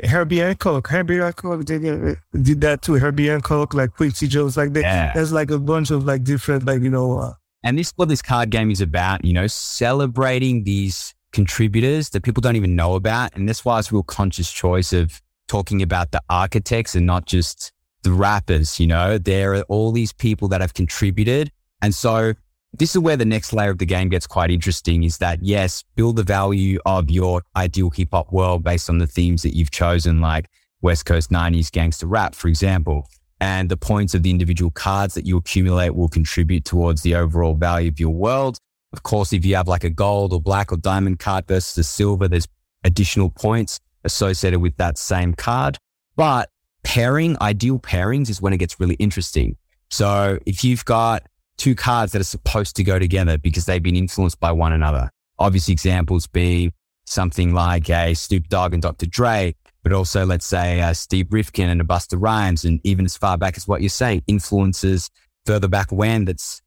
Herbie 0.03 0.39
Hancock, 0.39 0.87
Herbie 0.87 1.19
Hancock 1.19 1.63
did, 1.63 1.85
uh, 1.85 2.15
did 2.41 2.61
that 2.61 2.81
too. 2.81 2.95
Herbie 2.95 3.27
Hancock, 3.27 3.73
like 3.73 3.93
Quincy 3.93 4.27
Jones, 4.27 4.57
like 4.57 4.73
that. 4.73 4.81
Yeah. 4.81 5.13
There's 5.13 5.31
like 5.31 5.51
a 5.51 5.59
bunch 5.59 5.89
of 5.91 6.05
like 6.05 6.23
different, 6.23 6.65
like 6.65 6.81
you 6.81 6.89
know. 6.89 7.19
Uh, 7.19 7.33
and 7.63 7.77
this 7.79 7.93
what 7.95 8.09
this 8.09 8.21
card 8.21 8.49
game 8.49 8.71
is 8.71 8.81
about, 8.81 9.23
you 9.23 9.33
know, 9.33 9.47
celebrating 9.47 10.65
these 10.65 11.15
contributors 11.31 12.09
that 12.09 12.23
people 12.23 12.41
don't 12.41 12.57
even 12.57 12.75
know 12.75 12.95
about, 12.95 13.35
and 13.35 13.47
that's 13.47 13.63
why 13.63 13.79
it's 13.79 13.89
a 13.89 13.93
real 13.93 14.03
conscious 14.03 14.51
choice 14.51 14.91
of 14.91 15.21
talking 15.47 15.81
about 15.81 16.11
the 16.11 16.21
architects 16.29 16.95
and 16.95 17.05
not 17.05 17.25
just 17.25 17.71
the 18.05 18.11
rappers, 18.11 18.79
you 18.79 18.87
know, 18.87 19.17
there 19.17 19.55
are 19.55 19.61
all 19.63 19.91
these 19.91 20.13
people 20.13 20.47
that 20.47 20.61
have 20.61 20.73
contributed. 20.73 21.51
And 21.81 21.93
so 21.93 22.33
this 22.77 22.95
is 22.95 22.99
where 22.99 23.17
the 23.17 23.25
next 23.25 23.53
layer 23.53 23.71
of 23.71 23.77
the 23.77 23.85
game 23.85 24.09
gets 24.09 24.27
quite 24.27 24.51
interesting 24.51 25.03
is 25.03 25.17
that 25.19 25.39
yes, 25.41 25.83
build 25.95 26.15
the 26.15 26.23
value 26.23 26.79
of 26.85 27.09
your 27.09 27.41
ideal 27.55 27.89
hip 27.89 28.09
hop 28.11 28.31
world 28.31 28.63
based 28.63 28.89
on 28.89 28.97
the 28.97 29.07
themes 29.07 29.41
that 29.43 29.55
you've 29.55 29.71
chosen, 29.71 30.21
like 30.21 30.49
West 30.81 31.05
Coast 31.05 31.29
90s 31.29 31.71
gangster 31.71 32.07
rap, 32.07 32.35
for 32.35 32.47
example. 32.47 33.07
And 33.41 33.69
the 33.69 33.77
points 33.77 34.13
of 34.13 34.23
the 34.23 34.29
individual 34.29 34.71
cards 34.71 35.13
that 35.15 35.25
you 35.25 35.37
accumulate 35.37 35.91
will 35.91 36.07
contribute 36.07 36.65
towards 36.65 37.01
the 37.01 37.15
overall 37.15 37.53
value 37.53 37.89
of 37.89 37.99
your 37.99 38.13
world. 38.13 38.57
Of 38.93 39.03
course, 39.03 39.33
if 39.33 39.45
you 39.45 39.55
have 39.55 39.67
like 39.67 39.83
a 39.83 39.89
gold 39.89 40.31
or 40.31 40.41
black 40.41 40.71
or 40.71 40.77
diamond 40.77 41.19
card 41.19 41.47
versus 41.47 41.77
a 41.77 41.83
silver, 41.83 42.27
there's 42.27 42.47
additional 42.83 43.29
points 43.29 43.79
associated 44.03 44.61
with 44.61 44.77
that 44.77 44.97
same 44.97 45.33
card. 45.33 45.77
But 46.15 46.49
pairing, 46.83 47.35
ideal 47.41 47.79
pairings 47.79 48.29
is 48.29 48.41
when 48.41 48.53
it 48.53 48.57
gets 48.57 48.79
really 48.79 48.95
interesting. 48.95 49.57
So 49.89 50.39
if 50.45 50.63
you've 50.63 50.85
got 50.85 51.23
two 51.65 51.73
cards 51.73 52.11
that 52.11 52.21
are 52.21 52.25
supposed 52.25 52.75
to 52.75 52.83
go 52.83 52.99
together 52.99 53.39
because 53.39 53.65
they've 53.65 53.81
been 53.81 53.95
influenced 53.95 54.39
by 54.39 54.51
one 54.51 54.71
another, 54.71 55.09
obvious 55.39 55.67
examples 55.67 56.27
being 56.27 56.71
something 57.07 57.55
like 57.55 57.89
a 57.89 58.13
Snoop 58.13 58.47
Dogg 58.49 58.75
and 58.75 58.83
Dr. 58.83 59.07
Dre, 59.07 59.55
but 59.81 59.91
also 59.91 60.27
let's 60.27 60.45
say 60.45 60.79
a 60.79 60.93
Steve 60.93 61.25
Rifkin 61.31 61.67
and 61.67 61.81
a 61.81 61.83
Busta 61.83 62.21
Rhymes, 62.21 62.65
and 62.65 62.79
even 62.83 63.03
as 63.03 63.17
far 63.17 63.35
back 63.35 63.57
as 63.57 63.67
what 63.67 63.81
you're 63.81 63.89
saying, 63.89 64.21
influences 64.27 65.09
further 65.47 65.67
back 65.67 65.91
when 65.91 66.25
that's 66.25 66.61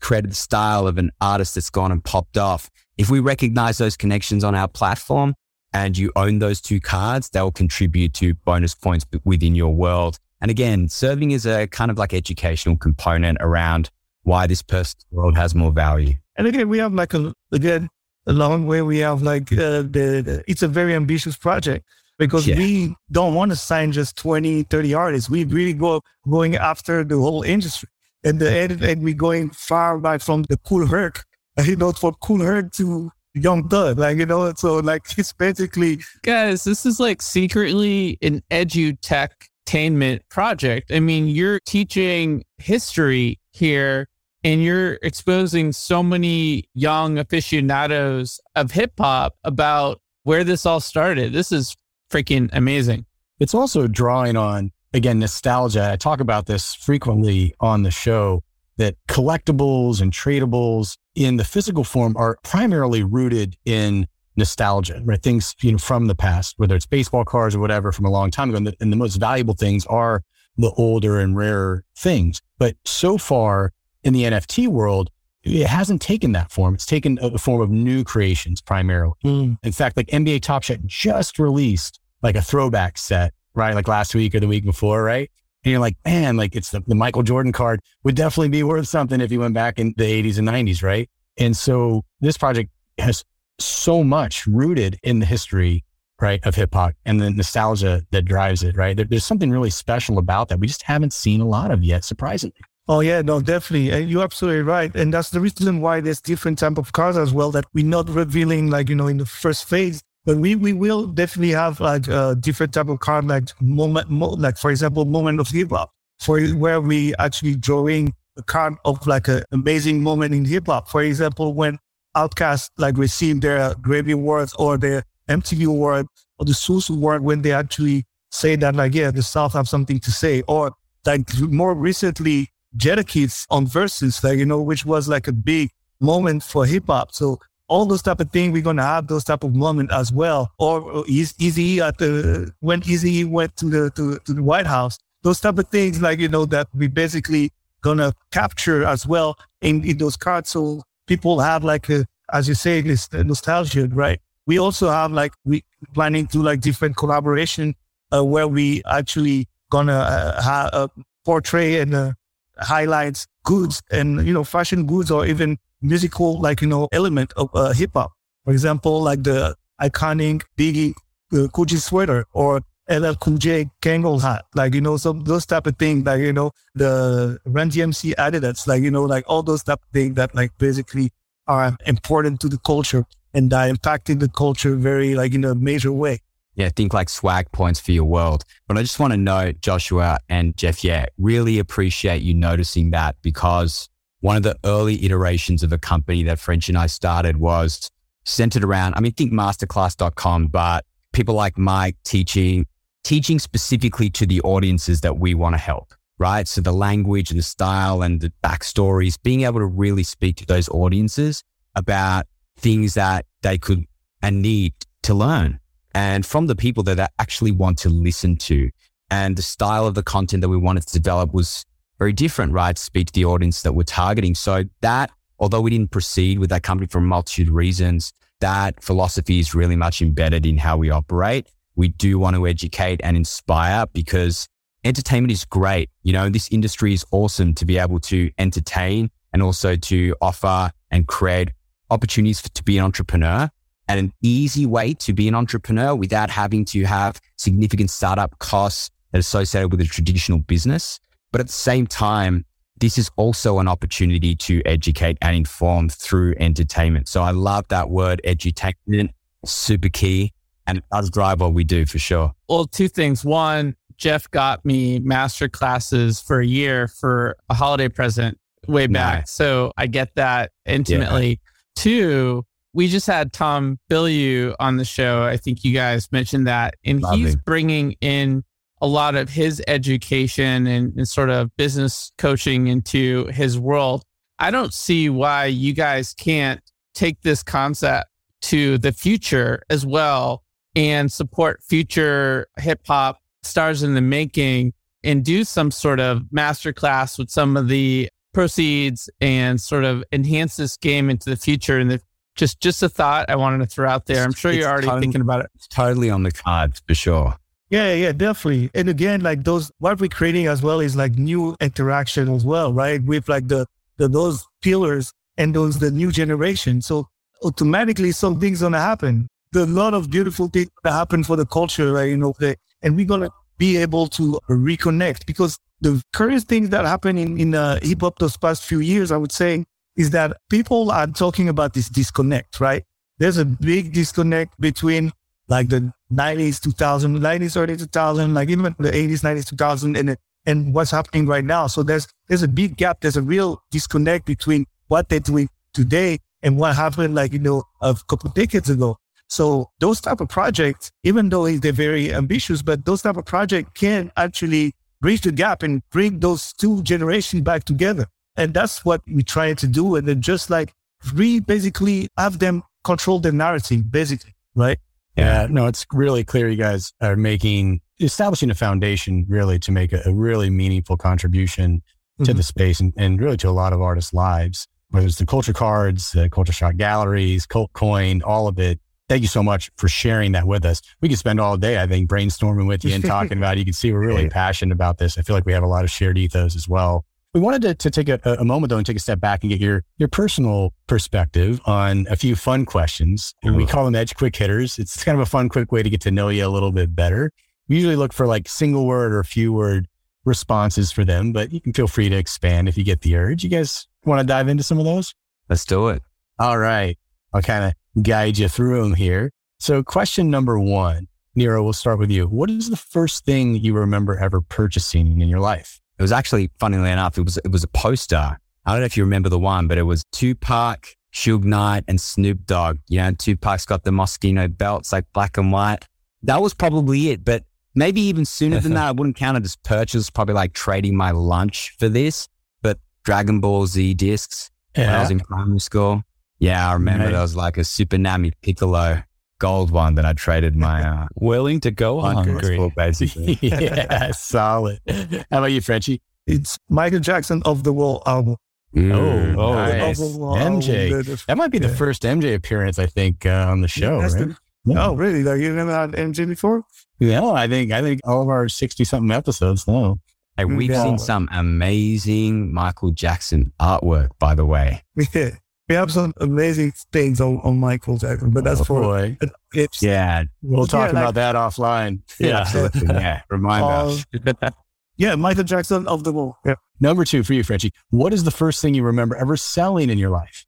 created 0.00 0.30
the 0.30 0.34
style 0.34 0.86
of 0.86 0.98
an 0.98 1.10
artist 1.22 1.54
that's 1.54 1.70
gone 1.70 1.90
and 1.90 2.04
popped 2.04 2.36
off. 2.36 2.68
If 2.98 3.08
we 3.08 3.20
recognize 3.20 3.78
those 3.78 3.96
connections 3.96 4.44
on 4.44 4.54
our 4.54 4.68
platform 4.68 5.36
and 5.72 5.96
you 5.96 6.12
own 6.16 6.38
those 6.38 6.60
two 6.60 6.80
cards, 6.80 7.30
they'll 7.30 7.50
contribute 7.50 8.12
to 8.14 8.34
bonus 8.34 8.74
points 8.74 9.06
within 9.24 9.54
your 9.54 9.74
world. 9.74 10.18
And 10.42 10.50
again, 10.50 10.90
serving 10.90 11.32
as 11.32 11.46
a 11.46 11.66
kind 11.66 11.90
of 11.90 11.96
like 11.96 12.12
educational 12.12 12.76
component 12.76 13.38
around 13.40 13.88
why 14.24 14.46
this 14.46 14.62
person's 14.62 15.06
world 15.10 15.36
has 15.36 15.54
more 15.54 15.72
value. 15.72 16.14
And 16.36 16.46
again, 16.46 16.68
we 16.68 16.78
have 16.78 16.92
like 16.92 17.14
a, 17.14 17.32
again, 17.52 17.88
a 18.26 18.32
long 18.32 18.66
way. 18.66 18.82
We 18.82 18.98
have 18.98 19.22
like, 19.22 19.52
uh, 19.52 19.82
the, 19.82 20.22
the, 20.24 20.44
it's 20.48 20.62
a 20.62 20.68
very 20.68 20.94
ambitious 20.94 21.36
project 21.36 21.84
because 22.18 22.46
yeah. 22.46 22.56
we 22.56 22.94
don't 23.10 23.34
want 23.34 23.50
to 23.50 23.56
sign 23.56 23.92
just 23.92 24.16
20, 24.16 24.64
30 24.64 24.94
artists. 24.94 25.30
We 25.30 25.44
really 25.44 25.72
go 25.72 26.00
going 26.28 26.56
after 26.56 27.04
the 27.04 27.16
whole 27.16 27.42
industry. 27.42 27.88
And 28.24 28.38
the 28.38 28.58
and, 28.58 28.82
and 28.82 29.02
we 29.02 29.12
going 29.12 29.50
far 29.50 29.98
back 29.98 30.22
from 30.22 30.44
the 30.44 30.56
Kool 30.56 30.86
Herc, 30.86 31.24
you 31.62 31.76
know, 31.76 31.92
from 31.92 32.14
Kool 32.22 32.40
Herc 32.40 32.72
to 32.72 33.10
Young 33.34 33.68
Thug, 33.68 33.98
like 33.98 34.16
you 34.16 34.24
know. 34.24 34.50
So 34.56 34.78
like 34.78 35.02
it's 35.18 35.34
basically 35.34 35.98
guys, 36.22 36.64
this 36.64 36.86
is 36.86 36.98
like 36.98 37.20
secretly 37.20 38.16
an 38.22 38.42
edutainment 38.50 40.20
project. 40.30 40.90
I 40.90 41.00
mean, 41.00 41.28
you're 41.28 41.60
teaching 41.66 42.44
history 42.56 43.38
here 43.52 44.08
and 44.44 44.62
you're 44.62 44.98
exposing 45.02 45.72
so 45.72 46.02
many 46.02 46.68
young 46.74 47.18
aficionados 47.18 48.40
of 48.54 48.70
hip 48.70 48.92
hop 48.98 49.34
about 49.42 50.00
where 50.22 50.44
this 50.44 50.66
all 50.66 50.80
started. 50.80 51.32
This 51.32 51.50
is 51.50 51.74
freaking 52.10 52.50
amazing. 52.52 53.06
It's 53.40 53.54
also 53.54 53.88
drawing 53.88 54.36
on 54.36 54.70
again, 54.94 55.18
nostalgia. 55.18 55.90
I 55.90 55.96
talk 55.96 56.20
about 56.20 56.46
this 56.46 56.74
frequently 56.74 57.52
on 57.60 57.82
the 57.82 57.90
show 57.90 58.42
that 58.76 58.96
collectibles 59.08 60.00
and 60.00 60.12
tradables 60.12 60.96
in 61.14 61.36
the 61.36 61.44
physical 61.44 61.84
form 61.84 62.16
are 62.16 62.38
primarily 62.42 63.02
rooted 63.02 63.56
in 63.64 64.06
nostalgia, 64.36 65.00
right? 65.04 65.22
Things, 65.22 65.54
you 65.62 65.72
know, 65.72 65.78
from 65.78 66.06
the 66.06 66.14
past, 66.14 66.54
whether 66.58 66.74
it's 66.74 66.86
baseball 66.86 67.24
cards 67.24 67.54
or 67.54 67.60
whatever 67.60 67.92
from 67.92 68.04
a 68.04 68.10
long 68.10 68.30
time 68.30 68.48
ago. 68.50 68.56
And 68.56 68.66
the, 68.68 68.76
and 68.80 68.92
the 68.92 68.96
most 68.96 69.16
valuable 69.16 69.54
things 69.54 69.84
are 69.86 70.22
the 70.56 70.70
older 70.72 71.18
and 71.18 71.36
rarer 71.36 71.84
things. 71.96 72.40
But 72.58 72.76
so 72.84 73.18
far 73.18 73.72
in 74.04 74.12
the 74.12 74.24
NFT 74.24 74.68
world, 74.68 75.10
it 75.42 75.66
hasn't 75.66 76.00
taken 76.00 76.32
that 76.32 76.50
form. 76.50 76.74
It's 76.74 76.86
taken 76.86 77.18
a 77.20 77.38
form 77.38 77.60
of 77.60 77.70
new 77.70 78.04
creations 78.04 78.62
primarily. 78.62 79.14
Mm. 79.24 79.58
In 79.62 79.72
fact, 79.72 79.96
like 79.96 80.06
NBA 80.06 80.40
Top 80.40 80.62
Shot 80.62 80.78
just 80.86 81.38
released 81.38 82.00
like 82.22 82.36
a 82.36 82.42
throwback 82.42 82.96
set 82.96 83.34
right? 83.54 83.74
Like 83.74 83.88
last 83.88 84.14
week 84.14 84.34
or 84.34 84.40
the 84.40 84.48
week 84.48 84.64
before, 84.64 85.02
right? 85.02 85.30
And 85.64 85.70
you're 85.70 85.80
like, 85.80 85.96
man, 86.04 86.36
like 86.36 86.54
it's 86.54 86.70
the, 86.70 86.82
the 86.86 86.94
Michael 86.94 87.22
Jordan 87.22 87.52
card 87.52 87.80
would 88.02 88.16
definitely 88.16 88.50
be 88.50 88.62
worth 88.62 88.88
something 88.88 89.20
if 89.20 89.32
you 89.32 89.40
went 89.40 89.54
back 89.54 89.78
in 89.78 89.94
the 89.96 90.04
80s 90.04 90.38
and 90.38 90.48
90s, 90.48 90.82
right? 90.82 91.08
And 91.38 91.56
so 91.56 92.04
this 92.20 92.36
project 92.36 92.70
has 92.98 93.24
so 93.58 94.04
much 94.04 94.46
rooted 94.46 94.98
in 95.02 95.20
the 95.20 95.26
history, 95.26 95.84
right, 96.20 96.44
of 96.44 96.54
hip 96.54 96.74
hop 96.74 96.92
and 97.06 97.20
the 97.20 97.30
nostalgia 97.30 98.02
that 98.10 98.22
drives 98.24 98.62
it, 98.62 98.76
right? 98.76 98.96
There, 98.96 99.06
there's 99.06 99.24
something 99.24 99.50
really 99.50 99.70
special 99.70 100.18
about 100.18 100.48
that 100.48 100.60
we 100.60 100.66
just 100.66 100.82
haven't 100.82 101.12
seen 101.12 101.40
a 101.40 101.46
lot 101.46 101.70
of 101.70 101.82
yet, 101.82 102.04
surprisingly. 102.04 102.60
Oh 102.86 103.00
yeah, 103.00 103.22
no, 103.22 103.40
definitely. 103.40 103.90
And 103.90 104.10
you're 104.10 104.24
absolutely 104.24 104.62
right. 104.62 104.94
And 104.94 105.12
that's 105.12 105.30
the 105.30 105.40
reason 105.40 105.80
why 105.80 106.00
there's 106.00 106.20
different 106.20 106.58
type 106.58 106.76
of 106.76 106.92
cards 106.92 107.16
as 107.16 107.32
well 107.32 107.50
that 107.52 107.64
we're 107.72 107.86
not 107.86 108.08
revealing 108.10 108.68
like, 108.68 108.88
you 108.90 108.94
know, 108.94 109.06
in 109.06 109.16
the 109.16 109.26
first 109.26 109.66
phase 109.66 110.02
but 110.24 110.38
we, 110.38 110.54
we 110.54 110.72
will 110.72 111.06
definitely 111.06 111.52
have 111.52 111.80
like 111.80 112.08
a 112.08 112.36
different 112.40 112.72
type 112.72 112.88
of 112.88 113.00
card, 113.00 113.26
like 113.26 113.50
moment, 113.60 114.08
mo- 114.08 114.30
like 114.30 114.56
for 114.56 114.70
example, 114.70 115.04
moment 115.04 115.38
of 115.38 115.48
hip 115.48 115.70
hop, 115.70 115.90
for 116.18 116.40
where 116.48 116.80
we 116.80 117.14
actually 117.16 117.56
drawing 117.56 118.14
a 118.38 118.42
card 118.42 118.74
of 118.84 119.06
like 119.06 119.28
an 119.28 119.42
amazing 119.52 120.02
moment 120.02 120.34
in 120.34 120.44
hip 120.44 120.66
hop. 120.66 120.88
For 120.88 121.02
example, 121.02 121.52
when 121.52 121.78
Outkast 122.16 122.70
like 122.78 122.96
received 122.96 123.42
their 123.42 123.74
Grammy 123.74 124.14
Awards 124.14 124.54
or 124.54 124.78
their 124.78 125.04
MTV 125.28 125.66
Award 125.66 126.06
or 126.38 126.46
the 126.46 126.54
Source 126.54 126.88
Award, 126.88 127.22
when 127.22 127.42
they 127.42 127.52
actually 127.52 128.04
say 128.30 128.56
that 128.56 128.74
like, 128.74 128.94
yeah, 128.94 129.10
the 129.10 129.22
South 129.22 129.52
have 129.52 129.68
something 129.68 130.00
to 130.00 130.10
say, 130.10 130.42
or 130.48 130.72
like 131.04 131.38
more 131.38 131.74
recently, 131.74 132.48
Jadakiss 132.76 133.46
on 133.50 133.66
Verzuz, 133.66 134.22
like, 134.24 134.38
you 134.38 134.46
know, 134.46 134.60
which 134.60 134.84
was 134.84 135.08
like 135.08 135.28
a 135.28 135.32
big 135.32 135.70
moment 136.00 136.42
for 136.42 136.66
hip 136.66 136.84
hop. 136.86 137.12
So 137.12 137.38
all 137.68 137.86
those 137.86 138.02
type 138.02 138.20
of 138.20 138.30
things, 138.30 138.52
we're 138.52 138.62
gonna 138.62 138.82
have 138.82 139.06
those 139.06 139.24
type 139.24 139.44
of 139.44 139.54
moments 139.54 139.92
as 139.92 140.12
well. 140.12 140.52
Or 140.58 141.04
Eazy 141.04 141.78
at 141.78 141.98
the 141.98 142.52
when 142.60 142.82
Eazy 142.82 143.24
went 143.28 143.56
to 143.56 143.66
the 143.66 143.90
to, 143.90 144.18
to 144.18 144.34
the 144.34 144.42
White 144.42 144.66
House, 144.66 144.98
those 145.22 145.40
type 145.40 145.58
of 145.58 145.68
things, 145.68 146.02
like 146.02 146.18
you 146.18 146.28
know, 146.28 146.44
that 146.46 146.68
we 146.74 146.88
basically 146.88 147.50
gonna 147.80 148.12
capture 148.32 148.84
as 148.84 149.06
well 149.06 149.36
in, 149.60 149.84
in 149.84 149.98
those 149.98 150.16
cards. 150.16 150.50
So 150.50 150.82
people 151.06 151.40
have 151.40 151.64
like 151.64 151.88
a, 151.90 152.06
as 152.32 152.48
you 152.48 152.54
say, 152.54 152.80
this 152.80 153.10
nostalgia, 153.12 153.88
right? 153.88 154.20
We 154.46 154.58
also 154.58 154.90
have 154.90 155.12
like 155.12 155.32
we 155.44 155.64
planning 155.94 156.26
to 156.28 156.42
like 156.42 156.60
different 156.60 156.96
collaboration 156.96 157.74
uh, 158.14 158.24
where 158.24 158.48
we 158.48 158.82
actually 158.86 159.48
gonna 159.70 159.92
uh, 159.92 160.42
have 160.42 160.70
a 160.72 160.90
portray 161.24 161.80
and 161.80 161.94
uh, 161.94 162.12
highlights 162.58 163.26
goods 163.44 163.82
and 163.90 164.26
you 164.26 164.32
know 164.32 164.44
fashion 164.44 164.86
goods 164.86 165.10
or 165.10 165.26
even 165.26 165.58
musical, 165.84 166.40
like, 166.40 166.60
you 166.60 166.66
know, 166.66 166.88
element 166.92 167.32
of 167.36 167.50
uh, 167.54 167.72
hip 167.72 167.90
hop. 167.94 168.12
For 168.44 168.52
example, 168.52 169.02
like 169.02 169.22
the 169.22 169.54
iconic 169.80 170.42
Biggie 170.56 170.94
uh, 171.32 171.48
Gucci 171.48 171.78
sweater 171.78 172.26
or 172.32 172.62
LL 172.88 173.14
Cool 173.14 173.38
J 173.38 173.70
Kangol 173.80 174.20
hat, 174.20 174.44
like, 174.54 174.74
you 174.74 174.80
know, 174.80 174.96
some 174.96 175.20
those 175.24 175.46
type 175.46 175.66
of 175.66 175.76
things, 175.78 176.04
like, 176.04 176.20
you 176.20 176.32
know, 176.32 176.50
the 176.74 177.38
Run 177.46 177.70
DMC 177.70 178.14
Adidas, 178.16 178.66
like, 178.66 178.82
you 178.82 178.90
know, 178.90 179.04
like 179.04 179.24
all 179.26 179.42
those 179.42 179.62
type 179.62 179.80
of 179.82 179.88
things 179.92 180.14
that 180.16 180.34
like 180.34 180.56
basically 180.58 181.10
are 181.46 181.76
important 181.86 182.40
to 182.40 182.48
the 182.48 182.58
culture 182.58 183.04
and 183.32 183.50
that 183.50 183.74
impacting 183.74 184.20
the 184.20 184.28
culture 184.28 184.76
very 184.76 185.14
like 185.14 185.34
in 185.34 185.44
a 185.44 185.54
major 185.54 185.92
way. 185.92 186.20
Yeah, 186.56 186.68
think 186.74 186.94
like 186.94 187.08
swag 187.08 187.50
points 187.52 187.80
for 187.80 187.92
your 187.92 188.04
world. 188.04 188.44
But 188.68 188.78
I 188.78 188.82
just 188.82 189.00
want 189.00 189.12
to 189.12 189.16
note, 189.16 189.60
Joshua 189.60 190.18
and 190.28 190.56
Jeff, 190.56 190.84
yeah, 190.84 191.06
really 191.18 191.58
appreciate 191.58 192.22
you 192.22 192.34
noticing 192.34 192.90
that 192.90 193.16
because 193.22 193.88
one 194.20 194.36
of 194.36 194.42
the 194.42 194.56
early 194.64 195.04
iterations 195.04 195.62
of 195.62 195.72
a 195.72 195.78
company 195.78 196.22
that 196.22 196.38
French 196.38 196.68
and 196.68 196.78
I 196.78 196.86
started 196.86 197.36
was 197.36 197.90
centered 198.24 198.64
around, 198.64 198.94
I 198.94 199.00
mean, 199.00 199.12
think 199.12 199.32
masterclass.com, 199.32 200.46
but 200.46 200.84
people 201.12 201.34
like 201.34 201.58
Mike 201.58 201.96
teaching, 202.04 202.66
teaching 203.02 203.38
specifically 203.38 204.08
to 204.10 204.24
the 204.24 204.40
audiences 204.42 205.00
that 205.02 205.18
we 205.18 205.34
want 205.34 205.54
to 205.54 205.58
help, 205.58 205.92
right? 206.18 206.46
So 206.48 206.60
the 206.60 206.72
language 206.72 207.30
and 207.30 207.38
the 207.38 207.42
style 207.42 208.02
and 208.02 208.20
the 208.20 208.32
backstories, 208.42 209.16
being 209.22 209.42
able 209.42 209.60
to 209.60 209.66
really 209.66 210.04
speak 210.04 210.36
to 210.36 210.46
those 210.46 210.68
audiences 210.68 211.42
about 211.74 212.26
things 212.56 212.94
that 212.94 213.26
they 213.42 213.58
could 213.58 213.84
and 214.22 214.40
need 214.40 214.72
to 215.02 215.12
learn. 215.12 215.60
And 215.94 216.26
from 216.26 216.46
the 216.46 216.56
people 216.56 216.82
that 216.84 217.12
actually 217.18 217.52
want 217.52 217.78
to 217.78 217.88
listen 217.88 218.36
to. 218.36 218.70
And 219.10 219.36
the 219.36 219.42
style 219.42 219.86
of 219.86 219.94
the 219.94 220.02
content 220.02 220.40
that 220.40 220.48
we 220.48 220.56
wanted 220.56 220.86
to 220.86 220.92
develop 220.92 221.32
was 221.32 221.64
very 221.98 222.12
different, 222.12 222.52
right? 222.52 222.76
Speak 222.76 223.08
to 223.08 223.12
the 223.12 223.24
audience 223.24 223.62
that 223.62 223.72
we're 223.72 223.84
targeting. 223.84 224.34
So 224.34 224.64
that, 224.80 225.10
although 225.38 225.60
we 225.60 225.70
didn't 225.70 225.92
proceed 225.92 226.38
with 226.38 226.50
that 226.50 226.62
company 226.62 226.88
for 226.88 226.98
a 226.98 227.02
multitude 227.02 227.48
of 227.48 227.54
reasons, 227.54 228.12
that 228.40 228.82
philosophy 228.82 229.38
is 229.38 229.54
really 229.54 229.76
much 229.76 230.02
embedded 230.02 230.44
in 230.46 230.58
how 230.58 230.76
we 230.76 230.90
operate. 230.90 231.48
We 231.76 231.88
do 231.88 232.18
want 232.18 232.36
to 232.36 232.46
educate 232.46 233.00
and 233.04 233.16
inspire 233.16 233.86
because 233.92 234.48
entertainment 234.84 235.32
is 235.32 235.44
great. 235.44 235.90
You 236.02 236.12
know, 236.12 236.28
this 236.28 236.48
industry 236.50 236.92
is 236.92 237.04
awesome 237.10 237.54
to 237.54 237.64
be 237.64 237.78
able 237.78 238.00
to 238.00 238.30
entertain 238.38 239.10
and 239.32 239.42
also 239.42 239.76
to 239.76 240.14
offer 240.20 240.70
and 240.90 241.06
create 241.06 241.50
opportunities 241.90 242.40
for, 242.40 242.48
to 242.50 242.62
be 242.62 242.78
an 242.78 242.84
entrepreneur 242.84 243.48
and 243.88 243.98
an 244.00 244.12
easy 244.22 244.66
way 244.66 244.94
to 244.94 245.12
be 245.12 245.28
an 245.28 245.34
entrepreneur 245.34 245.94
without 245.94 246.30
having 246.30 246.64
to 246.66 246.84
have 246.84 247.20
significant 247.36 247.90
startup 247.90 248.38
costs 248.38 248.90
that 249.12 249.18
are 249.18 249.20
associated 249.20 249.70
with 249.70 249.80
a 249.80 249.84
traditional 249.84 250.38
business. 250.38 250.98
But 251.32 251.40
at 251.40 251.48
the 251.48 251.52
same 251.52 251.86
time, 251.86 252.44
this 252.78 252.98
is 252.98 253.10
also 253.16 253.58
an 253.58 253.68
opportunity 253.68 254.34
to 254.34 254.62
educate 254.66 255.18
and 255.22 255.36
inform 255.36 255.88
through 255.88 256.34
entertainment. 256.38 257.08
So 257.08 257.22
I 257.22 257.30
love 257.30 257.66
that 257.68 257.90
word 257.90 258.20
edutainment, 258.24 259.10
super 259.44 259.88
key, 259.88 260.32
and 260.66 260.78
it 260.78 260.84
does 260.90 261.10
drive 261.10 261.40
what 261.40 261.54
we 261.54 261.64
do 261.64 261.86
for 261.86 261.98
sure. 261.98 262.32
Well, 262.48 262.66
two 262.66 262.88
things. 262.88 263.24
One, 263.24 263.76
Jeff 263.96 264.30
got 264.30 264.64
me 264.64 264.98
master 264.98 265.48
classes 265.48 266.20
for 266.20 266.40
a 266.40 266.46
year 266.46 266.88
for 266.88 267.36
a 267.48 267.54
holiday 267.54 267.88
present 267.88 268.38
way 268.66 268.86
back. 268.86 269.20
Nice. 269.20 269.30
So 269.30 269.72
I 269.76 269.86
get 269.86 270.14
that 270.16 270.50
intimately. 270.66 271.28
Yeah. 271.28 271.36
Two, 271.76 272.46
we 272.74 272.88
just 272.88 273.06
had 273.06 273.32
Tom 273.32 273.78
Bilyeu 273.90 274.54
on 274.58 274.76
the 274.76 274.84
show. 274.84 275.22
I 275.22 275.36
think 275.36 275.64
you 275.64 275.72
guys 275.72 276.10
mentioned 276.10 276.46
that. 276.48 276.74
And 276.84 277.04
he's 277.14 277.36
bringing 277.36 277.92
in 278.00 278.42
a 278.82 278.86
lot 278.86 279.14
of 279.14 279.30
his 279.30 279.62
education 279.68 280.66
and, 280.66 280.92
and 280.96 281.08
sort 281.08 281.30
of 281.30 281.56
business 281.56 282.10
coaching 282.18 282.66
into 282.66 283.26
his 283.26 283.58
world. 283.58 284.02
I 284.38 284.50
don't 284.50 284.74
see 284.74 285.08
why 285.08 285.46
you 285.46 285.72
guys 285.72 286.12
can't 286.12 286.60
take 286.94 287.22
this 287.22 287.42
concept 287.42 288.10
to 288.42 288.76
the 288.78 288.92
future 288.92 289.62
as 289.70 289.86
well 289.86 290.42
and 290.76 291.10
support 291.10 291.62
future 291.62 292.48
hip 292.58 292.80
hop 292.86 293.20
stars 293.44 293.82
in 293.82 293.94
the 293.94 294.00
making 294.00 294.72
and 295.04 295.24
do 295.24 295.44
some 295.44 295.70
sort 295.70 296.00
of 296.00 296.22
masterclass 296.34 297.18
with 297.18 297.30
some 297.30 297.56
of 297.56 297.68
the 297.68 298.08
proceeds 298.32 299.08
and 299.20 299.60
sort 299.60 299.84
of 299.84 300.02
enhance 300.10 300.56
this 300.56 300.76
game 300.76 301.08
into 301.08 301.30
the 301.30 301.36
future. 301.36 301.78
And 301.78 301.90
the, 301.90 302.00
just 302.34 302.60
just 302.60 302.82
a 302.82 302.88
thought 302.88 303.30
I 303.30 303.36
wanted 303.36 303.58
to 303.58 303.66
throw 303.66 303.88
out 303.88 304.06
there. 304.06 304.24
I'm 304.24 304.32
sure 304.32 304.50
It's 304.50 304.58
you're 304.60 304.68
already 304.68 304.86
totally- 304.86 305.00
thinking 305.02 305.20
about 305.20 305.40
it. 305.44 305.50
It's 305.54 305.68
totally 305.68 306.10
on 306.10 306.22
the 306.22 306.32
cards 306.32 306.82
for 306.86 306.94
sure. 306.94 307.36
Yeah, 307.70 307.92
yeah, 307.94 308.12
definitely. 308.12 308.70
And 308.74 308.88
again, 308.88 309.20
like 309.22 309.42
those, 309.42 309.72
what 309.78 309.98
we're 309.98 310.08
creating 310.08 310.46
as 310.46 310.62
well 310.62 310.80
is 310.80 310.94
like 310.94 311.12
new 311.16 311.56
interaction 311.60 312.28
as 312.32 312.44
well, 312.44 312.72
right? 312.72 313.02
With 313.02 313.28
like 313.28 313.48
the, 313.48 313.66
the 313.96 314.06
those 314.06 314.46
pillars 314.62 315.12
and 315.38 315.54
those 315.54 315.78
the 315.78 315.90
new 315.90 316.12
generation. 316.12 316.82
So 316.82 317.08
automatically 317.42 318.12
some 318.12 318.34
something's 318.34 318.60
gonna 318.60 318.80
happen. 318.80 319.28
There's 319.52 319.68
a 319.68 319.70
lot 319.72 319.94
of 319.94 320.10
beautiful 320.10 320.48
things 320.48 320.68
that 320.84 320.92
happen 320.92 321.24
for 321.24 321.36
the 321.36 321.46
culture, 321.46 321.92
right? 321.92 322.08
You 322.10 322.16
know, 322.16 322.34
the, 322.38 322.56
and 322.82 322.96
we're 322.96 323.06
gonna 323.06 323.30
be 323.58 323.76
able 323.76 324.06
to 324.08 324.38
reconnect 324.48 325.26
because 325.26 325.58
the 325.80 326.02
current 326.12 326.44
things 326.44 326.70
that 326.70 326.84
happen 326.84 327.18
in 327.18 327.38
in 327.38 327.54
uh, 327.54 327.78
hip 327.82 328.00
hop 328.00 328.18
those 328.18 328.36
past 328.36 328.62
few 328.64 328.80
years, 328.80 329.10
I 329.10 329.16
would 329.16 329.32
say, 329.32 329.64
is 329.96 330.10
that 330.10 330.36
people 330.50 330.90
are 330.90 331.06
talking 331.06 331.48
about 331.48 331.74
this 331.74 331.88
disconnect, 331.88 332.60
right? 332.60 332.84
There's 333.18 333.38
a 333.38 333.44
big 333.44 333.92
disconnect 333.92 334.60
between 334.60 335.12
like 335.48 335.68
the 335.68 335.92
90s, 336.12 336.60
2000, 336.60 337.18
90s, 337.18 337.56
early 337.56 337.76
2000, 337.76 338.34
like 338.34 338.48
even 338.48 338.74
the 338.78 338.90
80s, 338.90 339.20
90s, 339.20 339.48
2000, 339.48 339.96
and 339.96 340.16
and 340.46 340.74
what's 340.74 340.90
happening 340.90 341.26
right 341.26 341.44
now. 341.44 341.66
So 341.66 341.82
there's 341.82 342.06
there's 342.28 342.42
a 342.42 342.48
big 342.48 342.76
gap. 342.76 343.00
There's 343.00 343.16
a 343.16 343.22
real 343.22 343.62
disconnect 343.70 344.26
between 344.26 344.66
what 344.88 345.08
they're 345.08 345.20
doing 345.20 345.48
today 345.72 346.18
and 346.42 346.58
what 346.58 346.76
happened, 346.76 347.14
like 347.14 347.32
you 347.32 347.38
know, 347.38 347.64
a 347.80 347.96
couple 348.08 348.28
of 348.28 348.34
decades 348.34 348.68
ago. 348.68 348.96
So 349.28 349.70
those 349.80 350.00
type 350.00 350.20
of 350.20 350.28
projects, 350.28 350.90
even 351.02 351.28
though 351.28 351.50
they're 351.50 351.72
very 351.72 352.12
ambitious, 352.12 352.62
but 352.62 352.84
those 352.84 353.02
type 353.02 353.16
of 353.16 353.24
projects 353.24 353.70
can 353.74 354.12
actually 354.16 354.74
bridge 355.00 355.22
the 355.22 355.32
gap 355.32 355.62
and 355.62 355.82
bring 355.90 356.20
those 356.20 356.52
two 356.52 356.82
generations 356.82 357.42
back 357.42 357.64
together. 357.64 358.06
And 358.36 358.52
that's 358.54 358.84
what 358.84 359.00
we 359.06 359.22
try 359.22 359.54
to 359.54 359.66
do. 359.66 359.96
And 359.96 360.06
then 360.08 360.20
just 360.20 360.50
like 360.50 360.72
re 361.12 361.40
basically 361.40 362.08
have 362.18 362.38
them 362.38 362.62
control 362.82 363.20
the 363.20 363.32
narrative, 363.32 363.90
basically, 363.90 364.34
right? 364.54 364.78
Yeah, 365.16 365.46
no, 365.48 365.66
it's 365.66 365.86
really 365.92 366.24
clear 366.24 366.48
you 366.48 366.56
guys 366.56 366.92
are 367.00 367.14
making, 367.16 367.80
establishing 368.00 368.50
a 368.50 368.54
foundation 368.54 369.24
really 369.28 369.58
to 369.60 369.70
make 369.70 369.92
a, 369.92 370.02
a 370.06 370.12
really 370.12 370.50
meaningful 370.50 370.96
contribution 370.96 371.82
to 372.24 372.32
Mhm. 372.32 372.36
the 372.36 372.42
space 372.42 372.80
and, 372.80 372.92
and 372.96 373.20
really 373.20 373.36
to 373.38 373.48
a 373.48 373.50
lot 373.52 373.72
of 373.72 373.80
artists' 373.80 374.12
lives, 374.12 374.66
whether 374.90 375.06
it's 375.06 375.18
the 375.18 375.26
culture 375.26 375.52
cards, 375.52 376.10
the 376.12 376.28
Culture 376.28 376.52
Shock 376.52 376.76
Galleries, 376.76 377.46
cult 377.46 377.72
coin, 377.74 378.22
all 378.22 378.48
of 378.48 378.58
it. 378.58 378.80
Thank 379.08 379.22
you 379.22 379.28
so 379.28 379.42
much 379.42 379.70
for 379.76 379.86
sharing 379.88 380.32
that 380.32 380.46
with 380.46 380.64
us. 380.64 380.80
We 381.00 381.08
could 381.08 381.18
spend 381.18 381.38
all 381.40 381.56
day, 381.56 381.80
I 381.80 381.86
think, 381.86 382.08
brainstorming 382.10 382.66
with 382.66 382.84
you 382.84 382.94
and 382.94 383.04
talking 383.04 383.36
about 383.38 383.56
it. 383.56 383.60
You 383.60 383.64
can 383.66 383.74
see 383.74 383.92
we're 383.92 384.00
really 384.00 384.28
passionate 384.28 384.72
about 384.74 384.98
this. 384.98 385.16
I 385.18 385.22
feel 385.22 385.36
like 385.36 385.44
we 385.46 385.52
have 385.52 385.62
a 385.62 385.68
lot 385.68 385.84
of 385.84 385.90
shared 385.90 386.16
ethos 386.18 386.56
as 386.56 386.68
well. 386.68 387.04
We 387.34 387.40
wanted 387.40 387.62
to, 387.62 387.74
to 387.74 387.90
take 387.90 388.08
a, 388.08 388.20
a 388.38 388.44
moment 388.44 388.70
though 388.70 388.76
and 388.76 388.86
take 388.86 388.96
a 388.96 389.00
step 389.00 389.18
back 389.18 389.42
and 389.42 389.50
get 389.50 389.60
your 389.60 389.82
your 389.98 390.08
personal 390.08 390.72
perspective 390.86 391.60
on 391.66 392.06
a 392.08 392.14
few 392.14 392.36
fun 392.36 392.64
questions. 392.64 393.34
We 393.42 393.66
call 393.66 393.84
them 393.84 393.96
edge 393.96 394.14
quick 394.14 394.36
hitters. 394.36 394.78
It's 394.78 395.02
kind 395.02 395.18
of 395.18 395.22
a 395.22 395.26
fun, 395.26 395.48
quick 395.48 395.72
way 395.72 395.82
to 395.82 395.90
get 395.90 396.00
to 396.02 396.12
know 396.12 396.28
you 396.28 396.46
a 396.46 396.48
little 396.48 396.70
bit 396.70 396.94
better. 396.94 397.32
We 397.68 397.76
usually 397.76 397.96
look 397.96 398.12
for 398.12 398.26
like 398.26 398.48
single 398.48 398.86
word 398.86 399.12
or 399.12 399.24
few 399.24 399.52
word 399.52 399.88
responses 400.24 400.92
for 400.92 401.04
them, 401.04 401.32
but 401.32 401.52
you 401.52 401.60
can 401.60 401.72
feel 401.72 401.88
free 401.88 402.08
to 402.08 402.16
expand 402.16 402.68
if 402.68 402.78
you 402.78 402.84
get 402.84 403.00
the 403.00 403.16
urge. 403.16 403.42
You 403.42 403.50
guys 403.50 403.88
want 404.04 404.20
to 404.20 404.26
dive 404.26 404.48
into 404.48 404.62
some 404.62 404.78
of 404.78 404.84
those? 404.84 405.12
Let's 405.48 405.64
do 405.64 405.88
it. 405.88 406.02
All 406.38 406.58
right. 406.58 406.96
I'll 407.32 407.42
kind 407.42 407.64
of 407.64 408.02
guide 408.02 408.38
you 408.38 408.48
through 408.48 408.82
them 408.82 408.94
here. 408.94 409.32
So, 409.58 409.82
question 409.82 410.30
number 410.30 410.58
one, 410.58 411.08
Nero, 411.34 411.64
we'll 411.64 411.72
start 411.72 411.98
with 411.98 412.10
you. 412.10 412.26
What 412.26 412.48
is 412.48 412.70
the 412.70 412.76
first 412.76 413.24
thing 413.24 413.56
you 413.56 413.74
remember 413.74 414.18
ever 414.18 414.40
purchasing 414.40 415.20
in 415.20 415.28
your 415.28 415.40
life? 415.40 415.80
It 415.98 416.02
was 416.02 416.12
actually, 416.12 416.50
funnily 416.58 416.90
enough, 416.90 417.18
it 417.18 417.24
was 417.24 417.38
it 417.38 417.50
was 417.50 417.64
a 417.64 417.68
poster. 417.68 418.38
I 418.66 418.72
don't 418.72 418.80
know 418.80 418.86
if 418.86 418.96
you 418.96 419.04
remember 419.04 419.28
the 419.28 419.38
one, 419.38 419.68
but 419.68 419.78
it 419.78 419.82
was 419.82 420.04
Tupac, 420.12 420.88
Suge 421.12 421.44
Knight, 421.44 421.84
and 421.86 422.00
Snoop 422.00 422.46
Dogg. 422.46 422.78
You 422.88 422.98
know, 422.98 423.12
Tupac's 423.12 423.66
got 423.66 423.84
the 423.84 423.90
Moschino 423.90 424.48
belts, 424.56 424.92
like 424.92 425.04
black 425.12 425.36
and 425.36 425.52
white. 425.52 425.86
That 426.22 426.40
was 426.40 426.54
probably 426.54 427.10
it. 427.10 427.24
But 427.24 427.44
maybe 427.74 428.00
even 428.00 428.24
sooner 428.24 428.60
than 428.60 428.74
that, 428.74 428.88
I 428.88 428.92
wouldn't 428.92 429.16
count 429.16 429.36
it 429.36 429.44
as 429.44 429.56
purchase. 429.56 430.10
Probably 430.10 430.34
like 430.34 430.54
trading 430.54 430.96
my 430.96 431.10
lunch 431.10 431.74
for 431.78 431.88
this. 431.88 432.28
But 432.62 432.78
Dragon 433.04 433.40
Ball 433.40 433.66
Z 433.66 433.94
discs 433.94 434.50
when 434.74 434.88
I 434.88 435.00
was 435.00 435.10
in 435.10 435.20
primary 435.20 435.60
school. 435.60 436.02
Yeah, 436.38 436.68
I 436.68 436.72
remember 436.72 437.10
there 437.10 437.20
was 437.20 437.36
like 437.36 437.56
a 437.58 437.64
Super 437.64 437.98
Nami 437.98 438.32
Piccolo 438.42 439.02
gold 439.44 439.70
one 439.70 439.94
that 439.96 440.06
I 440.06 440.14
traded 440.14 440.56
my 440.56 440.82
uh, 440.82 441.06
Willing 441.16 441.60
to 441.60 441.70
go 441.70 441.96
lunch 441.98 442.26
hungry. 442.28 442.56
for, 442.56 442.70
basically. 442.74 443.38
yeah, 443.42 444.10
solid. 444.12 444.80
How 444.88 445.38
about 445.38 445.52
you, 445.52 445.60
Frenchy? 445.60 446.00
It's 446.26 446.58
Michael 446.70 447.00
Jackson 447.00 447.42
Off 447.44 447.62
the 447.62 447.72
Wall 447.72 448.02
album. 448.06 448.36
Mm. 448.74 449.36
oh, 449.36 449.52
Of 449.52 449.68
nice. 449.78 449.98
the 450.00 450.18
Wall 450.18 450.36
MJ. 450.36 450.92
album. 450.92 451.16
That 451.28 451.36
might 451.36 451.50
be 451.50 451.58
the 451.58 451.68
first 451.68 452.02
MJ 452.04 452.34
appearance, 452.34 452.78
I 452.78 452.86
think, 452.86 453.26
uh, 453.26 453.46
on 453.50 453.60
the 453.60 453.68
show, 453.68 454.00
That's 454.00 454.14
right? 454.14 454.28
the- 454.28 454.36
Oh, 454.82 454.94
really? 454.96 455.22
Like 455.22 455.40
you 455.42 455.54
never 455.54 455.70
had 455.72 455.90
MJ 455.92 456.26
before? 456.26 456.62
No, 456.98 457.34
I 457.34 457.46
think 457.46 457.70
I 457.70 457.82
think 457.82 458.00
all 458.04 458.22
of 458.22 458.28
our 458.30 458.48
sixty 458.48 458.84
something 458.84 459.10
episodes. 459.10 459.68
No, 459.68 459.98
Hey, 460.38 460.46
we've 460.46 460.70
Yeah. 460.70 460.82
seen 460.84 460.96
some 460.98 461.28
amazing 461.32 462.50
Michael 462.52 462.90
Jackson 462.90 463.52
artwork, 463.60 464.08
by 464.18 464.34
the 464.34 464.46
way. 464.46 464.82
Yeah. 465.12 465.32
We 465.68 465.74
have 465.76 465.90
some 465.90 466.12
amazing 466.20 466.72
things 466.92 467.20
on, 467.22 467.38
on 467.42 467.58
Michael 467.58 467.96
Jackson, 467.96 468.30
but 468.30 468.44
that's 468.44 468.60
Oh, 468.60 468.64
for 468.64 468.82
boy. 468.82 469.16
it's 469.54 469.82
Yeah, 469.82 470.24
We'll 470.42 470.66
talk 470.66 470.92
Yeah, 470.92 471.00
about 471.00 471.14
that 471.14 471.34
offline. 471.36 472.00
Yeah. 472.20 472.40
absolutely. 472.40 472.82
yeah, 472.94 473.22
remind 473.30 473.64
us. 473.64 474.04
uh, 474.42 474.50
yeah, 474.98 475.14
Michael 475.14 475.44
Jackson 475.44 475.88
Off 475.88 476.02
the 476.02 476.12
Wall. 476.12 476.36
Yeah. 476.44 476.56
Number 476.80 477.04
two 477.06 477.22
for 477.22 477.32
you, 477.32 477.42
Frenchy. 477.42 477.72
What 477.90 478.12
is 478.12 478.24
the 478.24 478.30
first 478.30 478.60
thing 478.60 478.74
you 478.74 478.82
remember 478.82 479.16
ever 479.16 479.38
selling 479.38 479.88
in 479.88 479.96
your 479.96 480.10
life? 480.10 480.44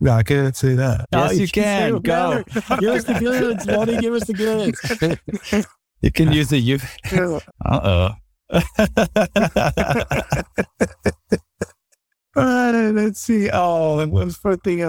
No, 0.00 0.12
I 0.12 0.22
can't 0.24 0.56
say 0.56 0.74
that. 0.74 1.06
Yes, 1.12 1.30
Oh, 1.30 1.32
you 1.32 1.46
say 1.46 1.52
can. 1.62 1.94
it 1.96 2.02
Go. 2.02 2.42
better. 2.44 2.80
give 2.80 2.90
us 2.94 3.04
the 3.04 3.14
goods, 3.20 3.66
buddy. 3.66 3.98
Give 3.98 4.14
us 4.14 4.26
the 4.26 4.34
goods. 4.34 5.56
You 6.02 6.10
can 6.10 6.32
use 6.32 6.48
the 6.48 6.58
You. 6.58 6.80
Uh 7.64 8.10
uh 8.50 8.62
Uh, 12.36 12.90
let's 12.94 13.20
see. 13.20 13.48
Oh, 13.52 13.98
and 13.98 14.12
what's 14.12 14.34
the 14.34 14.40
first 14.40 14.62
thing 14.62 14.82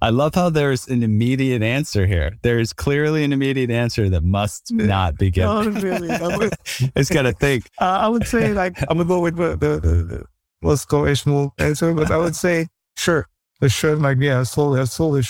I 0.00 0.10
love 0.10 0.34
how 0.34 0.48
there's 0.50 0.88
an 0.88 1.02
immediate 1.02 1.62
answer 1.62 2.06
here. 2.06 2.32
There 2.42 2.58
is 2.58 2.72
clearly 2.72 3.22
an 3.22 3.32
immediate 3.32 3.70
answer 3.70 4.08
that 4.08 4.22
must 4.24 4.72
not 4.72 5.18
be 5.18 5.26
Oh, 5.42 5.62
given. 5.64 5.82
really? 5.82 6.08
Would, 6.08 6.52
it's 6.96 7.10
got 7.10 7.22
to 7.22 7.32
think. 7.32 7.66
uh, 7.80 7.84
I 7.84 8.08
would 8.08 8.26
say 8.26 8.52
like 8.54 8.80
I'm 8.82 8.96
gonna 8.96 9.04
go 9.04 9.20
with 9.20 9.36
the 9.36 9.50
the, 9.56 9.80
the, 9.80 9.94
the 10.04 10.24
most 10.62 10.88
conventional 10.88 11.52
answer, 11.58 11.92
but 11.92 12.10
I 12.10 12.16
would 12.16 12.34
say 12.36 12.66
shirt. 12.96 13.26
The 13.60 13.68
shirt, 13.68 13.98
like 13.98 14.16
yeah, 14.18 14.40
I 14.40 14.42
sold 14.44 14.78
I 14.78 14.84
sold 14.84 15.18
a 15.18 15.22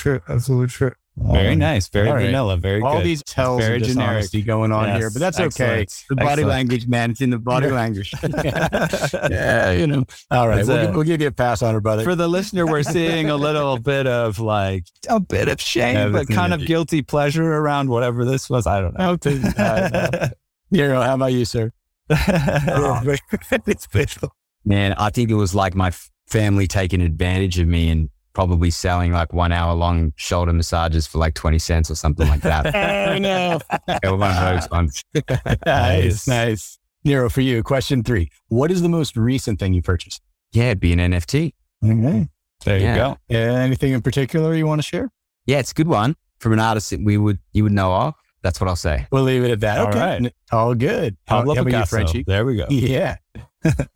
shirt. 1.20 1.30
I 1.30 1.34
sold 1.34 1.34
a 1.34 1.34
shirt. 1.34 1.42
Very 1.44 1.56
nice. 1.56 1.88
Very 1.88 2.10
right. 2.10 2.26
vanilla. 2.26 2.56
Very 2.56 2.82
All 2.82 2.96
good. 2.96 3.06
these 3.06 3.22
tells 3.22 3.62
very 3.62 3.76
of 3.76 3.82
generic. 3.82 4.26
going 4.46 4.72
on 4.72 4.86
Yes, 4.88 4.98
here, 4.98 5.10
but 5.10 5.20
that's 5.20 5.40
okay. 5.40 5.82
excellent. 5.82 6.08
The 6.08 6.16
body 6.16 6.30
Excellent. 6.30 6.48
language, 6.48 6.88
man. 6.88 7.10
It's 7.10 7.20
in 7.20 7.30
the 7.30 7.38
body 7.38 7.68
language. 7.70 8.12
yeah, 8.44 9.70
you 9.72 9.86
know. 9.86 10.04
All 10.30 10.48
right, 10.48 10.66
we'll, 10.66 10.92
we'll 10.92 11.02
give 11.04 11.20
you 11.20 11.28
a 11.28 11.32
pass 11.32 11.62
on 11.62 11.76
it, 11.76 11.80
brother. 11.80 12.04
For 12.04 12.14
the 12.14 12.28
listener, 12.28 12.66
we're 12.66 12.82
seeing 12.98 13.30
a 13.30 13.36
little 13.36 13.78
bit 13.78 14.06
of 14.06 14.38
like 14.38 14.86
a 15.08 15.20
bit 15.20 15.48
of 15.48 15.60
shame, 15.60 16.12
but 16.12 16.28
kind 16.28 16.52
of 16.54 16.64
guilty 16.66 17.02
pleasure 17.02 17.44
around 17.44 17.88
whatever 17.88 18.24
this 18.24 18.48
was. 18.50 18.66
I 18.66 18.80
don't 18.80 18.98
know. 18.98 19.18
Nero, 20.70 21.00
how 21.02 21.14
about 21.14 21.32
you, 21.32 21.44
sir? 21.44 21.72
Yeah, 22.08 23.02
very 23.02 23.18
special. 23.78 24.32
Man, 24.64 24.94
I 24.94 25.10
think 25.10 25.30
it 25.30 25.34
was 25.34 25.54
like 25.54 25.74
my 25.74 25.92
family 26.28 26.66
taking 26.66 27.00
advantage 27.00 27.58
of 27.58 27.66
me 27.66 27.88
and 27.88 28.08
probably 28.32 28.70
selling 28.70 29.12
like 29.12 29.32
one 29.32 29.52
hour 29.52 29.74
long 29.74 30.12
shoulder 30.16 30.52
massages 30.52 31.06
for 31.06 31.18
like 31.18 31.34
20 31.34 31.58
cents 31.58 31.90
or 31.90 31.94
something 31.94 32.28
like 32.28 32.40
that. 32.42 32.74
Oh, 33.10 33.18
no. 33.18 33.58
It 34.02 34.10
was 34.10 34.20
one 34.20 34.30
of 34.30 34.60
those 34.60 34.70
ones. 34.70 35.04
nice, 35.66 36.28
nice. 36.28 36.78
Nero, 37.04 37.28
for 37.30 37.40
you, 37.40 37.62
question 37.62 38.02
three. 38.04 38.30
What 38.48 38.70
is 38.70 38.82
the 38.82 38.88
most 38.88 39.16
recent 39.16 39.58
thing 39.58 39.72
you 39.72 39.82
purchased? 39.82 40.22
Yeah, 40.52 40.66
it'd 40.66 40.80
be 40.80 40.92
an 40.92 40.98
NFT. 40.98 41.52
Okay. 41.84 42.28
There 42.64 42.78
you 42.78 42.84
Yeah. 42.84 43.14
go. 43.30 43.36
anything 43.36 43.92
in 43.92 44.02
particular 44.02 44.54
you 44.54 44.66
want 44.66 44.80
to 44.80 44.86
share? 44.86 45.10
Yeah, 45.46 45.58
it's 45.58 45.70
a 45.72 45.74
good 45.74 45.88
one 45.88 46.14
from 46.38 46.52
an 46.52 46.60
artist 46.60 46.90
that 46.90 47.00
we 47.02 47.16
would 47.16 47.38
you 47.52 47.62
would 47.64 47.72
know 47.72 47.92
of. 47.92 48.14
That's 48.42 48.60
what 48.60 48.68
I'll 48.68 48.76
say. 48.76 49.06
We'll 49.10 49.24
leave 49.24 49.44
it 49.44 49.50
at 49.50 49.60
that. 49.60 49.78
All 49.78 49.88
okay. 49.88 49.98
right. 49.98 50.32
All 50.52 50.74
good. 50.74 51.16
How, 51.26 51.38
Pablo 51.38 51.54
how 51.54 51.60
about 51.62 51.70
you, 51.70 51.76
Picasso. 51.76 51.96
Frenchy? 51.96 52.24
There 52.26 52.44
we 52.46 52.56
go. 52.56 52.66
Yeah. 52.70 53.16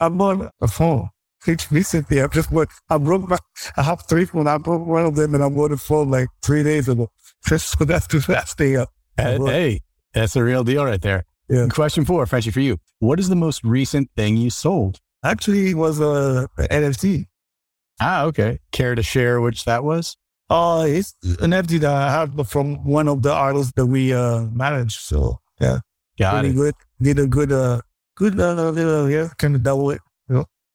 I 0.00 0.08
bought 0.10 0.50
a 0.60 0.68
phone. 0.68 1.08
Recently. 1.46 2.20
I 2.22 2.26
just 2.28 2.50
went, 2.50 2.70
I 2.88 2.98
broke 2.98 3.28
my, 3.28 3.38
I 3.76 3.82
have 3.82 4.02
three 4.08 4.24
phones. 4.24 4.46
I 4.48 4.58
broke 4.58 4.86
one 4.86 5.04
of 5.04 5.14
them 5.14 5.34
and 5.34 5.44
I 5.44 5.48
bought 5.48 5.72
a 5.72 5.76
phone 5.76 6.10
like 6.10 6.28
three 6.42 6.62
days 6.62 6.88
ago. 6.88 7.10
Just 7.46 7.70
so 7.78 7.84
that's 7.84 8.06
the 8.06 8.24
last 8.32 8.58
thing. 8.58 8.78
I, 8.78 8.86
Hey, 9.16 9.38
hey, 9.38 9.80
that's 10.12 10.34
a 10.34 10.42
real 10.42 10.64
deal 10.64 10.84
right 10.84 11.00
there. 11.00 11.24
Yeah. 11.48 11.68
Question 11.68 12.04
four, 12.04 12.26
Frenchy, 12.26 12.50
for 12.50 12.60
you. 12.60 12.78
What 12.98 13.20
is 13.20 13.28
the 13.28 13.36
most 13.36 13.62
recent 13.64 14.10
thing 14.16 14.36
you 14.36 14.50
sold? 14.50 15.00
actually 15.22 15.70
it 15.70 15.74
was 15.74 16.00
a 16.00 16.48
NFT. 16.58 17.26
Ah, 18.00 18.24
okay. 18.24 18.58
Care 18.72 18.94
to 18.94 19.02
share 19.02 19.40
which 19.40 19.64
that 19.64 19.84
was? 19.84 20.16
Uh, 20.50 20.84
it's 20.86 21.14
an 21.40 21.52
NFT 21.52 21.80
that 21.80 21.90
I 21.94 22.10
have 22.10 22.48
from 22.48 22.84
one 22.84 23.08
of 23.08 23.22
the 23.22 23.32
artists 23.32 23.72
that 23.76 23.86
we 23.86 24.12
uh 24.12 24.42
manage. 24.52 24.96
So 24.96 25.38
yeah, 25.60 25.78
Got 26.18 26.32
pretty 26.32 26.48
it. 26.50 26.56
good. 26.56 26.74
Did 27.00 27.18
a 27.18 27.26
good 27.26 27.52
uh 27.52 27.80
good 28.16 28.38
uh, 28.38 28.70
little 28.70 29.08
yeah 29.08 29.28
kind 29.38 29.54
of 29.54 29.62
double 29.62 29.90
it. 29.92 30.00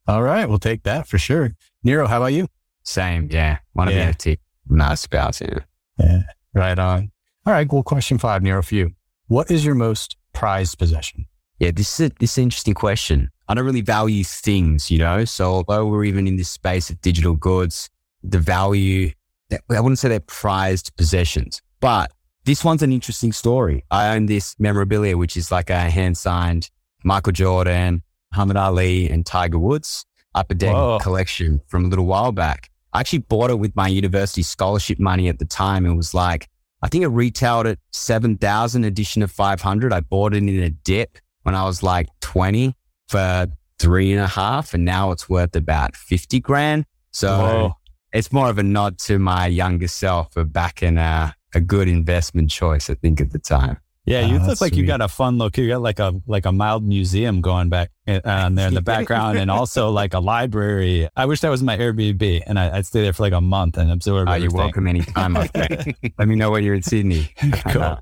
All 0.10 0.24
right, 0.24 0.50
we'll 0.50 0.58
take 0.58 0.82
that 0.84 1.08
for 1.08 1.20
sure. 1.20 1.56
Nero, 1.84 2.08
how 2.08 2.18
about 2.18 2.34
you? 2.34 2.48
Same, 2.84 3.30
yeah. 3.32 3.60
One 3.74 3.88
of 3.88 3.94
Yeah. 3.94 4.06
the 4.06 4.14
NFT. 4.14 4.38
Nice 4.68 5.02
spouse, 5.02 5.40
yeah. 5.40 5.60
Yeah, 6.00 6.24
right 6.56 6.80
on. 6.80 7.12
All 7.46 7.54
right, 7.54 7.72
well, 7.72 7.84
question 7.84 8.18
five, 8.18 8.42
Nero, 8.42 8.64
for 8.64 8.74
you. 8.74 8.92
What 9.28 9.52
is 9.52 9.64
your 9.64 9.76
most 9.76 10.18
prized 10.34 10.80
possession? 10.80 11.28
Yeah, 11.60 11.70
this 11.72 12.00
is 12.00 12.08
a, 12.08 12.12
this 12.20 12.32
is 12.32 12.38
an 12.40 12.44
interesting 12.46 12.74
question. 12.74 13.30
I 13.48 13.54
don't 13.54 13.66
really 13.66 13.82
value 13.82 14.24
things, 14.24 14.90
you 14.90 14.98
know. 14.98 15.26
So 15.26 15.46
although 15.52 15.86
we're 15.86 16.06
even 16.06 16.26
in 16.26 16.38
this 16.38 16.50
space 16.50 16.90
of 16.90 17.00
digital 17.02 17.36
goods, 17.36 17.90
the 18.24 18.40
value 18.40 19.12
I 19.52 19.80
wouldn't 19.80 20.00
say 20.00 20.10
they're 20.10 20.20
prized 20.22 20.96
possessions, 20.98 21.62
but 21.82 22.12
this 22.46 22.64
one's 22.64 22.82
an 22.82 22.92
interesting 22.92 23.32
story. 23.32 23.84
I 23.92 24.16
own 24.16 24.26
this 24.26 24.56
memorabilia, 24.60 25.18
which 25.18 25.38
is 25.38 25.52
like 25.52 25.70
a 25.70 25.90
hand 25.90 26.18
signed 26.18 26.72
Michael 27.04 27.32
Jordan, 27.34 28.02
Muhammad 28.32 28.58
Ali, 28.58 29.10
and 29.10 29.26
Tiger 29.26 29.60
Woods 29.60 30.06
upper 30.36 30.54
deck 30.54 30.74
Whoa. 30.74 31.00
collection 31.00 31.62
from 31.68 31.86
a 31.86 31.88
little 31.88 32.06
while 32.06 32.32
back. 32.32 32.70
I 32.94 33.00
actually 33.02 33.20
bought 33.20 33.50
it 33.50 33.60
with 33.60 33.76
my 33.76 33.88
university 33.88 34.42
scholarship 34.42 35.00
money 35.00 35.28
at 35.28 35.40
the 35.40 35.46
time. 35.46 35.86
It 35.86 35.96
was 35.96 36.14
like 36.14 36.48
I 36.82 36.88
think 36.88 37.04
it 37.04 37.10
retailed 37.10 37.68
at 37.68 37.80
seven 37.92 38.38
thousand, 38.38 38.84
addition 38.86 39.22
of 39.22 39.32
five 39.32 39.62
hundred. 39.62 39.94
I 39.94 40.02
bought 40.02 40.34
it 40.34 40.38
in 40.38 40.50
a 40.50 40.70
dip 40.70 41.18
when 41.44 41.56
I 41.56 41.64
was 41.66 41.84
like 41.84 42.08
twenty 42.22 42.76
for 43.08 43.48
three 43.80 44.12
and 44.12 44.22
a 44.22 44.28
half, 44.28 44.74
and 44.74 44.86
now 44.86 45.12
it's 45.12 45.30
worth 45.30 45.56
about 45.56 45.96
fifty 45.96 46.40
grand. 46.40 46.86
So 47.12 47.30
Whoa. 47.30 47.74
it's 48.14 48.32
more 48.32 48.50
of 48.50 48.58
a 48.58 48.64
nod 48.64 48.98
to 49.00 49.20
my 49.20 49.48
younger 49.48 49.88
self 49.88 50.34
for 50.34 50.44
backing 50.44 50.98
a, 50.98 51.36
a 51.54 51.60
good 51.60 51.88
investment 51.88 52.50
choice, 52.50 52.90
I 52.90 52.96
think, 52.96 53.20
at 53.20 53.32
the 53.32 53.40
time. 53.40 53.78
Yeah, 54.10 54.22
you 54.22 54.36
Oh, 54.36 54.38
look 54.40 54.48
that's 54.48 54.62
like 54.62 54.76
you 54.76 54.88
got 54.88 55.02
a 55.02 55.08
fun 55.08 55.38
look. 55.38 55.56
You 55.56 55.68
got 55.68 55.84
like 55.84 56.00
a 56.00 56.20
like 56.26 56.48
a 56.48 56.52
mild 56.52 56.84
museum 56.84 57.42
going 57.42 57.70
back 57.70 57.92
uh, 58.08 58.20
on 58.26 58.56
there 58.56 58.68
in 58.68 58.74
the 58.74 58.82
background, 58.96 59.38
and 59.38 59.52
also 59.52 59.92
like 59.92 60.16
a 60.16 60.20
library. 60.20 61.08
I 61.16 61.28
wish 61.28 61.42
that 61.42 61.50
was 61.50 61.62
my 61.62 61.78
Airbnb, 61.78 62.42
and 62.48 62.60
I, 62.60 62.78
I'd 62.78 62.88
stay 62.88 63.04
there 63.04 63.14
for 63.14 63.22
like 63.22 63.34
a 63.34 63.42
month 63.42 63.78
and 63.78 63.92
absorb. 63.92 64.28
Oh, 64.28 64.34
you're 64.34 64.50
welcome 64.50 64.88
anytime. 64.88 65.34
my 65.34 65.46
friend. 65.48 65.94
Let 66.18 66.28
me 66.28 66.34
know 66.34 66.50
when 66.50 66.64
you're 66.64 66.74
in 66.74 66.82
Sydney. 66.82 67.32
cool. 67.70 68.00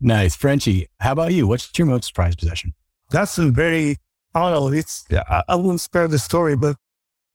Nice. 0.00 0.34
Frenchy, 0.34 0.88
how 1.00 1.12
about 1.12 1.34
you? 1.34 1.46
What's 1.46 1.70
your 1.78 1.86
most 1.86 2.14
prized 2.14 2.38
possession? 2.38 2.72
That's 3.10 3.36
a 3.36 3.50
very 3.50 3.98
I 4.34 4.50
don't 4.50 4.52
know. 4.72 4.78
It's 4.78 5.04
I, 5.12 5.42
I 5.48 5.56
wouldn't 5.56 5.82
spare 5.82 6.08
the 6.08 6.18
story, 6.18 6.56
but 6.56 6.76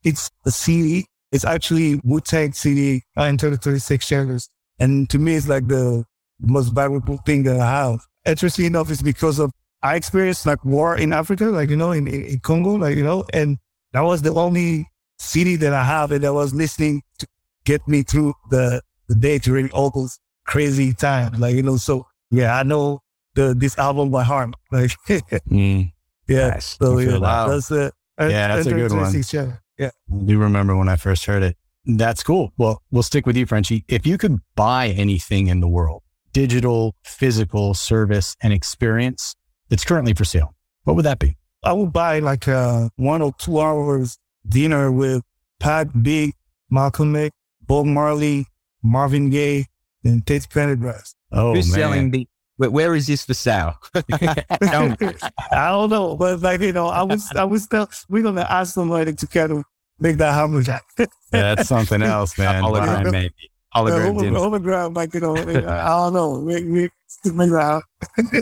it's 0.03 0.31
a 0.43 0.49
CD. 0.49 1.05
It's 1.31 1.45
actually 1.45 2.01
Wu 2.03 2.19
Tang 2.19 2.51
CD 2.53 3.03
uh, 3.15 3.25
in 3.25 3.37
36 3.37 4.07
chambers, 4.07 4.49
and 4.79 5.07
to 5.11 5.19
me, 5.19 5.35
it's 5.35 5.47
like 5.47 5.67
the 5.67 6.03
most 6.41 6.69
valuable 6.69 7.17
thing 7.17 7.43
that 7.43 7.59
I 7.59 7.69
have. 7.69 7.99
Interesting 8.25 8.65
enough, 8.65 8.89
is 8.89 9.01
because 9.01 9.39
of 9.39 9.51
I 9.83 9.95
experienced 9.95 10.45
like 10.45 10.63
war 10.63 10.95
in 10.95 11.13
Africa, 11.13 11.45
like 11.45 11.69
you 11.69 11.77
know, 11.77 11.91
in, 11.91 12.07
in, 12.07 12.39
Congo, 12.39 12.75
like 12.75 12.95
you 12.95 13.03
know, 13.03 13.25
and 13.33 13.57
that 13.93 14.01
was 14.01 14.21
the 14.21 14.33
only 14.33 14.87
CD 15.17 15.55
that 15.57 15.73
I 15.73 15.83
have, 15.83 16.11
and 16.11 16.23
I 16.25 16.29
was 16.29 16.53
listening 16.53 17.01
to 17.19 17.27
get 17.65 17.87
me 17.87 18.03
through 18.03 18.33
the 18.49 18.81
the 19.07 19.15
day 19.15 19.39
during 19.39 19.71
all 19.71 19.89
those 19.89 20.19
crazy 20.45 20.93
times, 20.93 21.39
like 21.39 21.55
you 21.55 21.63
know. 21.63 21.77
So 21.77 22.05
yeah, 22.29 22.57
I 22.57 22.63
know 22.63 23.01
the 23.35 23.55
this 23.57 23.77
album 23.77 24.11
by 24.11 24.23
heart, 24.23 24.53
like 24.71 24.91
Mm, 25.07 25.91
yeah. 26.27 26.49
Nice. 26.49 26.77
So 26.79 26.99
yeah, 26.99 27.17
that. 27.17 27.47
that's 27.47 27.71
a 27.71 27.91
Yeah, 28.19 28.55
that's 28.55 28.67
a 28.67 28.73
good 28.73 28.91
one. 28.91 29.23
Yeah, 29.31 29.57
yeah. 29.77 29.89
I 30.13 30.25
do 30.25 30.37
remember 30.37 30.75
when 30.75 30.89
I 30.89 30.95
first 30.95 31.25
heard 31.25 31.43
it. 31.43 31.57
That's 31.85 32.21
cool. 32.21 32.53
Well, 32.57 32.83
we'll 32.91 33.03
stick 33.03 33.25
with 33.25 33.35
you, 33.35 33.47
Frenchy. 33.47 33.83
If 33.87 34.05
you 34.05 34.17
could 34.19 34.39
buy 34.55 34.89
anything 34.89 35.47
in 35.47 35.61
the 35.61 35.67
world, 35.67 36.03
digital, 36.33 36.95
physical, 37.03 37.73
service, 37.73 38.35
and 38.41 38.53
experience 38.53 39.35
that's 39.69 39.83
currently 39.83 40.13
for 40.13 40.23
sale, 40.25 40.55
what 40.83 40.95
would 40.95 41.05
that 41.05 41.19
be? 41.19 41.37
I 41.63 41.73
would 41.73 41.93
buy 41.93 42.19
like 42.19 42.47
a 42.47 42.89
one 42.95 43.21
or 43.21 43.33
two 43.37 43.59
hours 43.59 44.17
dinner 44.47 44.91
with 44.91 45.21
Pat 45.59 46.03
Big, 46.03 46.33
Malcolm 46.69 47.15
X, 47.15 47.35
Bob 47.61 47.85
Marley, 47.85 48.47
Marvin 48.81 49.29
Gaye, 49.29 49.67
and 50.03 50.25
Teddy 50.25 50.45
Pendergrass. 50.47 51.13
Oh, 51.31 51.53
Who's 51.53 51.69
man. 51.71 51.79
selling 51.79 52.11
the? 52.11 52.27
where- 52.57 52.71
where 52.71 52.95
is 52.95 53.07
this 53.07 53.23
for 53.25 53.33
sale? 53.33 53.75
Tell 54.63 54.89
me. 54.89 54.97
I 55.51 55.69
don't 55.69 55.89
know, 55.89 56.15
but 56.15 56.41
like 56.41 56.61
you 56.61 56.73
know, 56.73 56.87
I 56.87 57.03
was 57.03 57.31
I 57.35 57.43
was 57.43 57.63
still 57.63 57.89
we're 58.09 58.23
gonna 58.23 58.45
ask 58.49 58.73
somebody 58.73 59.13
to 59.13 59.27
kind 59.27 59.51
of 59.51 59.63
make 59.99 60.17
that 60.17 60.33
happen. 60.33 60.63
Yeah, 60.65 61.05
that's 61.31 61.67
something 61.69 62.01
else, 62.15 62.37
man. 62.37 62.63
Hologram, 62.63 63.05
Wow. 63.05 63.11
maybe. 63.11 63.33
Uh, 63.73 63.83
Hologram 63.83 64.27
over, 64.27 64.37
overground, 64.37 64.95
like 64.95 65.13
you 65.13 65.19
know, 65.21 65.35
I 65.37 65.87
don't 65.87 66.13
know. 66.13 66.39
We 66.39 66.63
we 66.65 66.89
to 67.23 67.33
make 67.33 67.49
that 67.51 67.59
out. 67.61 67.83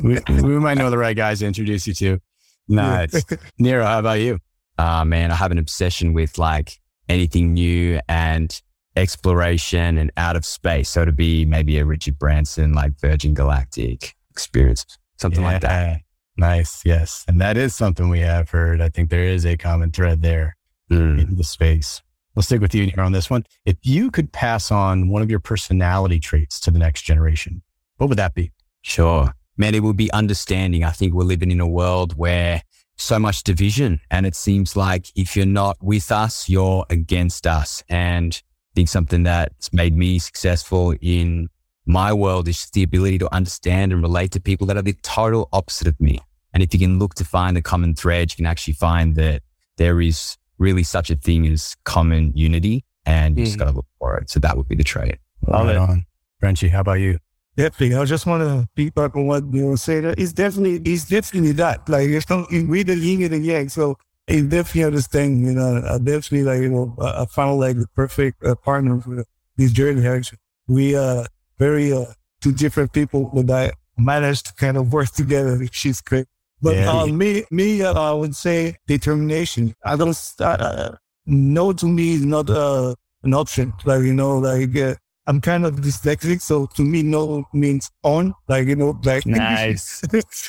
we, 0.04 0.20
we 0.42 0.60
might 0.60 0.78
know 0.78 0.90
the 0.90 0.98
right 0.98 1.16
guys 1.16 1.40
to 1.40 1.46
introduce 1.48 1.86
you 1.88 1.94
to. 1.96 2.20
Nice. 2.68 3.24
Nero, 3.60 3.86
how 3.86 4.00
about 4.00 4.20
you? 4.20 4.40
Ah, 4.78 5.04
man, 5.04 5.32
I 5.32 5.36
have 5.36 5.52
an 5.52 5.58
obsession 5.58 6.14
with 6.14 6.38
like 6.38 6.80
anything 7.10 7.54
new 7.54 8.00
and 8.08 8.60
exploration 8.96 9.98
and 9.98 10.12
out 10.18 10.36
of 10.36 10.46
space. 10.46 10.90
So 10.90 11.04
to 11.06 11.12
be 11.12 11.46
maybe 11.46 11.78
a 11.80 11.86
Richard 11.86 12.18
Branson, 12.20 12.74
like 12.74 13.00
Virgin 13.00 13.34
Galactic 13.34 14.16
experience, 14.32 14.86
something 15.18 15.44
like 15.44 15.62
that. 15.62 16.02
Nice. 16.38 16.82
Yes. 16.86 17.26
And 17.28 17.42
that 17.42 17.58
is 17.58 17.76
something 17.76 18.08
we 18.10 18.20
have 18.20 18.50
heard. 18.50 18.80
I 18.82 18.90
think 18.90 19.10
there 19.10 19.24
is 19.26 19.46
a 19.46 19.58
common 19.58 19.92
thread 19.92 20.22
there 20.22 20.56
Mm. 20.92 21.20
in 21.22 21.36
the 21.36 21.44
space. 21.44 22.02
We'll 22.40 22.46
stick 22.46 22.62
with 22.62 22.74
you 22.74 22.86
here 22.86 23.04
on 23.04 23.12
this 23.12 23.30
one. 23.30 23.44
If 23.66 23.76
you 23.82 24.10
could 24.10 24.32
pass 24.32 24.72
on 24.72 25.10
one 25.10 25.22
of 25.22 25.30
your 25.30 25.42
personality 25.42 26.22
traits 26.22 26.58
to 26.62 26.72
the 26.72 26.80
next 26.80 27.02
generation, 27.02 27.62
what 27.98 28.08
would 28.08 28.18
that 28.18 28.34
be? 28.34 28.54
Sure. 28.82 29.34
Man, 29.58 29.76
it 29.76 29.84
would 29.84 29.98
be 29.98 30.10
understanding. 30.14 30.86
I 30.86 30.92
think 30.92 31.14
we're 31.14 31.26
living 31.26 31.52
in 31.52 31.60
a 31.60 31.68
world 31.68 32.18
where 32.18 32.64
so 32.96 33.20
much 33.20 33.44
division 33.44 34.00
and 34.10 34.26
it 34.26 34.38
seems 34.38 34.78
like 34.78 35.12
if 35.18 35.36
you're 35.36 35.46
not 35.46 35.76
with 35.82 36.14
us, 36.14 36.48
you're 36.48 36.86
against 36.90 37.46
us. 37.46 37.84
And 37.90 38.42
I 38.42 38.72
think 38.74 38.88
something 38.88 39.24
that's 39.24 39.74
made 39.74 39.98
me 39.98 40.18
successful 40.18 40.96
in 41.02 41.50
my 41.86 42.14
world 42.14 42.48
is 42.48 42.56
just 42.56 42.72
the 42.72 42.84
ability 42.84 43.18
to 43.18 43.36
understand 43.36 43.92
and 43.92 44.02
relate 44.02 44.32
to 44.32 44.40
people 44.40 44.66
that 44.68 44.78
are 44.78 44.82
the 44.82 44.96
total 45.04 45.50
opposite 45.52 45.88
of 45.88 46.00
me. 46.00 46.22
And 46.54 46.64
if 46.64 46.74
you 46.74 46.80
can 46.80 47.00
look 47.00 47.16
to 47.16 47.26
find 47.26 47.58
the 47.58 47.62
common 47.62 47.96
thread, 47.96 48.32
you 48.32 48.38
can 48.38 48.46
actually 48.46 48.76
find 48.76 49.16
that 49.16 49.42
there 49.76 50.00
is 50.00 50.38
really 50.60 50.84
such 50.84 51.10
a 51.10 51.16
thing 51.16 51.48
as 51.48 51.76
common 51.86 52.32
unity 52.36 52.84
and 53.06 53.38
you 53.38 53.46
just 53.46 53.58
got 53.58 53.66
to 53.66 53.72
look 53.72 53.88
for 53.98 54.18
it. 54.18 54.30
So 54.30 54.40
that 54.42 54.56
would 54.56 54.68
be 54.68 54.76
the 54.76 54.84
trait. 54.84 55.18
Love 55.48 55.66
right 55.66 55.76
it. 55.76 55.80
on. 55.80 56.06
Frenchy, 56.40 56.68
how 56.68 56.82
about 56.82 57.00
you? 57.00 57.18
Definitely. 57.56 57.96
I 57.98 58.06
just 58.06 58.26
want 58.26 58.44
to 58.44 58.68
piggyback 58.78 59.16
on 59.16 59.26
what 59.26 59.44
you 59.52 59.66
were 59.66 59.78
saying. 59.78 60.14
It's 60.18 60.34
definitely, 60.34 60.82
it's 60.92 61.06
definitely 61.06 61.54
that. 61.54 61.90
Like, 61.90 62.10
it's 62.10 62.30
not, 62.30 62.52
we 62.52 62.84
the 62.84 62.96
yin 62.96 63.24
and 63.24 63.34
the 63.34 63.40
yang. 63.40 63.70
So 63.70 63.98
it's 64.28 64.48
definitely 64.48 64.84
understand, 64.84 65.42
you 65.46 65.54
know, 65.54 65.82
I 65.90 65.98
definitely 65.98 66.44
like, 66.44 66.62
you 66.62 66.70
know, 66.70 66.96
I 67.02 67.24
I 67.24 67.26
found 67.26 67.60
like 67.60 67.78
the 67.78 67.88
perfect 67.96 68.44
uh, 68.44 68.56
partner 68.56 69.02
for 69.02 69.26
this 69.58 69.72
journey. 69.72 70.06
Actually, 70.06 70.40
we 70.68 70.96
are 70.96 71.26
very, 71.58 71.92
uh, 71.92 72.06
two 72.42 72.54
different 72.54 72.94
people, 72.94 73.30
but 73.34 73.50
I 73.52 73.72
managed 73.98 74.46
to 74.46 74.54
kind 74.54 74.78
of 74.78 74.94
work 74.94 75.10
together, 75.12 75.58
which 75.58 75.86
is 75.86 76.00
great. 76.00 76.28
But 76.62 76.76
Yeah. 76.76 76.92
uh, 76.92 77.06
me, 77.08 77.44
me, 77.52 77.82
uh, 77.82 77.94
I 77.94 78.14
would 78.14 78.36
say 78.36 78.76
determination. 78.88 79.74
I 79.86 79.96
don't, 79.96 80.18
uh, 80.40 80.96
no 81.26 81.74
to 81.74 81.86
me 81.88 82.14
is 82.16 82.26
not 82.26 82.50
uh, 82.50 82.96
an 83.24 83.34
option. 83.34 83.74
Like, 83.86 84.02
you 84.04 84.14
know, 84.14 84.38
like, 84.40 84.76
uh, 84.76 84.96
I'm 85.28 85.40
kind 85.42 85.64
of 85.66 85.76
dyslexic, 85.76 86.42
so 86.42 86.66
to 86.76 86.82
me, 86.82 87.04
no 87.04 87.46
means 87.54 87.92
on. 88.04 88.34
Like 88.48 88.68
you 88.68 88.76
know, 88.76 89.00
like 89.04 89.26
Nice. 89.28 90.02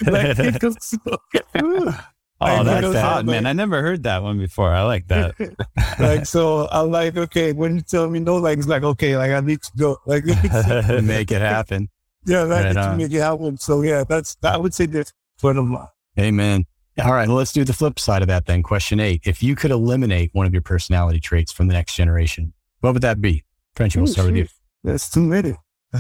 like, 0.06 0.58
goes- 0.60 0.94
Oh, 2.42 2.64
that's 2.64 2.80
know 2.80 2.92
hot, 2.98 3.26
that, 3.26 3.26
man. 3.26 3.42
but- 3.42 3.48
I 3.50 3.52
never 3.52 3.82
heard 3.82 4.02
that 4.04 4.22
one 4.22 4.38
before. 4.38 4.70
I 4.70 4.82
like 4.84 5.06
that. 5.08 5.34
like 5.98 6.24
so, 6.24 6.66
I'm 6.72 6.90
like, 6.90 7.14
okay, 7.14 7.52
when 7.52 7.74
you 7.76 7.80
tell 7.82 8.08
me 8.08 8.18
no, 8.20 8.36
like 8.36 8.56
it's 8.56 8.66
like 8.66 8.82
okay, 8.82 9.16
like 9.18 9.30
I 9.32 9.40
need 9.40 9.60
to 9.62 9.70
go, 9.76 9.98
like 10.06 10.24
Make 10.24 11.30
it 11.30 11.42
happen. 11.42 11.90
yeah, 12.24 12.42
like 12.44 12.64
Right 12.64 12.72
to 12.72 12.96
make 12.96 13.12
it 13.12 13.20
happen. 13.20 13.58
So 13.58 13.82
yeah, 13.82 14.04
that's 14.08 14.38
I 14.42 14.56
would 14.56 14.72
say 14.72 14.88
one 15.42 15.58
of 15.58 15.66
my 15.66 15.86
Amen. 16.18 16.66
All 17.02 17.12
right. 17.12 17.28
Well, 17.28 17.36
let's 17.38 17.52
do 17.52 17.64
the 17.64 17.72
flip 17.72 17.98
side 17.98 18.22
of 18.22 18.28
that 18.28 18.46
then. 18.46 18.62
Question 18.62 19.00
eight. 19.00 19.22
If 19.24 19.42
you 19.42 19.54
could 19.54 19.70
eliminate 19.70 20.30
one 20.32 20.46
of 20.46 20.52
your 20.52 20.62
personality 20.62 21.20
traits 21.20 21.52
from 21.52 21.68
the 21.68 21.72
next 21.74 21.94
generation, 21.94 22.52
what 22.80 22.92
would 22.92 23.02
that 23.02 23.20
be? 23.20 23.44
Frenchy, 23.74 24.00
we'll 24.00 24.08
Oh, 24.08 24.12
start 24.12 24.26
with 24.28 24.36
you. 24.36 24.46
That's 24.84 25.08
too 25.10 25.22
many. 25.22 25.54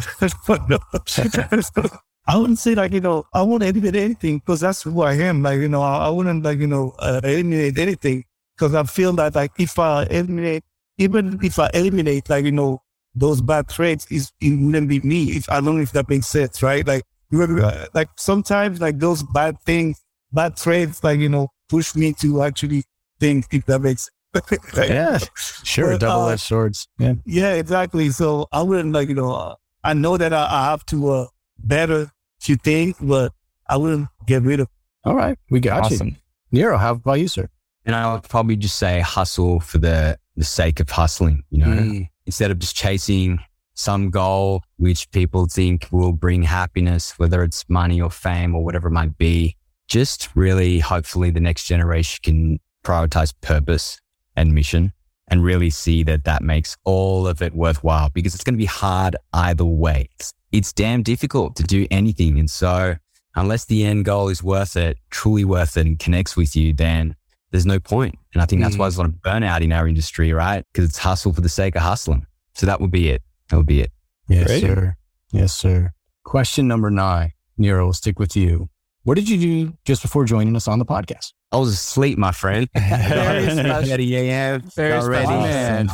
I 2.26 2.36
wouldn't 2.36 2.58
say 2.58 2.74
like, 2.74 2.92
you 2.92 3.00
know, 3.00 3.26
I 3.32 3.42
won't 3.42 3.62
eliminate 3.62 3.96
anything 3.96 4.38
because 4.38 4.60
that's 4.60 4.82
who 4.82 5.02
I 5.02 5.14
am. 5.14 5.42
Like, 5.42 5.58
you 5.60 5.68
know, 5.68 5.82
I, 5.82 6.06
I 6.06 6.08
wouldn't 6.10 6.44
like, 6.44 6.58
you 6.58 6.66
know, 6.66 6.94
uh, 6.98 7.20
eliminate 7.24 7.78
anything 7.78 8.24
because 8.56 8.74
I 8.74 8.82
feel 8.84 9.12
that 9.14 9.34
like 9.34 9.52
if 9.58 9.78
I 9.78 10.04
eliminate, 10.04 10.64
even 10.98 11.38
if 11.42 11.58
I 11.58 11.70
eliminate 11.72 12.28
like 12.28 12.44
you 12.44 12.52
know 12.52 12.82
those 13.14 13.40
bad 13.40 13.68
traits, 13.68 14.06
is 14.10 14.32
it 14.40 14.50
wouldn't 14.50 14.88
be 14.88 15.00
me. 15.00 15.32
If 15.32 15.48
I 15.50 15.54
don't 15.60 15.76
know 15.76 15.82
if 15.82 15.92
that 15.92 16.08
makes 16.08 16.26
sense, 16.26 16.62
right? 16.62 16.86
Like 16.86 17.02
like 17.32 18.08
sometimes 18.16 18.80
like 18.80 18.98
those 18.98 19.22
bad 19.22 19.60
things, 19.60 20.02
bad 20.32 20.56
traits, 20.56 21.02
like 21.04 21.20
you 21.20 21.28
know, 21.28 21.48
push 21.68 21.94
me 21.94 22.12
to 22.14 22.42
actually 22.42 22.84
think 23.18 23.46
if 23.52 23.66
that 23.66 23.80
makes 23.80 24.10
sense. 24.34 24.76
yeah, 24.76 25.18
sure. 25.36 25.98
Double 25.98 26.28
edged 26.28 26.34
uh, 26.34 26.36
swords. 26.36 26.88
Yeah. 26.98 27.14
Yeah, 27.24 27.54
exactly. 27.54 28.10
So 28.10 28.46
I 28.52 28.62
wouldn't 28.62 28.92
like, 28.92 29.08
you 29.08 29.14
know, 29.14 29.34
uh, 29.34 29.54
I 29.84 29.94
know 29.94 30.16
that 30.16 30.32
I, 30.32 30.46
I 30.50 30.64
have 30.70 30.84
to 30.86 31.10
uh, 31.10 31.26
better 31.58 32.10
few 32.40 32.56
things, 32.56 32.96
but 33.00 33.32
I 33.68 33.76
wouldn't 33.76 34.08
get 34.26 34.42
rid 34.42 34.60
of. 34.60 34.68
All 35.04 35.14
right. 35.14 35.38
We 35.50 35.60
got 35.60 35.84
awesome. 35.84 36.08
you. 36.08 36.14
Nero, 36.52 36.76
how 36.78 36.92
about 36.92 37.20
you, 37.20 37.28
sir? 37.28 37.48
And 37.86 37.94
I 37.94 38.12
would 38.12 38.24
probably 38.24 38.56
just 38.56 38.76
say 38.76 39.00
hustle 39.00 39.60
for 39.60 39.78
the, 39.78 40.18
the 40.36 40.44
sake 40.44 40.80
of 40.80 40.90
hustling, 40.90 41.44
you 41.50 41.64
know, 41.64 41.66
mm. 41.66 42.08
instead 42.26 42.50
of 42.50 42.58
just 42.58 42.76
chasing 42.76 43.40
some 43.74 44.10
goal 44.10 44.62
which 44.76 45.10
people 45.10 45.46
think 45.46 45.88
will 45.90 46.12
bring 46.12 46.42
happiness, 46.42 47.18
whether 47.18 47.42
it's 47.42 47.68
money 47.68 48.00
or 48.00 48.10
fame 48.10 48.54
or 48.54 48.64
whatever 48.64 48.88
it 48.88 48.92
might 48.92 49.16
be. 49.16 49.56
Just 49.88 50.28
really, 50.34 50.78
hopefully, 50.78 51.30
the 51.30 51.40
next 51.40 51.64
generation 51.64 52.20
can 52.22 52.60
prioritize 52.84 53.34
purpose 53.40 54.00
and 54.36 54.54
mission 54.54 54.92
and 55.28 55.44
really 55.44 55.70
see 55.70 56.02
that 56.02 56.24
that 56.24 56.42
makes 56.42 56.76
all 56.84 57.26
of 57.26 57.40
it 57.40 57.54
worthwhile 57.54 58.10
because 58.10 58.34
it's 58.34 58.44
going 58.44 58.54
to 58.54 58.58
be 58.58 58.64
hard 58.64 59.16
either 59.32 59.64
way. 59.64 60.08
It's, 60.14 60.34
it's 60.52 60.72
damn 60.72 61.02
difficult 61.02 61.56
to 61.56 61.62
do 61.62 61.86
anything. 61.90 62.38
And 62.38 62.50
so 62.50 62.96
unless 63.36 63.64
the 63.64 63.84
end 63.84 64.04
goal 64.04 64.28
is 64.28 64.42
worth 64.42 64.76
it, 64.76 64.98
truly 65.10 65.44
worth 65.44 65.76
it 65.76 65.86
and 65.86 65.98
connects 65.98 66.36
with 66.36 66.56
you, 66.56 66.72
then 66.72 67.14
there's 67.52 67.66
no 67.66 67.78
point. 67.78 68.18
And 68.34 68.42
I 68.42 68.46
think 68.46 68.62
that's 68.62 68.76
why 68.76 68.86
hmm. 68.86 68.90
there's 68.90 68.96
a 68.96 69.00
lot 69.02 69.08
of 69.08 69.14
burnout 69.16 69.62
in 69.62 69.72
our 69.72 69.88
industry, 69.88 70.32
right? 70.32 70.64
Because 70.72 70.88
it's 70.88 70.98
hustle 70.98 71.32
for 71.32 71.40
the 71.40 71.48
sake 71.48 71.76
of 71.76 71.82
hustling. 71.82 72.26
So 72.54 72.66
that 72.66 72.80
would 72.80 72.90
be 72.90 73.10
it. 73.10 73.22
That 73.50 73.56
would 73.56 73.66
be 73.66 73.80
it. 73.82 73.90
Yes, 74.28 74.46
Great. 74.46 74.60
sir. 74.62 74.96
Yes, 75.32 75.52
sir. 75.52 75.92
Question 76.24 76.68
number 76.68 76.90
nine. 76.90 77.32
Nero, 77.58 77.84
we'll 77.84 77.92
stick 77.92 78.18
with 78.18 78.36
you. 78.36 78.68
What 79.02 79.16
did 79.16 79.28
you 79.28 79.38
do 79.38 79.76
just 79.84 80.02
before 80.02 80.24
joining 80.24 80.54
us 80.56 80.68
on 80.68 80.78
the 80.78 80.84
podcast? 80.84 81.32
I 81.52 81.56
was 81.56 81.70
asleep, 81.72 82.16
my 82.16 82.32
friend. 82.32 82.68
Very 82.76 83.50
special. 83.50 84.00
yeah, 84.00 84.58
Very 84.76 85.02
special, 85.02 85.40
man. 85.40 85.88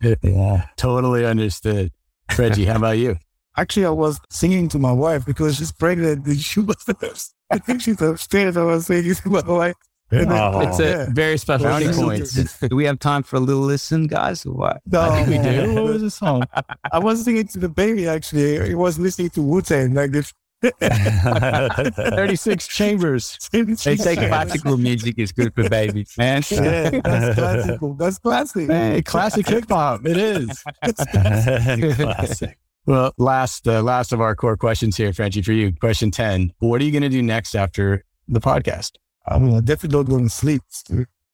yeah, 0.22 0.66
totally 0.76 1.24
understood. 1.24 1.90
Reggie, 2.38 2.66
how 2.66 2.76
about 2.76 2.98
you? 2.98 3.16
Actually, 3.56 3.86
I 3.86 3.90
was 3.90 4.20
singing 4.30 4.68
to 4.70 4.78
my 4.78 4.92
wife 4.92 5.24
because 5.24 5.56
she's 5.56 5.72
pregnant. 5.72 6.28
She 6.38 6.60
was, 6.60 6.76
I 7.50 7.58
think 7.58 7.80
she's 7.82 8.02
upstairs. 8.02 8.56
I 8.56 8.64
was 8.64 8.86
singing 8.86 9.14
to 9.14 9.28
my 9.30 9.42
wife. 9.42 9.74
Oh, 10.12 10.60
it's 10.60 10.78
a 10.78 10.84
yeah. 10.84 11.06
very 11.10 11.38
special 11.38 11.68
points. 11.92 12.58
do 12.60 12.76
we 12.76 12.84
have 12.84 12.98
time 12.98 13.22
for 13.22 13.36
a 13.36 13.40
little 13.40 13.62
listen, 13.62 14.06
guys? 14.06 14.46
Or 14.46 14.52
what? 14.52 14.80
No, 14.86 15.00
I 15.00 15.24
think 15.24 15.44
we 15.44 15.50
do. 15.50 15.74
What 15.82 15.84
was 15.84 16.02
the 16.02 16.10
song? 16.10 16.44
I 16.92 16.98
was 16.98 17.24
singing 17.24 17.46
to 17.48 17.58
the 17.58 17.68
baby. 17.68 18.06
Actually, 18.06 18.68
he 18.68 18.74
was 18.74 18.98
listening 18.98 19.30
to 19.30 19.42
Wu 19.42 19.62
Tang 19.62 19.94
like 19.94 20.12
this. 20.12 20.32
36 20.80 22.68
chambers. 22.68 23.38
they 23.52 23.96
say 23.96 24.16
classical 24.16 24.78
music 24.78 25.16
is 25.18 25.30
good 25.30 25.54
for 25.54 25.68
babies, 25.68 26.14
man. 26.16 26.42
Yeah, 26.50 26.90
that's 26.90 27.34
classical. 27.38 27.94
That's 27.94 28.18
classic. 28.18 28.70
Hey, 28.70 29.02
classic 29.02 29.46
hip 29.46 29.68
hop. 29.68 30.06
It 30.06 30.16
is. 30.16 30.64
classic. 31.96 32.58
Well, 32.86 33.14
last 33.16 33.66
uh, 33.66 33.82
last 33.82 34.12
of 34.12 34.20
our 34.20 34.36
core 34.36 34.58
questions 34.58 34.94
here, 34.98 35.10
Frenchy, 35.14 35.40
for 35.40 35.52
you. 35.52 35.72
Question 35.72 36.10
10. 36.10 36.52
What 36.58 36.82
are 36.82 36.84
you 36.84 36.92
going 36.92 37.00
to 37.00 37.08
do 37.08 37.22
next 37.22 37.54
after 37.54 38.04
the 38.28 38.40
podcast? 38.40 38.92
I'm 39.26 39.64
definitely 39.64 39.88
don't 39.90 40.08
going 40.08 40.24
to 40.24 40.30
sleep. 40.30 40.62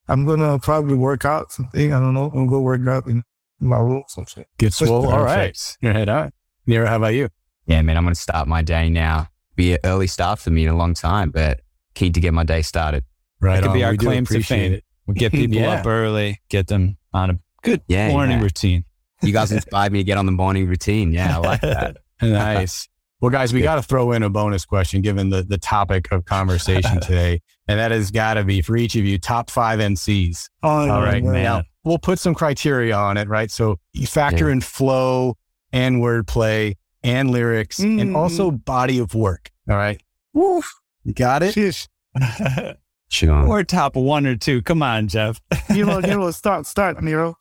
I'm 0.08 0.24
going 0.24 0.40
to 0.40 0.58
probably 0.60 0.96
work 0.96 1.24
out 1.24 1.52
something. 1.52 1.92
I 1.92 2.00
don't 2.00 2.14
know. 2.14 2.24
I'm 2.24 2.30
going 2.30 2.46
to 2.46 2.50
go 2.50 2.60
work 2.60 2.86
out 2.86 3.06
in 3.06 3.22
my 3.60 3.78
room 3.78 4.04
something. 4.08 4.44
Get 4.58 4.72
swole. 4.72 5.08
All 5.08 5.22
right. 5.22 5.76
Your 5.80 5.92
head 5.92 6.08
on. 6.08 6.32
Nero, 6.66 6.86
how 6.86 6.96
about 6.96 7.14
you? 7.14 7.28
yeah, 7.70 7.82
man, 7.82 7.96
I'm 7.96 8.02
going 8.02 8.14
to 8.14 8.20
start 8.20 8.48
my 8.48 8.62
day 8.62 8.90
now. 8.90 9.28
Be 9.54 9.74
an 9.74 9.78
early 9.84 10.08
start 10.08 10.40
for 10.40 10.50
me 10.50 10.64
in 10.64 10.70
a 10.70 10.76
long 10.76 10.94
time, 10.94 11.30
but 11.30 11.60
keen 11.94 12.12
to 12.12 12.20
get 12.20 12.34
my 12.34 12.44
day 12.44 12.62
started. 12.62 13.04
Right. 13.40 13.58
It 13.58 13.62
could 13.62 13.70
on. 13.70 13.76
be 13.76 13.84
our 13.84 13.92
we 13.92 13.98
claim 13.98 14.26
to 14.26 14.42
fame. 14.42 14.74
It. 14.74 14.84
We'll 15.06 15.14
get 15.14 15.32
people 15.40 15.58
yeah. 15.58 15.74
up 15.74 15.86
early, 15.86 16.40
get 16.48 16.66
them 16.66 16.98
on 17.12 17.30
a 17.30 17.38
good 17.62 17.82
yeah, 17.86 18.08
morning 18.08 18.38
yeah. 18.38 18.42
routine. 18.42 18.84
You 19.22 19.32
guys 19.32 19.52
inspired 19.52 19.92
me 19.92 20.00
to 20.00 20.04
get 20.04 20.18
on 20.18 20.26
the 20.26 20.32
morning 20.32 20.66
routine. 20.66 21.12
Yeah, 21.12 21.36
I 21.36 21.40
like 21.40 21.60
that. 21.60 21.98
nice. 22.22 22.88
Well, 23.20 23.30
guys, 23.30 23.52
we 23.52 23.60
got 23.60 23.74
to 23.74 23.82
throw 23.82 24.12
in 24.12 24.22
a 24.22 24.30
bonus 24.30 24.64
question 24.64 25.02
given 25.02 25.28
the, 25.28 25.42
the 25.42 25.58
topic 25.58 26.10
of 26.10 26.24
conversation 26.24 27.00
today. 27.02 27.42
And 27.68 27.78
that 27.78 27.90
has 27.90 28.10
got 28.10 28.34
to 28.34 28.44
be 28.44 28.62
for 28.62 28.76
each 28.76 28.96
of 28.96 29.04
you 29.04 29.18
top 29.18 29.50
five 29.50 29.78
MCs. 29.78 30.48
Oh, 30.62 30.90
All 30.90 31.02
right, 31.02 31.22
man. 31.22 31.42
Now, 31.42 31.62
we'll 31.84 31.98
put 31.98 32.18
some 32.18 32.34
criteria 32.34 32.94
on 32.94 33.18
it, 33.18 33.28
right? 33.28 33.50
So 33.50 33.78
you 33.92 34.06
factor 34.06 34.46
yeah. 34.46 34.52
in 34.52 34.60
flow 34.62 35.36
and 35.72 35.96
wordplay 35.96 36.76
and 37.02 37.30
lyrics 37.30 37.78
mm. 37.78 38.00
and 38.00 38.16
also 38.16 38.50
body 38.50 38.98
of 38.98 39.14
work. 39.14 39.50
All 39.68 39.76
right. 39.76 40.00
Woof. 40.32 40.72
You 41.04 41.12
got 41.12 41.42
it? 41.42 41.54
Or 43.48 43.64
top 43.64 43.96
one 43.96 44.26
or 44.26 44.36
two. 44.36 44.62
Come 44.62 44.82
on, 44.82 45.08
Jeff. 45.08 45.40
Nero, 45.68 45.98
Nero, 46.00 46.30
start, 46.30 46.66
start, 46.66 47.02
Nero. 47.02 47.36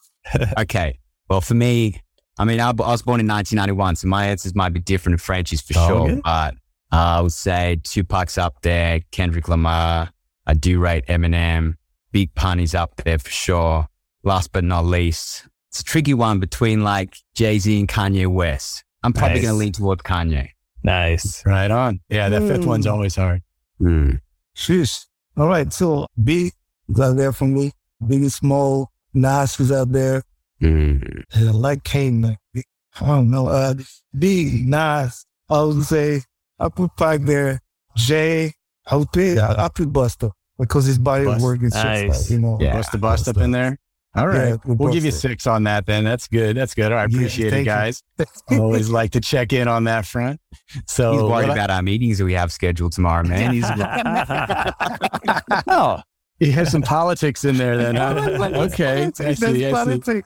okay. 0.58 1.00
Well, 1.30 1.42
for 1.42 1.54
me, 1.54 2.02
I 2.40 2.46
mean, 2.46 2.62
I, 2.62 2.70
I, 2.70 2.72
was 2.72 3.02
born 3.02 3.20
in 3.20 3.28
1991, 3.28 3.98
so 3.98 4.08
my 4.08 4.28
answers 4.28 4.56
might 4.56 4.70
be 4.70 4.80
different 4.80 5.16
in 5.16 5.20
Frenchy's 5.20 5.62
for 5.62 5.74
oh, 5.78 5.88
sure. 5.88 6.12
Okay. 6.12 6.22
But 6.24 6.54
uh, 6.92 7.18
I 7.18 7.22
would 7.22 7.34
say 7.34 7.82
Tupac's 7.84 8.38
up 8.38 8.62
there, 8.62 9.02
Kendrick 9.12 9.50
Lamar. 9.50 10.10
I 10.48 10.54
do 10.54 10.80
rate 10.80 11.06
Eminem. 11.08 11.76
Big 12.14 12.34
Pun 12.36 12.62
is 12.62 12.74
up 12.74 12.96
there 13.04 13.20
for 13.20 13.30
sure. 13.30 13.88
Last 14.24 14.54
but 14.54 14.64
not 14.64 14.86
least, 14.86 15.48
it's 15.68 15.82
a 15.82 15.84
tricky 15.84 16.14
one 16.14 16.40
between 16.40 16.82
like 16.82 17.18
Jay 17.36 17.60
Z 17.60 17.78
and 17.78 17.88
Kanye 17.88 18.28
West. 18.28 18.84
I'm 19.04 19.14
probably 19.14 19.36
nice. 19.36 19.44
going 19.44 19.54
to 19.54 19.60
lean 19.60 19.72
toward 19.74 20.00
Kanye. 20.00 20.50
Nice. 20.84 21.46
Right 21.46 21.70
on. 21.70 22.00
Yeah, 22.10 22.30
that 22.30 22.42
mm. 22.42 22.48
fifth 22.48 22.66
one's 22.66 22.86
hmm. 22.86 22.92
always 22.94 23.16
hard. 23.16 23.42
Mm. 23.82 24.22
Sheesh. 24.56 25.06
All 25.38 25.48
right. 25.48 25.72
So 25.72 26.08
big 26.22 26.54
is 26.88 27.00
out 27.00 27.18
there 27.18 27.34
for 27.34 27.46
me. 27.46 27.74
Big 28.06 28.22
and 28.22 28.32
small. 28.32 28.92
Nas 29.14 29.60
is 29.60 29.72
out 29.72 29.92
there. 29.92 30.24
Mm. 30.62 31.24
I 31.36 31.42
like 31.52 31.84
Kane. 31.84 32.22
Like, 32.22 32.66
I 33.02 33.06
don't 33.06 33.32
know. 33.32 33.48
Uh, 33.48 33.76
big 34.18 34.68
Nas. 34.68 35.26
I 35.50 35.62
would 35.62 35.84
say 35.84 36.22
I 36.60 36.70
put 36.70 36.96
Pac 36.98 37.22
there. 37.22 37.60
Jay. 37.96 38.54
I 38.86 38.96
would 38.96 39.12
put, 39.12 39.38
I 39.38 39.70
put 39.74 39.92
Busta 39.92 40.32
because 40.58 40.86
his 40.86 40.98
body 40.98 41.26
Bust. 41.26 41.38
of 41.38 41.44
work 41.44 41.62
is 41.62 41.74
nice. 41.74 42.08
just 42.08 42.30
like, 42.30 42.32
you 42.32 42.40
know. 42.40 42.58
Yeah. 42.60 42.80
Busta 42.80 43.00
Bust 43.00 43.28
up 43.28 43.38
in 43.38 43.52
there. 43.52 43.78
All 44.16 44.28
right. 44.28 44.50
Yeah, 44.50 44.58
we'll, 44.66 44.76
we'll 44.76 44.94
give 44.94 45.06
you 45.06 45.12
six 45.12 45.46
on 45.46 45.64
that 45.66 45.86
then. 45.86 46.04
That's 46.04 46.28
good. 46.28 46.58
That's 46.58 46.74
good. 46.74 46.92
I 46.92 47.04
appreciate 47.04 47.54
yeah, 47.54 47.60
it, 47.60 47.64
guys. 47.64 48.02
Always 48.52 48.90
like 48.90 49.12
to 49.12 49.22
check 49.22 49.54
in 49.54 49.68
on 49.68 49.84
that 49.84 50.06
front. 50.06 50.42
So 50.88 51.14
he's 51.14 51.22
worried 51.22 51.50
about 51.50 51.70
I, 51.70 51.76
our 51.76 51.82
meetings 51.84 52.18
that 52.18 52.26
we 52.26 52.34
have 52.34 52.52
scheduled 52.52 52.94
tomorrow, 52.94 53.24
man. 53.24 53.54
He's 53.54 53.66
oh, 55.68 56.02
he 56.40 56.52
has 56.52 56.72
some 56.72 56.82
politics 56.82 57.44
in 57.44 57.58
there 57.58 57.78
then. 57.78 57.96
Huh? 57.96 58.50
okay. 58.72 59.12
I 59.20 59.34
see. 59.34 59.66
I 59.66 60.00
see. 60.00 60.22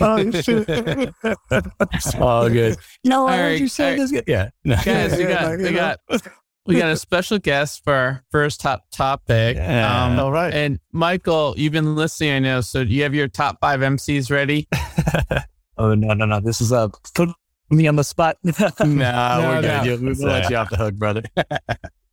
Oh, 0.00 0.30
shit. 0.32 0.68
All 2.20 2.48
good. 2.48 2.76
You 3.04 3.10
know, 3.10 3.24
what 3.24 3.38
right, 3.38 3.60
you 3.60 3.68
say 3.68 3.96
this? 3.96 4.12
Yeah. 4.26 4.50
Guys, 4.84 5.16
we 5.16 5.24
got, 5.24 5.58
we 5.58 5.72
got 5.72 6.00
we 6.66 6.76
got 6.76 6.90
a 6.90 6.96
special 6.96 7.38
guest 7.38 7.82
for 7.84 7.92
our 7.92 8.24
first 8.30 8.60
top 8.60 8.84
topic. 8.90 9.56
Yeah. 9.56 10.04
Um, 10.04 10.18
All 10.18 10.32
right. 10.32 10.52
And 10.52 10.80
Michael, 10.92 11.54
you've 11.56 11.72
been 11.72 11.94
listening, 11.94 12.32
I 12.32 12.38
know. 12.40 12.60
So 12.60 12.80
you 12.80 13.04
have 13.04 13.14
your 13.14 13.28
top 13.28 13.58
five 13.60 13.80
MCs 13.80 14.30
ready? 14.30 14.68
oh 15.78 15.94
no, 15.94 16.12
no, 16.12 16.24
no! 16.24 16.40
This 16.40 16.60
is 16.60 16.72
a 16.72 16.90
put 17.14 17.30
me 17.70 17.86
on 17.86 17.96
the 17.96 18.04
spot. 18.04 18.36
no, 18.42 18.52
no, 18.80 18.82
we're 18.82 19.62
good. 19.62 20.02
No. 20.02 20.12
We'll 20.18 20.28
let 20.28 20.50
you 20.50 20.56
off 20.56 20.70
the 20.70 20.76
hook, 20.76 20.94
brother. 20.94 21.22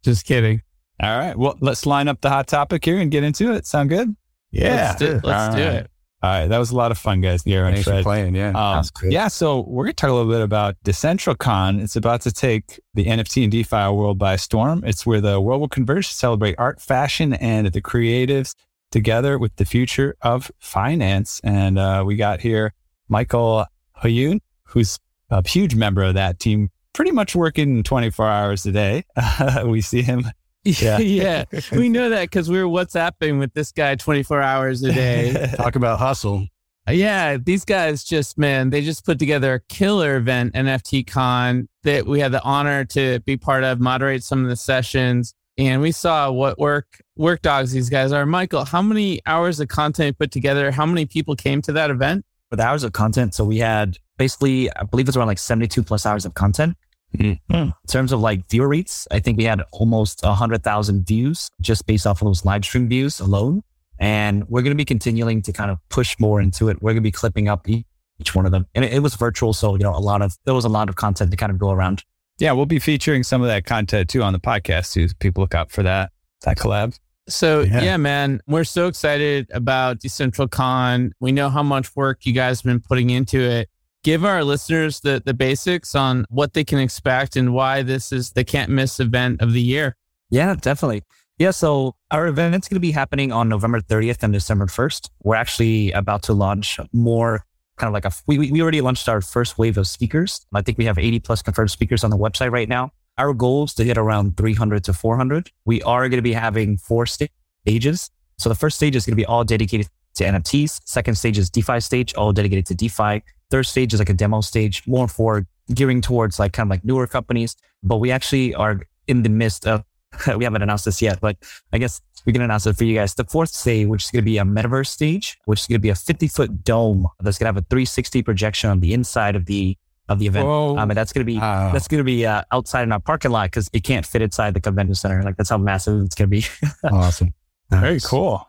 Just 0.03 0.25
kidding. 0.25 0.61
All 1.01 1.17
right. 1.17 1.37
Well, 1.37 1.57
let's 1.61 1.85
line 1.85 2.07
up 2.07 2.21
the 2.21 2.29
hot 2.29 2.47
topic 2.47 2.83
here 2.83 2.99
and 2.99 3.09
get 3.09 3.23
into 3.23 3.53
it. 3.53 3.65
Sound 3.65 3.89
good? 3.89 4.15
Yeah. 4.51 4.95
Let's 4.99 4.99
do, 4.99 5.19
let's 5.23 5.55
do 5.55 5.61
it. 5.61 5.91
All 6.21 6.29
right, 6.29 6.47
that 6.47 6.57
was 6.57 6.71
a 6.71 6.75
lot 6.75 6.91
of 6.91 6.97
fun, 6.97 7.21
guys. 7.21 7.45
Nero 7.45 7.67
and 7.67 7.75
Thanks 7.75 7.87
Fred. 7.87 7.99
for 7.99 8.03
playing. 8.03 8.35
Yeah, 8.35 8.49
um, 8.49 8.83
yeah. 9.03 9.29
So 9.29 9.61
we're 9.61 9.85
gonna 9.85 9.93
talk 9.93 10.09
a 10.09 10.13
little 10.13 10.29
bit 10.29 10.41
about 10.41 10.75
Dcentralcon. 10.83 11.81
It's 11.81 11.95
about 11.95 12.19
to 12.21 12.31
take 12.33 12.77
the 12.93 13.05
NFT 13.05 13.43
and 13.43 13.51
DeFi 13.51 13.87
world 13.93 14.17
by 14.17 14.35
storm. 14.35 14.83
It's 14.85 15.05
where 15.05 15.21
the 15.21 15.39
world 15.39 15.61
will 15.61 15.69
converge 15.69 16.09
to 16.09 16.13
celebrate 16.13 16.55
art, 16.57 16.81
fashion, 16.81 17.35
and 17.35 17.67
the 17.67 17.81
creatives 17.81 18.53
together 18.91 19.37
with 19.37 19.55
the 19.55 19.63
future 19.63 20.17
of 20.21 20.51
finance. 20.59 21.39
And 21.45 21.79
uh, 21.79 22.03
we 22.05 22.17
got 22.17 22.41
here 22.41 22.73
Michael 23.07 23.65
Hoyun, 24.03 24.41
who's 24.63 24.99
a 25.29 25.47
huge 25.47 25.75
member 25.75 26.03
of 26.03 26.15
that 26.15 26.39
team, 26.39 26.69
pretty 26.91 27.11
much 27.11 27.33
working 27.33 27.81
24 27.81 28.27
hours 28.27 28.65
a 28.65 28.73
day. 28.73 29.05
we 29.65 29.79
see 29.79 30.01
him 30.01 30.25
yeah. 30.63 30.97
yeah. 30.99 31.43
We 31.71 31.89
know 31.89 32.09
that 32.09 32.23
because 32.23 32.49
we 32.49 32.61
were 32.61 32.69
WhatsApping 32.69 33.39
with 33.39 33.53
this 33.53 33.71
guy 33.71 33.95
24 33.95 34.41
hours 34.41 34.83
a 34.83 34.91
day. 34.91 35.51
Talk 35.55 35.75
about 35.75 35.99
hustle. 35.99 36.47
Uh, 36.87 36.91
yeah. 36.91 37.37
These 37.37 37.65
guys 37.65 38.03
just, 38.03 38.37
man, 38.37 38.69
they 38.69 38.81
just 38.81 39.05
put 39.05 39.19
together 39.19 39.55
a 39.55 39.59
killer 39.73 40.17
event, 40.17 40.53
NFT 40.53 41.07
Con, 41.07 41.67
that 41.83 42.05
we 42.05 42.19
had 42.19 42.31
the 42.31 42.43
honor 42.43 42.85
to 42.85 43.19
be 43.21 43.37
part 43.37 43.63
of, 43.63 43.79
moderate 43.79 44.23
some 44.23 44.43
of 44.43 44.49
the 44.49 44.55
sessions. 44.55 45.33
and 45.57 45.81
we 45.81 45.91
saw 45.91 46.31
what 46.31 46.57
work 46.57 47.01
work 47.15 47.41
dogs 47.41 47.71
these 47.71 47.89
guys 47.89 48.11
are. 48.11 48.25
Michael, 48.25 48.65
how 48.65 48.81
many 48.81 49.19
hours 49.25 49.59
of 49.59 49.67
content 49.67 50.17
put 50.17 50.31
together? 50.31 50.71
How 50.71 50.85
many 50.85 51.05
people 51.05 51.35
came 51.35 51.61
to 51.63 51.73
that 51.73 51.89
event? 51.89 52.25
With 52.49 52.59
hours 52.59 52.83
of 52.83 52.93
content, 52.93 53.35
so 53.35 53.45
we 53.45 53.59
had 53.59 53.99
basically, 54.17 54.71
I 54.75 54.83
believe 54.83 55.07
it's 55.07 55.15
around 55.15 55.27
like 55.27 55.37
72 55.37 55.83
plus 55.83 56.03
hours 56.05 56.25
of 56.25 56.33
content. 56.33 56.75
Mm. 57.17 57.39
In 57.51 57.73
terms 57.87 58.11
of 58.11 58.19
like 58.19 58.47
viewer 58.49 58.67
rates, 58.67 59.07
I 59.11 59.19
think 59.19 59.37
we 59.37 59.43
had 59.43 59.61
almost 59.71 60.23
100,000 60.23 61.07
views 61.07 61.49
just 61.61 61.85
based 61.85 62.05
off 62.05 62.21
of 62.21 62.27
those 62.27 62.45
live 62.45 62.63
stream 62.63 62.87
views 62.87 63.19
alone. 63.19 63.63
And 63.99 64.47
we're 64.47 64.61
going 64.61 64.71
to 64.71 64.77
be 64.77 64.85
continuing 64.85 65.41
to 65.41 65.51
kind 65.51 65.71
of 65.71 65.77
push 65.89 66.15
more 66.19 66.39
into 66.39 66.69
it. 66.69 66.81
We're 66.81 66.91
going 66.91 67.03
to 67.03 67.07
be 67.07 67.11
clipping 67.11 67.49
up 67.49 67.67
each 67.67 68.33
one 68.33 68.45
of 68.45 68.51
them. 68.51 68.65
And 68.75 68.85
it, 68.85 68.93
it 68.93 68.99
was 68.99 69.15
virtual. 69.15 69.53
So, 69.53 69.75
you 69.75 69.83
know, 69.83 69.93
a 69.95 69.99
lot 69.99 70.21
of, 70.21 70.37
there 70.45 70.53
was 70.53 70.65
a 70.65 70.69
lot 70.69 70.87
of 70.87 70.95
content 70.95 71.31
to 71.31 71.37
kind 71.37 71.51
of 71.51 71.57
go 71.57 71.71
around. 71.71 72.03
Yeah, 72.37 72.53
we'll 72.53 72.65
be 72.65 72.79
featuring 72.79 73.23
some 73.23 73.41
of 73.41 73.47
that 73.47 73.65
content 73.65 74.09
too 74.09 74.23
on 74.23 74.31
the 74.31 74.39
podcast 74.39 74.93
too. 74.93 75.09
People 75.19 75.41
look 75.41 75.53
out 75.53 75.71
for 75.71 75.83
that 75.83 76.11
that 76.43 76.57
collab. 76.57 76.97
So 77.27 77.61
Yeah. 77.61 77.81
yeah. 77.81 77.97
man, 77.97 78.39
we're 78.47 78.63
so 78.63 78.87
excited 78.87 79.49
about 79.53 79.99
Dcentralcon. 79.99 81.11
We 81.19 81.33
know 81.33 81.49
how 81.49 81.63
much 81.63 81.93
work 81.95 82.25
you 82.25 82.31
guys 82.33 82.61
have 82.61 82.65
been 82.65 82.79
putting 82.79 83.09
into 83.09 83.41
it. 83.41 83.69
Give 84.03 84.23
our 84.23 84.43
listeners 84.43 85.01
the 85.01 85.21
the 85.23 85.33
basics 85.33 85.93
on 85.93 86.25
what 86.29 86.53
they 86.53 86.63
can 86.63 86.79
expect 86.79 87.35
and 87.35 87.53
why 87.53 87.81
this 87.81 88.11
is 88.11 88.31
the 88.31 88.43
can't 88.43 88.71
miss 88.71 88.99
event 88.99 89.41
of 89.41 89.53
the 89.53 89.61
year. 89.61 89.95
Yeah, 90.29 90.55
definitely. 90.55 91.03
Yeah, 91.39 91.51
so 91.51 91.95
our 92.11 92.27
event's 92.27 92.67
going 92.67 92.75
to 92.75 92.81
be 92.81 92.91
happening 92.91 93.31
on 93.31 93.47
November 93.47 93.79
30th 93.79 94.23
and 94.23 94.33
December 94.33 94.65
1st. 94.65 95.09
We're 95.23 95.35
actually 95.35 95.91
about 95.93 96.21
to 96.23 96.33
launch 96.33 96.79
more 96.91 97.45
kind 97.77 97.87
of 97.87 97.93
like 97.93 98.03
a, 98.03 98.11
we, 98.27 98.51
we 98.51 98.61
already 98.61 98.81
launched 98.81 99.07
our 99.07 99.21
first 99.21 99.57
wave 99.57 99.77
of 99.77 99.87
speakers. 99.87 100.45
I 100.53 100.61
think 100.61 100.77
we 100.77 100.83
have 100.83 100.97
80 100.97 101.21
plus 101.21 101.41
confirmed 101.41 101.71
speakers 101.71 102.03
on 102.03 102.09
the 102.09 102.17
website 102.17 102.51
right 102.51 102.67
now. 102.67 102.91
Our 103.17 103.33
goal 103.33 103.63
is 103.63 103.73
to 103.75 103.85
hit 103.85 103.97
around 103.97 104.35
300 104.35 104.83
to 104.83 104.93
400. 104.93 105.49
We 105.63 105.81
are 105.83 106.09
going 106.09 106.17
to 106.17 106.21
be 106.21 106.33
having 106.33 106.77
four 106.77 107.05
stages. 107.05 108.11
So 108.37 108.49
the 108.49 108.55
first 108.55 108.75
stage 108.75 108.97
is 108.97 109.05
going 109.05 109.13
to 109.13 109.21
be 109.21 109.25
all 109.25 109.45
dedicated 109.45 109.87
to 110.15 110.25
NFTs. 110.25 110.81
Second 110.85 111.15
stage 111.15 111.37
is 111.37 111.49
DeFi 111.49 111.79
stage, 111.79 112.13
all 112.15 112.33
dedicated 112.33 112.65
to 112.67 112.75
DeFi. 112.75 113.23
Third 113.49 113.63
stage 113.63 113.93
is 113.93 113.99
like 113.99 114.09
a 114.09 114.13
demo 114.13 114.41
stage, 114.41 114.83
more 114.87 115.07
for 115.07 115.45
gearing 115.73 116.01
towards 116.01 116.39
like 116.39 116.53
kind 116.53 116.67
of 116.67 116.71
like 116.71 116.83
newer 116.85 117.07
companies. 117.07 117.55
But 117.83 117.97
we 117.97 118.11
actually 118.11 118.53
are 118.55 118.81
in 119.07 119.23
the 119.23 119.29
midst 119.29 119.65
of, 119.67 119.83
we 120.37 120.43
haven't 120.43 120.61
announced 120.61 120.85
this 120.85 121.01
yet, 121.01 121.19
but 121.21 121.37
I 121.73 121.77
guess 121.77 122.01
we 122.25 122.33
can 122.33 122.41
announce 122.41 122.67
it 122.67 122.75
for 122.77 122.83
you 122.83 122.95
guys. 122.95 123.15
The 123.15 123.23
fourth 123.23 123.49
stage, 123.49 123.87
which 123.87 124.03
is 124.05 124.11
going 124.11 124.21
to 124.23 124.25
be 124.25 124.37
a 124.37 124.43
metaverse 124.43 124.87
stage, 124.87 125.37
which 125.45 125.61
is 125.61 125.67
going 125.67 125.77
to 125.77 125.81
be 125.81 125.89
a 125.89 125.95
50 125.95 126.27
foot 126.27 126.63
dome 126.63 127.07
that's 127.21 127.37
going 127.37 127.45
to 127.45 127.55
have 127.55 127.57
a 127.57 127.65
360 127.69 128.21
projection 128.23 128.69
on 128.69 128.79
the 128.81 128.93
inside 128.93 129.35
of 129.35 129.45
the, 129.45 129.77
of 130.09 130.19
the 130.19 130.27
event. 130.27 130.45
Whoa. 130.45 130.77
Um, 130.77 130.91
and 130.91 130.97
that's 130.97 131.13
going 131.13 131.25
to 131.25 131.31
be, 131.31 131.37
Wow. 131.39 131.71
that's 131.71 131.87
going 131.87 131.99
to 131.99 132.03
be 132.03 132.25
uh, 132.25 132.41
outside 132.51 132.83
in 132.83 132.91
our 132.91 132.99
parking 132.99 133.31
lot 133.31 133.45
because 133.47 133.69
it 133.73 133.83
can't 133.83 134.05
fit 134.05 134.21
inside 134.21 134.53
the 134.53 134.59
convention 134.61 134.95
center. 134.95 135.23
Like 135.23 135.37
that's 135.37 135.49
how 135.49 135.57
massive 135.57 136.03
it's 136.03 136.15
going 136.15 136.29
to 136.29 136.37
be. 136.41 136.45
awesome. 136.91 137.33
Very 137.69 137.93
Nice. 137.93 138.05
cool. 138.07 138.45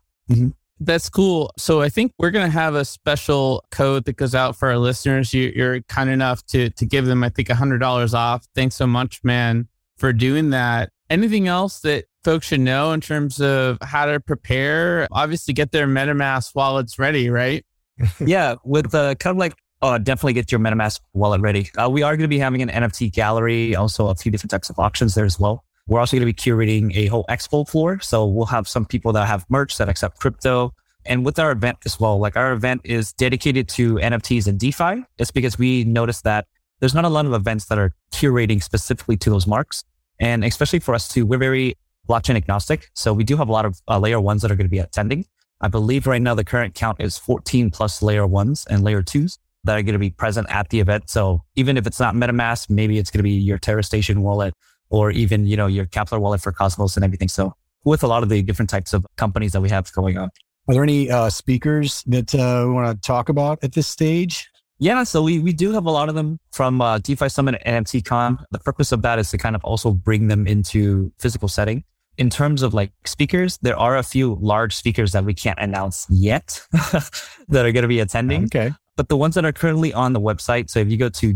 That's 0.81 1.11
cool. 1.11 1.53
So 1.59 1.83
I 1.83 1.91
think 1.91 2.13
we're 2.19 2.31
gonna 2.31 2.49
have 2.49 2.75
a 2.75 2.87
special 2.87 3.65
code 3.71 4.07
that 4.07 4.17
goes 4.17 4.35
out 4.35 4.57
for 4.57 4.71
our 4.71 4.79
listeners. 4.79 5.35
You, 5.35 5.53
you're 5.55 5.83
kind 5.83 6.09
enough 6.09 6.45
to 6.47 6.71
to 6.71 6.87
give 6.87 7.05
them, 7.05 7.23
I 7.23 7.29
think, 7.29 7.49
hundred 7.51 7.79
dollars 7.79 8.15
off. 8.15 8.47
Thanks 8.55 8.77
so 8.77 8.87
much, 8.87 9.23
man, 9.23 9.69
for 9.99 10.13
doing 10.13 10.51
that. 10.51 10.91
Anything 11.11 11.49
else 11.49 11.81
that 11.81 12.07
folks 12.25 12.47
should 12.47 12.61
know 12.61 12.93
in 12.93 13.03
terms 13.03 13.41
of 13.43 13.77
how 13.83 14.07
to 14.07 14.21
prepare? 14.21 15.07
Obviously, 15.13 15.53
get 15.53 15.71
their 15.71 15.87
MetaMask 15.87 16.55
wallets 16.55 16.99
ready, 16.99 17.29
right? 17.29 17.65
yeah, 18.21 18.55
with 18.65 18.95
uh, 18.95 19.15
kind 19.17 19.35
of 19.35 19.39
like 19.39 19.55
uh, 19.83 19.99
definitely 19.99 20.33
get 20.33 20.51
your 20.51 20.61
MetaMask 20.61 21.01
wallet 21.13 21.43
ready. 21.43 21.69
Uh, 21.77 21.91
we 21.91 22.03
are 22.03 22.17
going 22.17 22.25
to 22.25 22.29
be 22.29 22.39
having 22.39 22.63
an 22.63 22.69
NFT 22.69 23.13
gallery, 23.13 23.75
also 23.77 24.09
a 24.09 24.15
few 24.15 24.33
different 24.33 24.51
types 24.51 24.71
of 24.71 24.79
auctions 24.79 25.15
there 25.15 25.25
as 25.25 25.39
well. 25.39 25.65
We're 25.91 25.99
also 25.99 26.17
going 26.17 26.21
to 26.21 26.27
be 26.27 26.33
curating 26.33 26.97
a 26.97 27.07
whole 27.07 27.25
expo 27.29 27.69
floor. 27.69 27.99
So 27.99 28.25
we'll 28.25 28.47
have 28.47 28.69
some 28.69 28.87
people 28.87 29.13
that 29.15 29.27
have 29.27 29.45
merch 29.49 29.77
that 29.79 29.89
accept 29.89 30.21
crypto. 30.21 30.73
And 31.05 31.25
with 31.25 31.41
our 31.41 31.51
event 31.51 31.79
as 31.85 31.99
well, 31.99 32.17
like 32.21 32.37
our 32.37 32.53
event 32.53 32.83
is 32.85 33.13
dedicated 33.13 33.69
to 33.71 33.97
NFTs 33.97 34.47
and 34.47 34.57
DeFi. 34.57 35.05
It's 35.19 35.33
because 35.33 35.59
we 35.59 35.83
noticed 35.83 36.23
that 36.23 36.47
there's 36.79 36.95
not 36.95 37.05
a 37.05 37.09
lot 37.09 37.27
of 37.27 37.33
events 37.33 37.67
that 37.67 37.79
are 37.79 37.93
curating 38.13 38.63
specifically 38.63 39.17
to 39.17 39.31
those 39.31 39.49
marks. 39.49 39.83
And 40.21 40.45
especially 40.45 40.79
for 40.79 40.95
us 40.95 41.09
too, 41.09 41.27
we're 41.27 41.39
very 41.39 41.77
blockchain 42.09 42.37
agnostic. 42.37 42.89
So 42.95 43.13
we 43.13 43.25
do 43.25 43.37
have 43.37 43.49
a 43.49 43.53
lot 43.53 43.65
of 43.65 43.81
uh, 43.89 43.99
layer 43.99 44.21
ones 44.21 44.43
that 44.43 44.53
are 44.53 44.57
going 44.57 44.67
to 44.67 44.71
be 44.71 44.79
attending. 44.79 45.25
I 45.61 45.67
believe 45.67 46.07
right 46.07 46.23
now 46.23 46.37
the 46.37 46.45
current 46.45 46.77
count 46.77 47.01
is 47.01 47.19
14 47.19 47.69
plus 47.71 48.01
layer 48.01 48.29
ones 48.29 48.65
and 48.71 48.85
layer 48.85 49.03
twos 49.03 49.39
that 49.65 49.77
are 49.77 49.83
going 49.83 49.95
to 49.95 49.99
be 49.99 50.11
present 50.11 50.47
at 50.51 50.69
the 50.69 50.79
event. 50.79 51.11
So 51.11 51.43
even 51.57 51.77
if 51.77 51.89
it's 51.89 51.99
not 51.99 52.15
MetaMask, 52.15 52.71
maybe 52.71 52.97
it's 52.99 53.11
going 53.11 53.19
to 53.19 53.25
be 53.25 53.33
your 53.33 53.59
Terra 53.59 53.83
Station 53.83 54.23
wallet 54.23 54.55
or 54.91 55.11
even, 55.11 55.47
you 55.47 55.57
know, 55.57 55.67
your 55.67 55.87
Keplr 55.87 56.21
wallet 56.21 56.41
for 56.41 56.53
Cosmos 56.53 56.97
and 56.97 57.05
everything. 57.05 57.29
So 57.29 57.55
with 57.85 58.03
a 58.03 58.07
lot 58.07 58.23
of 58.23 58.29
the 58.29 58.43
different 58.43 58.71
types 58.71 58.93
of 58.93 59.07
companies 59.17 59.53
that 59.53 59.61
we 59.61 59.71
have 59.71 59.91
going 59.93 60.19
on. 60.19 60.31
Are 60.69 60.75
there 60.75 60.83
any 60.83 61.11
uh, 61.11 61.31
speakers 61.31 62.03
that 62.07 62.35
uh, 62.35 62.65
we 62.67 62.75
want 62.75 62.95
to 62.95 63.07
talk 63.07 63.29
about 63.29 63.59
at 63.63 63.73
this 63.73 63.87
stage? 63.87 64.49
Yeah, 64.79 65.03
so 65.05 65.23
we, 65.23 65.39
we 65.39 65.53
do 65.53 65.73
have 65.73 65.85
a 65.85 65.91
lot 65.91 66.09
of 66.09 66.15
them 66.15 66.39
from 66.53 66.81
uh, 66.81 66.99
DeFi 66.99 67.29
Summit 67.29 67.61
and 67.65 67.85
NFT 67.85 68.05
Con. 68.05 68.39
The 68.51 68.59
purpose 68.59 68.93
of 68.93 69.03
that 69.03 69.19
is 69.19 69.31
to 69.31 69.39
kind 69.39 69.55
of 69.55 69.63
also 69.65 69.91
bring 69.93 70.29
them 70.29 70.47
into 70.47 71.13
physical 71.19 71.49
setting. 71.49 71.85
In 72.17 72.31
terms 72.31 72.63
of 72.63 72.73
like 72.73 72.93
speakers, 73.05 73.59
there 73.63 73.77
are 73.77 73.97
a 73.97 74.03
few 74.03 74.39
large 74.41 74.75
speakers 74.75 75.13
that 75.13 75.25
we 75.25 75.35
can't 75.35 75.59
announce 75.59 76.07
yet 76.09 76.63
that 76.73 77.67
are 77.67 77.73
going 77.73 77.83
to 77.83 77.89
be 77.89 78.01
attending. 78.01 78.45
Okay. 78.45 78.73
But 78.97 79.09
the 79.09 79.17
ones 79.17 79.35
that 79.35 79.45
are 79.45 79.53
currently 79.53 79.93
on 79.93 80.13
the 80.13 80.21
website, 80.21 80.71
so 80.71 80.81
if 80.81 80.91
you 80.91 80.97
go 80.97 81.09
to 81.09 81.33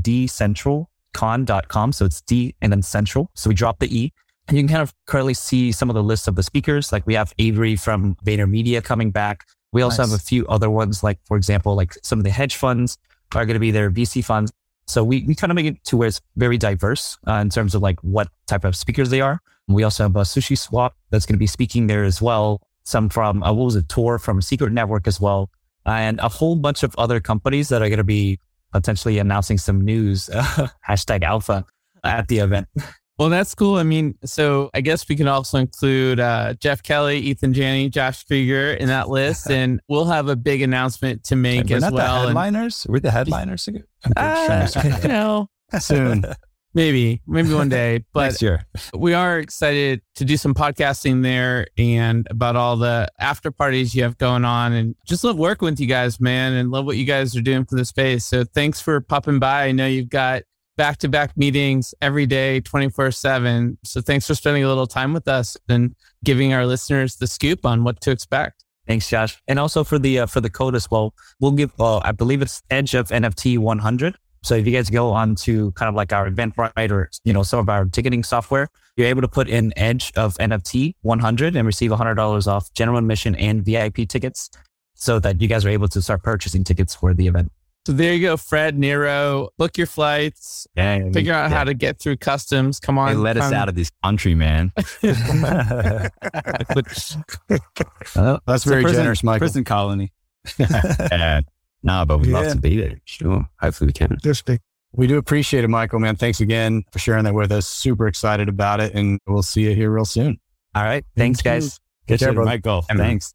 dcentralcon.com, 1.14 1.92
so 1.92 2.04
it's 2.04 2.20
D 2.22 2.54
and 2.60 2.72
then 2.72 2.82
central. 2.82 3.30
So 3.34 3.48
we 3.48 3.54
drop 3.54 3.78
the 3.78 3.96
E. 3.96 4.12
And 4.46 4.58
you 4.58 4.62
can 4.62 4.68
kind 4.68 4.82
of 4.82 4.92
currently 5.06 5.32
see 5.32 5.72
some 5.72 5.88
of 5.88 5.94
the 5.94 6.02
lists 6.02 6.28
of 6.28 6.34
the 6.34 6.42
speakers. 6.42 6.92
Like 6.92 7.06
we 7.06 7.14
have 7.14 7.32
Avery 7.38 7.76
from 7.76 8.14
VaynerMedia 8.26 8.84
coming 8.84 9.10
back. 9.10 9.44
We 9.72 9.80
also 9.82 10.02
Nice. 10.02 10.10
have 10.10 10.20
a 10.20 10.22
few 10.22 10.46
other 10.48 10.68
ones, 10.70 11.02
like 11.02 11.18
for 11.24 11.36
example, 11.36 11.74
like 11.74 11.94
some 12.02 12.18
of 12.18 12.24
the 12.24 12.30
hedge 12.30 12.56
funds 12.56 12.98
are 13.34 13.46
going 13.46 13.54
to 13.54 13.60
be 13.60 13.70
there, 13.70 13.90
VC 13.90 14.22
funds. 14.22 14.52
So 14.86 15.02
we, 15.02 15.24
we 15.26 15.34
kind 15.34 15.50
of 15.50 15.54
make 15.54 15.66
it 15.66 15.82
to 15.84 15.96
where 15.96 16.08
it's 16.08 16.20
very 16.36 16.58
diverse 16.58 17.16
uh, 17.26 17.34
in 17.34 17.48
terms 17.48 17.74
of 17.74 17.80
like 17.80 17.98
what 18.00 18.28
type 18.46 18.64
of 18.64 18.76
speakers 18.76 19.08
they 19.08 19.22
are. 19.22 19.40
We 19.66 19.82
also 19.82 20.02
have 20.04 20.14
a 20.16 20.20
Sushi 20.20 20.58
Swap 20.58 20.94
that's 21.08 21.24
going 21.24 21.34
to 21.34 21.38
be 21.38 21.46
speaking 21.46 21.86
there 21.86 22.04
as 22.04 22.20
well. 22.20 22.60
Some 22.84 23.08
from, 23.08 23.42
uh, 23.42 23.50
what 23.52 23.64
was 23.64 23.76
it, 23.76 23.88
Tor 23.88 24.18
from 24.18 24.42
Secret 24.42 24.72
Network 24.72 25.06
as 25.06 25.18
well. 25.18 25.48
And 25.86 26.20
a 26.20 26.28
whole 26.28 26.54
bunch 26.54 26.82
of 26.82 26.94
other 26.98 27.18
companies 27.18 27.70
that 27.70 27.80
are 27.80 27.88
going 27.88 27.96
to 27.96 28.04
be 28.04 28.38
potentially 28.74 29.18
announcing 29.18 29.56
some 29.56 29.80
news, 29.80 30.28
hashtag 30.88 31.22
alpha 31.22 31.64
at 32.02 32.28
the 32.28 32.38
event. 32.38 32.66
Well, 33.16 33.28
that's 33.28 33.54
cool. 33.54 33.76
I 33.76 33.84
mean, 33.84 34.18
so 34.24 34.70
I 34.74 34.80
guess 34.80 35.08
we 35.08 35.14
can 35.14 35.28
also 35.28 35.58
include 35.58 36.18
uh, 36.18 36.54
Jeff 36.54 36.82
Kelley, 36.82 37.22
Eathan 37.22 37.52
Janney, 37.52 37.88
Josh 37.88 38.24
Kriger 38.26 38.76
in 38.76 38.88
that 38.88 39.08
list, 39.08 39.48
and 39.50 39.80
we'll 39.88 40.06
have 40.06 40.28
a 40.28 40.34
big 40.34 40.62
announcement 40.62 41.22
to 41.24 41.36
make 41.36 41.68
We're 41.68 41.76
as 41.76 41.82
not 41.82 41.90
the 41.90 41.96
well. 41.96 42.16
And, 42.16 42.26
headliners. 42.26 42.86
We're 42.88 42.98
the 42.98 43.12
headliners. 43.12 43.68
I'm 43.68 43.84
uh, 44.16 44.68
you 45.02 45.08
know, 45.08 45.48
Soon. 45.78 46.24
Maybe, 46.74 47.22
maybe 47.26 47.52
one 47.54 47.68
day. 47.68 48.04
But 48.12 48.24
Next 48.24 48.42
year. 48.42 48.66
we 48.94 49.14
are 49.14 49.38
excited 49.38 50.02
to 50.16 50.24
do 50.24 50.36
some 50.36 50.54
podcasting 50.54 51.22
there 51.22 51.66
and 51.78 52.26
about 52.30 52.56
all 52.56 52.76
the 52.76 53.08
after 53.18 53.50
parties 53.50 53.94
you 53.94 54.02
have 54.02 54.18
going 54.18 54.44
on 54.44 54.72
and 54.72 54.94
just 55.06 55.24
love 55.24 55.36
working 55.36 55.66
with 55.66 55.80
you 55.80 55.86
guys, 55.86 56.20
man, 56.20 56.52
and 56.52 56.70
love 56.70 56.84
what 56.84 56.96
you 56.96 57.04
guys 57.04 57.36
are 57.36 57.42
doing 57.42 57.64
for 57.64 57.76
the 57.76 57.84
space. 57.84 58.24
So 58.24 58.44
thanks 58.44 58.80
for 58.80 59.00
popping 59.00 59.38
by. 59.38 59.64
I 59.64 59.72
know 59.72 59.86
you've 59.86 60.10
got 60.10 60.42
back 60.76 60.98
to 60.98 61.08
back 61.08 61.36
meetings 61.36 61.94
every 62.00 62.26
day, 62.26 62.60
24 62.60 63.10
seven. 63.12 63.78
So 63.84 64.00
thanks 64.00 64.26
for 64.26 64.34
spending 64.34 64.64
a 64.64 64.68
little 64.68 64.86
time 64.86 65.12
with 65.12 65.28
us 65.28 65.56
and 65.68 65.94
giving 66.24 66.52
our 66.52 66.66
listeners 66.66 67.16
the 67.16 67.26
scoop 67.26 67.64
on 67.64 67.84
what 67.84 68.00
to 68.02 68.10
expect. 68.10 68.64
Thanks, 68.86 69.08
Josh. 69.08 69.40
And 69.48 69.58
also 69.58 69.82
for 69.82 69.98
the 69.98 70.20
uh, 70.20 70.26
for 70.26 70.40
the 70.40 70.50
code 70.50 70.74
as 70.74 70.90
well, 70.90 71.14
we'll 71.40 71.52
give. 71.52 71.72
Uh, 71.80 71.98
I 71.98 72.12
believe 72.12 72.42
it's 72.42 72.62
Edge 72.70 72.94
of 72.94 73.08
NFT 73.08 73.58
100. 73.58 74.16
So 74.44 74.54
if 74.54 74.66
you 74.66 74.72
guys 74.72 74.90
go 74.90 75.10
on 75.10 75.34
to 75.36 75.72
kind 75.72 75.88
of 75.88 75.94
like 75.94 76.12
our 76.12 76.30
Eventbrite 76.30 76.90
or 76.90 77.10
you 77.24 77.32
know 77.32 77.42
some 77.42 77.58
of 77.58 77.68
our 77.68 77.86
ticketing 77.86 78.22
software, 78.22 78.68
you're 78.96 79.06
able 79.08 79.22
to 79.22 79.28
put 79.28 79.48
in 79.48 79.72
Edge 79.76 80.12
of 80.16 80.34
NFT 80.34 80.94
100 81.00 81.56
and 81.56 81.66
receive 81.66 81.90
$100 81.90 82.46
off 82.46 82.72
general 82.74 82.98
admission 82.98 83.34
and 83.36 83.64
VIP 83.64 84.06
tickets, 84.08 84.50
so 84.94 85.18
that 85.18 85.40
you 85.40 85.48
guys 85.48 85.64
are 85.64 85.70
able 85.70 85.88
to 85.88 86.02
start 86.02 86.22
purchasing 86.22 86.62
tickets 86.62 86.94
for 86.94 87.14
the 87.14 87.26
event. 87.26 87.50
So 87.86 87.92
there 87.92 88.14
you 88.14 88.20
go, 88.22 88.36
Fred, 88.38 88.78
Nero. 88.78 89.50
Book 89.58 89.76
your 89.76 89.86
flights, 89.86 90.66
Yeah, 90.74 91.10
figure 91.12 91.34
out 91.34 91.50
how 91.50 91.64
to 91.64 91.74
get 91.74 91.98
through 91.98 92.16
customs. 92.16 92.80
Come 92.80 92.98
on. 92.98 93.08
They 93.08 93.14
let 93.14 93.36
us 93.36 93.52
out 93.52 93.68
of 93.68 93.74
this 93.74 93.90
country, 94.02 94.34
man. 94.34 94.72
Well, 95.02 95.10
That's 98.46 98.64
very 98.64 98.82
prison- 98.82 99.00
generous, 99.00 99.22
Michael. 99.22 99.38
Prison 99.40 99.64
colony. 99.64 100.12
Uh, 100.60 101.40
no, 101.84 102.04
but 102.04 102.18
we'd 102.18 102.30
love 102.30 102.50
to 102.52 102.58
be 102.58 102.80
there. 102.80 102.98
Sure. 103.04 103.48
Hopefully 103.60 103.86
we 103.88 103.92
can. 103.92 104.16
Definitely. 104.22 104.58
We 104.96 105.06
do 105.06 105.18
appreciate 105.18 105.64
it, 105.64 105.68
Michael, 105.68 105.98
man. 106.00 106.16
Thanks 106.16 106.40
again 106.40 106.82
for 106.92 106.98
sharing 106.98 107.24
that 107.24 107.34
with 107.34 107.50
us. 107.52 107.66
Super 107.66 108.06
excited 108.06 108.48
about 108.48 108.80
it. 108.80 108.94
And 108.94 109.18
we'll 109.26 109.42
see 109.42 109.62
you 109.62 109.74
here 109.74 109.90
real 109.90 110.04
soon. 110.04 110.38
All 110.74 110.82
right, 110.84 111.04
thanks, 111.16 111.40
Thank 111.40 111.62
guys. 111.62 111.80
Good 112.08 112.18
Shit, 112.20 112.26
care, 112.26 112.32
brother. 112.34 112.50
Michael. 112.50 112.82
Thanks. 112.82 113.32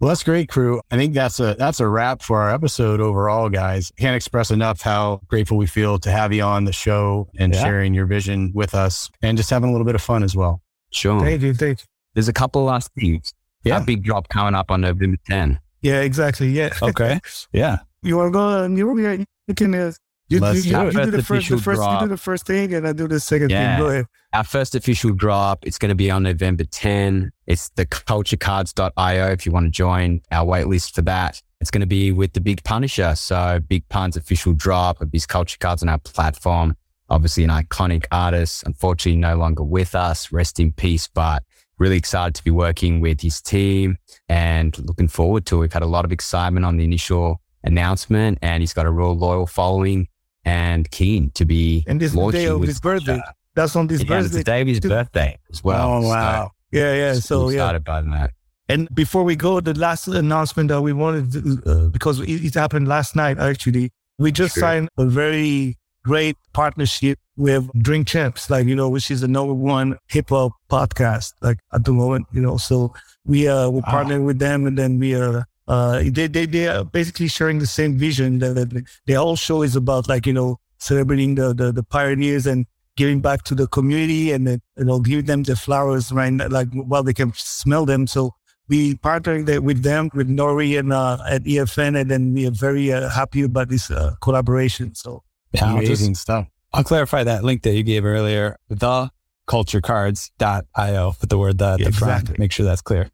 Well, 0.00 0.08
that's 0.08 0.22
great, 0.22 0.48
crew. 0.48 0.80
I 0.92 0.96
think 0.96 1.12
that's 1.12 1.40
a 1.40 1.54
that's 1.58 1.80
a 1.80 1.88
wrap 1.88 2.22
for 2.22 2.40
our 2.40 2.54
episode 2.54 3.00
overall, 3.00 3.48
guys. 3.48 3.90
Can't 3.98 4.14
express 4.14 4.50
enough 4.52 4.80
how 4.80 5.20
grateful 5.26 5.56
we 5.56 5.66
feel 5.66 5.98
to 5.98 6.10
have 6.10 6.32
you 6.32 6.42
on 6.42 6.64
the 6.66 6.72
show 6.72 7.28
and 7.38 7.52
Yeah. 7.52 7.62
sharing 7.62 7.94
your 7.94 8.06
vision 8.06 8.52
with 8.54 8.74
us 8.74 9.10
and 9.22 9.36
just 9.36 9.50
having 9.50 9.70
a 9.70 9.72
little 9.72 9.84
bit 9.84 9.96
of 9.96 10.02
fun 10.02 10.22
as 10.22 10.36
well. 10.36 10.62
Sure. 10.90 11.18
Thank 11.20 11.42
you, 11.42 11.52
thank 11.52 11.80
you. 11.80 11.86
There's 12.14 12.28
a 12.28 12.32
couple 12.32 12.62
last 12.64 12.90
things. 12.98 13.34
Yeah. 13.64 13.74
Our 13.78 13.84
big 13.84 14.04
drop 14.04 14.28
coming 14.28 14.54
up 14.54 14.70
on 14.70 14.82
November 14.82 15.16
10. 15.26 15.58
Yeah, 15.82 16.00
exactly. 16.02 16.48
Yeah. 16.50 16.70
Okay. 16.80 17.18
Yeah. 17.52 17.78
You 18.08 18.16
want 18.16 18.28
to 18.28 18.32
go? 18.32 18.48
Uh, 18.64 18.68
you, 18.68 18.98
yeah, 19.00 19.24
you 19.46 19.54
can. 19.54 19.74
Uh, 19.74 19.92
you, 20.30 20.40
Let's 20.40 20.64
you, 20.64 20.72
do 20.72 20.78
you, 20.78 20.86
it. 20.88 20.94
you 20.94 21.04
do 21.04 21.10
the 21.10 21.22
First 21.22 21.48
first, 21.48 21.50
the 21.50 21.58
first, 21.58 21.82
you 21.82 22.00
do 22.00 22.08
the 22.08 22.16
first 22.16 22.46
thing, 22.46 22.74
and 22.74 22.88
I 22.88 22.92
do 22.94 23.06
the 23.06 23.20
second 23.20 23.50
Yeah. 23.50 23.76
thing. 23.76 23.84
Go 23.84 23.90
ahead. 23.90 24.06
Our 24.32 24.44
first 24.44 24.74
official 24.74 25.12
drop, 25.12 25.66
it's 25.66 25.76
going 25.78 25.90
to 25.90 25.94
be 25.94 26.10
on 26.10 26.22
November 26.22 26.64
10. 26.64 27.30
It's 27.46 27.68
the 27.70 27.84
culturecards.io 27.86 29.26
if 29.30 29.44
you 29.46 29.52
want 29.52 29.66
to 29.66 29.70
join 29.70 30.20
our 30.30 30.46
waitlist 30.46 30.94
for 30.94 31.02
that. 31.02 31.42
It's 31.60 31.70
going 31.70 31.80
to 31.80 31.86
be 31.86 32.12
with 32.12 32.32
the 32.32 32.40
Big 32.40 32.62
Punisher. 32.64 33.14
So 33.14 33.60
Big 33.68 33.86
Pun's 33.88 34.16
official 34.16 34.52
drop 34.54 35.00
of 35.00 35.10
his 35.12 35.26
culture 35.26 35.58
cards 35.60 35.82
on 35.82 35.88
our 35.88 35.98
platform. 35.98 36.76
Obviously 37.10 37.44
an 37.44 37.50
iconic 37.50 38.04
artist, 38.12 38.64
unfortunately 38.64 39.18
no 39.18 39.36
longer 39.36 39.62
with 39.64 39.94
us. 39.94 40.30
Rest 40.30 40.60
in 40.60 40.72
peace, 40.72 41.08
but 41.08 41.42
really 41.78 41.96
excited 41.96 42.34
to 42.34 42.44
be 42.44 42.50
working 42.50 43.00
with 43.00 43.20
his 43.20 43.40
team 43.40 43.96
and 44.28 44.78
looking 44.86 45.08
forward 45.08 45.46
to 45.46 45.56
it. 45.56 45.60
We've 45.60 45.72
had 45.72 45.82
a 45.82 45.86
lot 45.86 46.04
of 46.04 46.12
excitement 46.12 46.66
on 46.66 46.76
the 46.76 46.84
initial 46.84 47.40
announcement 47.68 48.38
and 48.42 48.62
he's 48.62 48.72
got 48.72 48.86
a 48.86 48.90
real 48.90 49.16
loyal 49.16 49.46
following 49.46 50.08
and 50.44 50.90
keen 50.90 51.30
to 51.32 51.44
be 51.44 51.84
And 51.86 52.00
this 52.00 52.14
launching 52.14 52.40
day 52.40 52.46
of 52.48 52.62
his 52.62 52.80
birthday. 52.80 53.16
Culture. 53.18 53.32
That's 53.54 53.76
on 53.76 53.86
this 53.86 54.02
Yeah, 54.02 54.18
it's 54.18 54.28
birthday. 54.28 54.38
the 54.38 54.44
day 54.44 54.60
of 54.62 54.68
his 54.68 54.80
birthday 54.80 55.38
as 55.52 55.62
well. 55.62 55.88
oh, 55.98 56.02
So, 56.02 56.08
wow. 56.08 56.50
Yeah, 56.72 56.94
yeah. 56.94 57.14
So 57.14 57.48
yeah. 57.48 57.54
excited 57.56 57.84
by 57.84 58.00
that. 58.02 58.30
And 58.68 58.88
before 58.94 59.24
we 59.24 59.34
go, 59.36 59.60
the 59.60 59.74
last 59.74 60.06
announcement 60.08 60.68
that 60.68 60.80
we 60.82 60.92
wanted, 60.92 61.32
to, 61.32 61.62
uh, 61.70 61.88
because 61.88 62.20
it, 62.20 62.44
it 62.44 62.54
happened 62.54 62.86
last 62.88 63.16
night, 63.16 63.38
actually, 63.38 63.90
we 64.18 64.30
just 64.32 64.54
Sure. 64.54 64.62
signed 64.62 64.88
a 64.98 65.06
very 65.06 65.76
great 66.04 66.36
partnership 66.52 67.18
with 67.36 67.68
Drink 67.82 68.06
Champs, 68.08 68.50
like, 68.50 68.66
you 68.66 68.76
know, 68.76 68.88
which 68.88 69.10
is 69.10 69.20
the 69.22 69.28
number 69.28 69.54
one 69.54 69.96
hip 70.08 70.28
hop 70.30 70.52
podcast, 70.70 71.32
like 71.40 71.58
at 71.72 71.84
the 71.84 71.92
moment, 71.92 72.26
you 72.32 72.40
know. 72.42 72.56
So 72.58 72.92
we, 73.24 73.48
uh, 73.48 73.70
we're 73.70 73.80
partnering 73.82 74.24
with 74.26 74.38
them 74.38 74.66
and 74.66 74.76
then 74.78 74.98
we 74.98 75.14
are, 75.14 75.44
uh, 75.68 76.02
they, 76.04 76.26
they, 76.26 76.46
they 76.46 76.66
are 76.66 76.84
basically 76.84 77.28
sharing 77.28 77.58
the 77.60 77.66
same 77.66 77.96
vision 77.98 78.38
that 78.40 78.54
that 78.54 78.84
their 79.06 79.18
whole 79.18 79.36
show 79.36 79.62
is 79.62 79.76
about, 79.76 80.08
like, 80.08 80.26
you 80.26 80.32
know, 80.32 80.58
celebrating 80.78 81.34
the, 81.36 81.54
the, 81.54 81.70
the 81.72 81.82
pioneers 81.82 82.46
and 82.46 82.66
giving 82.96 83.20
back 83.20 83.42
to 83.44 83.54
the 83.54 83.66
community 83.68 84.32
and 84.32 84.46
then, 84.46 84.60
you 84.76 84.84
know, 84.84 84.98
giving 84.98 85.26
them 85.26 85.42
the 85.44 85.54
flowers, 85.54 86.10
right? 86.10 86.32
Like, 86.32 86.68
while 86.72 87.02
they 87.04 87.14
can 87.14 87.32
smell 87.34 87.84
them. 87.86 88.06
So, 88.08 88.34
we 88.70 88.96
partnering 88.96 89.60
with 89.62 89.82
them 89.82 90.10
with 90.12 90.28
N.O.R.E. 90.28 90.76
and 90.76 90.92
uh, 90.92 91.16
at 91.26 91.44
EFN, 91.44 91.98
and 91.98 92.10
then 92.10 92.34
we 92.34 92.46
are 92.46 92.50
very 92.50 92.92
uh, 92.92 93.08
happy 93.08 93.40
about 93.42 93.70
this 93.70 93.90
uh, 93.90 94.14
collaboration. 94.20 94.94
So 94.94 95.22
Yeah. 95.52 95.64
I'll, 95.66 95.76
just- 95.80 95.88
Amazing 96.02 96.14
stuff. 96.16 96.48
I'll 96.74 96.84
clarify 96.84 97.24
that 97.24 97.44
link 97.44 97.62
that 97.62 97.72
you 97.74 97.82
gave 97.82 98.04
earlier, 98.04 98.56
the 98.68 99.10
culturecards.io 99.46 101.14
with 101.20 101.30
the 101.30 101.38
word 101.38 101.56
the 101.58 101.64
at 101.72 101.80
Yeah, 101.80 101.86
the 101.86 101.92
front. 101.92 102.12
exactly. 102.22 102.36
Make 102.38 102.52
sure 102.52 102.66
that's 102.66 102.82
clear. 102.82 103.10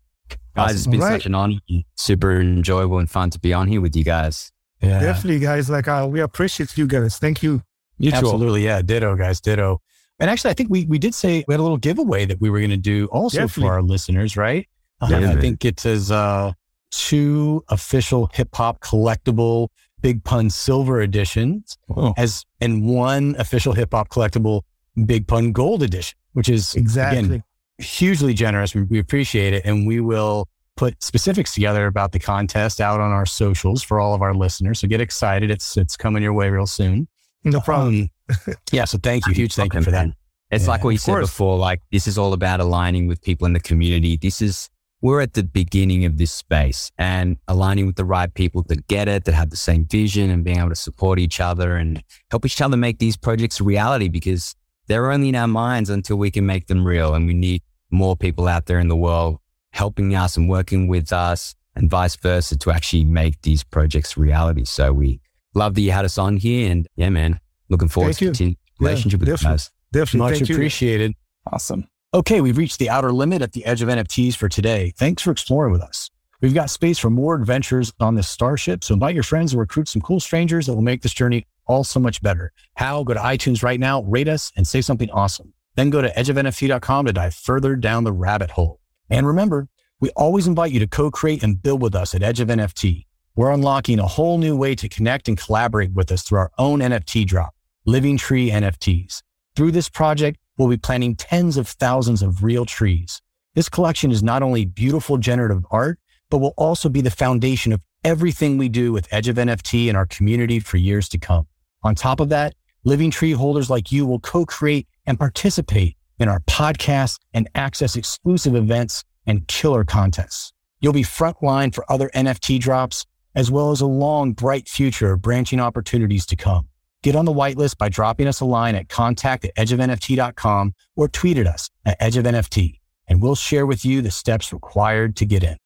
Guys, 0.54 0.74
it's 0.76 0.86
been 0.86 1.00
Right. 1.00 1.12
such 1.20 1.26
an 1.26 1.34
honor. 1.34 1.56
Super 1.96 2.40
enjoyable 2.40 2.98
and 2.98 3.10
fun 3.10 3.30
to 3.30 3.38
be 3.38 3.52
on 3.52 3.68
here 3.68 3.80
with 3.80 3.96
you 3.96 4.04
guys. 4.04 4.52
Yeah. 4.80 5.00
definitely, 5.00 5.40
guys, 5.40 5.70
like 5.70 5.88
uh, 5.88 6.06
we 6.10 6.20
appreciate 6.20 6.76
you 6.76 6.86
guys. 6.86 7.18
Thank 7.18 7.42
you. 7.42 7.62
Mutual. 7.98 8.18
Absolutely. 8.18 8.64
Yeah. 8.64 8.82
Ditto, 8.82 9.16
guys. 9.16 9.40
Ditto. 9.40 9.80
And 10.20 10.28
actually, 10.30 10.50
I 10.50 10.54
think 10.54 10.68
we, 10.70 10.84
we 10.84 10.98
did 10.98 11.14
say 11.14 11.44
we 11.48 11.54
had 11.54 11.60
a 11.60 11.62
little 11.62 11.78
giveaway 11.78 12.24
that 12.26 12.40
we 12.40 12.50
were 12.50 12.58
going 12.58 12.70
to 12.70 12.76
do 12.76 13.06
also 13.06 13.38
Definitely. 13.38 13.62
for 13.68 13.72
our 13.72 13.82
listeners, 13.82 14.36
right? 14.36 14.68
Uh, 15.00 15.06
I 15.12 15.36
think 15.40 15.64
it 15.64 15.80
says 15.80 16.10
uh, 16.10 16.52
two 16.90 17.64
official 17.68 18.30
hip 18.32 18.48
hop 18.54 18.80
collectible 18.80 19.68
Big 20.02 20.22
Pun 20.22 20.50
Silver 20.50 21.00
editions 21.00 21.76
Oh, 21.94 22.12
as 22.16 22.44
and 22.60 22.84
one 22.86 23.34
official 23.38 23.72
hip 23.72 23.88
hop 23.92 24.08
collectible 24.10 24.62
Big 25.06 25.26
Pun 25.26 25.52
Gold 25.52 25.82
edition, 25.82 26.16
which 26.34 26.48
is 26.48 26.74
Exactly. 26.74 27.18
again 27.18 27.44
hugely 27.78 28.34
generous. 28.34 28.74
We, 28.74 28.82
we 28.82 28.98
appreciate 28.98 29.52
it, 29.52 29.64
and 29.64 29.86
we 29.86 30.00
will 30.00 30.48
put 30.76 31.02
specifics 31.02 31.54
together 31.54 31.86
about 31.86 32.12
the 32.12 32.18
contest 32.18 32.80
out 32.80 33.00
on 33.00 33.12
our 33.12 33.26
socials 33.26 33.82
for 33.82 34.00
all 34.00 34.14
of 34.14 34.22
our 34.22 34.34
listeners. 34.34 34.80
So 34.80 34.88
get 34.88 35.00
excited; 35.00 35.50
it's 35.50 35.76
it's 35.76 35.96
coming 35.96 36.22
your 36.22 36.32
way 36.32 36.50
real 36.50 36.66
soon. 36.66 37.08
no 37.44 37.60
problem. 37.60 38.10
Um, 38.48 38.54
yeah. 38.72 38.84
So 38.84 38.98
thank 38.98 39.26
you, 39.26 39.34
huge 39.34 39.54
thank 39.54 39.74
you 39.74 39.82
for 39.82 39.90
that. 39.90 40.08
It's 40.50 40.64
Yeah, 40.64 40.70
like 40.70 40.84
what 40.84 40.90
you 40.90 40.98
said 40.98 41.12
course. 41.12 41.26
before, 41.30 41.58
like 41.58 41.80
this 41.92 42.06
is 42.06 42.16
all 42.18 42.32
about 42.32 42.60
aligning 42.60 43.06
with 43.06 43.20
people 43.22 43.46
in 43.46 43.52
the 43.54 43.60
community. 43.60 44.16
This 44.16 44.40
is, 44.40 44.68
we're 45.00 45.20
at 45.20 45.32
the 45.32 45.42
beginning 45.42 46.04
of 46.04 46.16
this 46.16 46.32
space 46.32 46.90
and 46.96 47.36
aligning 47.48 47.86
with 47.86 47.96
the 47.96 48.04
right 48.04 48.32
people 48.32 48.62
that 48.68 48.86
get 48.86 49.08
it, 49.08 49.24
that 49.24 49.32
have 49.34 49.50
the 49.50 49.56
same 49.56 49.84
vision 49.86 50.30
and 50.30 50.44
being 50.44 50.58
able 50.58 50.68
to 50.70 50.76
support 50.76 51.18
each 51.18 51.40
other 51.40 51.76
and 51.76 52.02
help 52.30 52.46
each 52.46 52.60
other 52.60 52.76
make 52.76 52.98
these 52.98 53.16
projects 53.16 53.60
a 53.60 53.64
reality 53.64 54.08
because 54.08 54.54
they're 54.86 55.10
only 55.10 55.28
in 55.30 55.34
our 55.34 55.48
minds 55.48 55.90
until 55.90 56.16
we 56.16 56.30
can 56.30 56.46
make 56.46 56.66
them 56.66 56.84
real. 56.86 57.14
And 57.14 57.26
we 57.26 57.34
need 57.34 57.62
more 57.90 58.16
people 58.16 58.48
out 58.48 58.66
there 58.66 58.78
in 58.78 58.88
the 58.88 58.96
world 58.96 59.38
helping 59.72 60.14
us 60.14 60.36
and 60.36 60.48
working 60.48 60.86
with 60.88 61.12
us 61.12 61.54
and 61.74 61.90
vice 61.90 62.14
versa 62.16 62.56
to 62.58 62.70
actually 62.70 63.04
make 63.04 63.40
these 63.42 63.64
projects 63.64 64.16
reality. 64.16 64.64
So 64.64 64.92
we 64.92 65.20
love 65.54 65.74
that 65.74 65.80
you 65.80 65.90
had 65.90 66.04
us 66.04 66.18
on 66.18 66.36
here 66.36 66.70
and 66.70 66.86
yeah, 66.96 67.08
man, 67.10 67.40
looking 67.68 67.88
forward 67.88 68.08
Thank 68.14 68.18
to 68.18 68.24
you. 68.26 68.30
continuing 68.30 68.56
Yeah, 68.80 68.88
relationship 68.88 69.20
with 69.20 69.28
you 69.28 69.34
definitely. 69.34 69.54
guys. 69.54 69.70
Definitely. 69.92 70.18
Much 70.30 70.38
Thank 70.38 70.48
you. 70.48 70.54
appreciated. 70.56 71.12
awesome. 71.52 71.88
Okay, 72.12 72.40
we've 72.40 72.56
reached 72.56 72.78
the 72.78 72.88
outer 72.90 73.12
limit 73.12 73.42
at 73.42 73.52
the 73.52 73.64
edge 73.64 73.82
of 73.82 73.88
NFTs 73.88 74.36
for 74.36 74.48
today. 74.48 74.92
Thanks 74.96 75.22
for 75.22 75.32
exploring 75.32 75.72
with 75.72 75.82
us. 75.82 76.10
We've 76.44 76.52
got 76.52 76.68
space 76.68 76.98
for 76.98 77.08
more 77.08 77.36
adventures 77.36 77.90
on 78.00 78.16
this 78.16 78.28
starship, 78.28 78.84
so 78.84 78.92
invite 78.92 79.14
your 79.14 79.24
friends 79.24 79.54
and 79.54 79.60
recruit 79.60 79.88
some 79.88 80.02
cool 80.02 80.20
strangers 80.20 80.66
that 80.66 80.74
will 80.74 80.82
make 80.82 81.00
this 81.00 81.14
journey 81.14 81.46
all 81.64 81.84
so 81.84 81.98
much 81.98 82.20
better. 82.20 82.52
How? 82.74 83.02
Go 83.02 83.14
to 83.14 83.20
iTunes 83.20 83.62
right 83.62 83.80
now, 83.80 84.02
rate 84.02 84.28
us, 84.28 84.52
and 84.54 84.66
say 84.66 84.82
something 84.82 85.10
awesome. 85.10 85.54
Then 85.74 85.88
go 85.88 86.02
to 86.02 86.10
edgeofnft.com 86.10 87.06
to 87.06 87.14
dive 87.14 87.34
further 87.34 87.76
down 87.76 88.04
the 88.04 88.12
rabbit 88.12 88.50
hole. 88.50 88.78
And 89.08 89.26
remember, 89.26 89.68
we 90.00 90.10
always 90.10 90.46
invite 90.46 90.70
you 90.70 90.80
to 90.80 90.86
co-create 90.86 91.42
and 91.42 91.62
build 91.62 91.80
with 91.80 91.94
us 91.94 92.14
at 92.14 92.22
Edge 92.22 92.40
of 92.40 92.48
NFT. 92.48 93.06
We're 93.34 93.50
unlocking 93.50 93.98
a 93.98 94.06
whole 94.06 94.36
new 94.36 94.54
way 94.54 94.74
to 94.74 94.86
connect 94.86 95.28
and 95.28 95.38
collaborate 95.38 95.94
with 95.94 96.12
us 96.12 96.24
through 96.24 96.40
our 96.40 96.52
own 96.58 96.80
NFT 96.80 97.26
drop, 97.26 97.54
Living 97.86 98.18
Tree 98.18 98.50
NFTs. 98.50 99.22
Through 99.56 99.70
this 99.70 99.88
project, 99.88 100.38
we'll 100.58 100.68
be 100.68 100.76
planting 100.76 101.16
tens 101.16 101.56
of 101.56 101.68
thousands 101.68 102.20
of 102.20 102.44
real 102.44 102.66
trees. 102.66 103.22
This 103.54 103.70
collection 103.70 104.10
is 104.10 104.22
not 104.22 104.42
only 104.42 104.66
beautiful 104.66 105.16
generative 105.16 105.64
art, 105.70 105.98
but 106.30 106.38
will 106.38 106.54
also 106.56 106.88
be 106.88 107.00
the 107.00 107.10
foundation 107.10 107.72
of 107.72 107.82
everything 108.04 108.58
we 108.58 108.68
do 108.68 108.92
with 108.92 109.08
Edge 109.10 109.28
of 109.28 109.36
NFT 109.36 109.88
and 109.88 109.96
our 109.96 110.06
community 110.06 110.60
for 110.60 110.76
years 110.76 111.08
to 111.10 111.18
come. 111.18 111.46
On 111.82 111.94
top 111.94 112.20
of 112.20 112.28
that, 112.30 112.54
living 112.84 113.10
tree 113.10 113.32
holders 113.32 113.70
like 113.70 113.90
you 113.90 114.06
will 114.06 114.20
co-create 114.20 114.86
and 115.06 115.18
participate 115.18 115.96
in 116.18 116.28
our 116.28 116.40
podcast 116.40 117.18
and 117.32 117.48
access 117.54 117.96
exclusive 117.96 118.54
events 118.54 119.04
and 119.26 119.46
killer 119.48 119.84
contests. 119.84 120.52
You'll 120.80 120.92
be 120.92 121.02
frontline 121.02 121.74
for 121.74 121.90
other 121.90 122.10
NFT 122.14 122.60
drops, 122.60 123.06
as 123.34 123.50
well 123.50 123.70
as 123.70 123.80
a 123.80 123.86
long, 123.86 124.32
bright 124.32 124.68
future 124.68 125.12
of 125.12 125.22
branching 125.22 125.60
opportunities 125.60 126.26
to 126.26 126.36
come. 126.36 126.68
Get 127.02 127.16
on 127.16 127.24
the 127.24 127.32
whitelist 127.32 127.78
by 127.78 127.88
dropping 127.88 128.28
us 128.28 128.40
a 128.40 128.44
line 128.44 128.74
at 128.74 128.88
contact 128.88 129.44
at 129.44 129.54
edgeofnft.com 129.56 130.74
or 130.96 131.08
tweet 131.08 131.38
at 131.38 131.46
us 131.46 131.70
at 131.84 132.00
edgeofnft, 132.00 132.80
and 133.08 133.22
we'll 133.22 133.34
share 133.34 133.66
with 133.66 133.84
you 133.84 134.02
the 134.02 134.10
steps 134.10 134.52
required 134.52 135.16
to 135.16 135.26
get 135.26 135.42
in. 135.42 135.56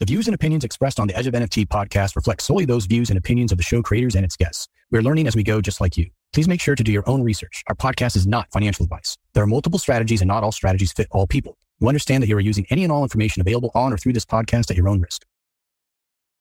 The 0.00 0.06
views 0.06 0.26
and 0.26 0.34
opinions 0.34 0.64
expressed 0.64 0.98
on 0.98 1.06
the 1.06 1.16
Edge 1.16 1.28
of 1.28 1.34
NFT 1.34 1.68
podcast 1.68 2.16
reflect 2.16 2.42
solely 2.42 2.64
those 2.64 2.86
views 2.86 3.10
and 3.10 3.18
opinions 3.18 3.52
of 3.52 3.58
the 3.58 3.64
show 3.64 3.80
creators 3.80 4.16
and 4.16 4.24
its 4.24 4.36
guests. 4.36 4.66
We're 4.90 5.02
learning 5.02 5.28
as 5.28 5.36
we 5.36 5.44
go, 5.44 5.60
just 5.60 5.80
like 5.80 5.96
you. 5.96 6.10
Please 6.32 6.48
make 6.48 6.60
sure 6.60 6.74
to 6.74 6.82
do 6.82 6.90
your 6.90 7.08
own 7.08 7.22
research. 7.22 7.62
Our 7.68 7.76
podcast 7.76 8.16
is 8.16 8.26
not 8.26 8.50
financial 8.50 8.82
advice. 8.82 9.16
There 9.34 9.44
are 9.44 9.46
multiple 9.46 9.78
strategies 9.78 10.20
and 10.20 10.26
not 10.26 10.42
all 10.42 10.50
strategies 10.50 10.92
fit 10.92 11.06
all 11.12 11.28
people. 11.28 11.56
You 11.78 11.86
understand 11.86 12.24
that 12.24 12.28
you 12.28 12.36
are 12.36 12.40
using 12.40 12.66
any 12.70 12.82
and 12.82 12.90
all 12.90 13.04
information 13.04 13.40
available 13.40 13.70
on 13.76 13.92
or 13.92 13.96
through 13.96 14.14
this 14.14 14.24
podcast 14.24 14.68
at 14.68 14.76
your 14.76 14.88
own 14.88 15.00
risk. 15.00 15.24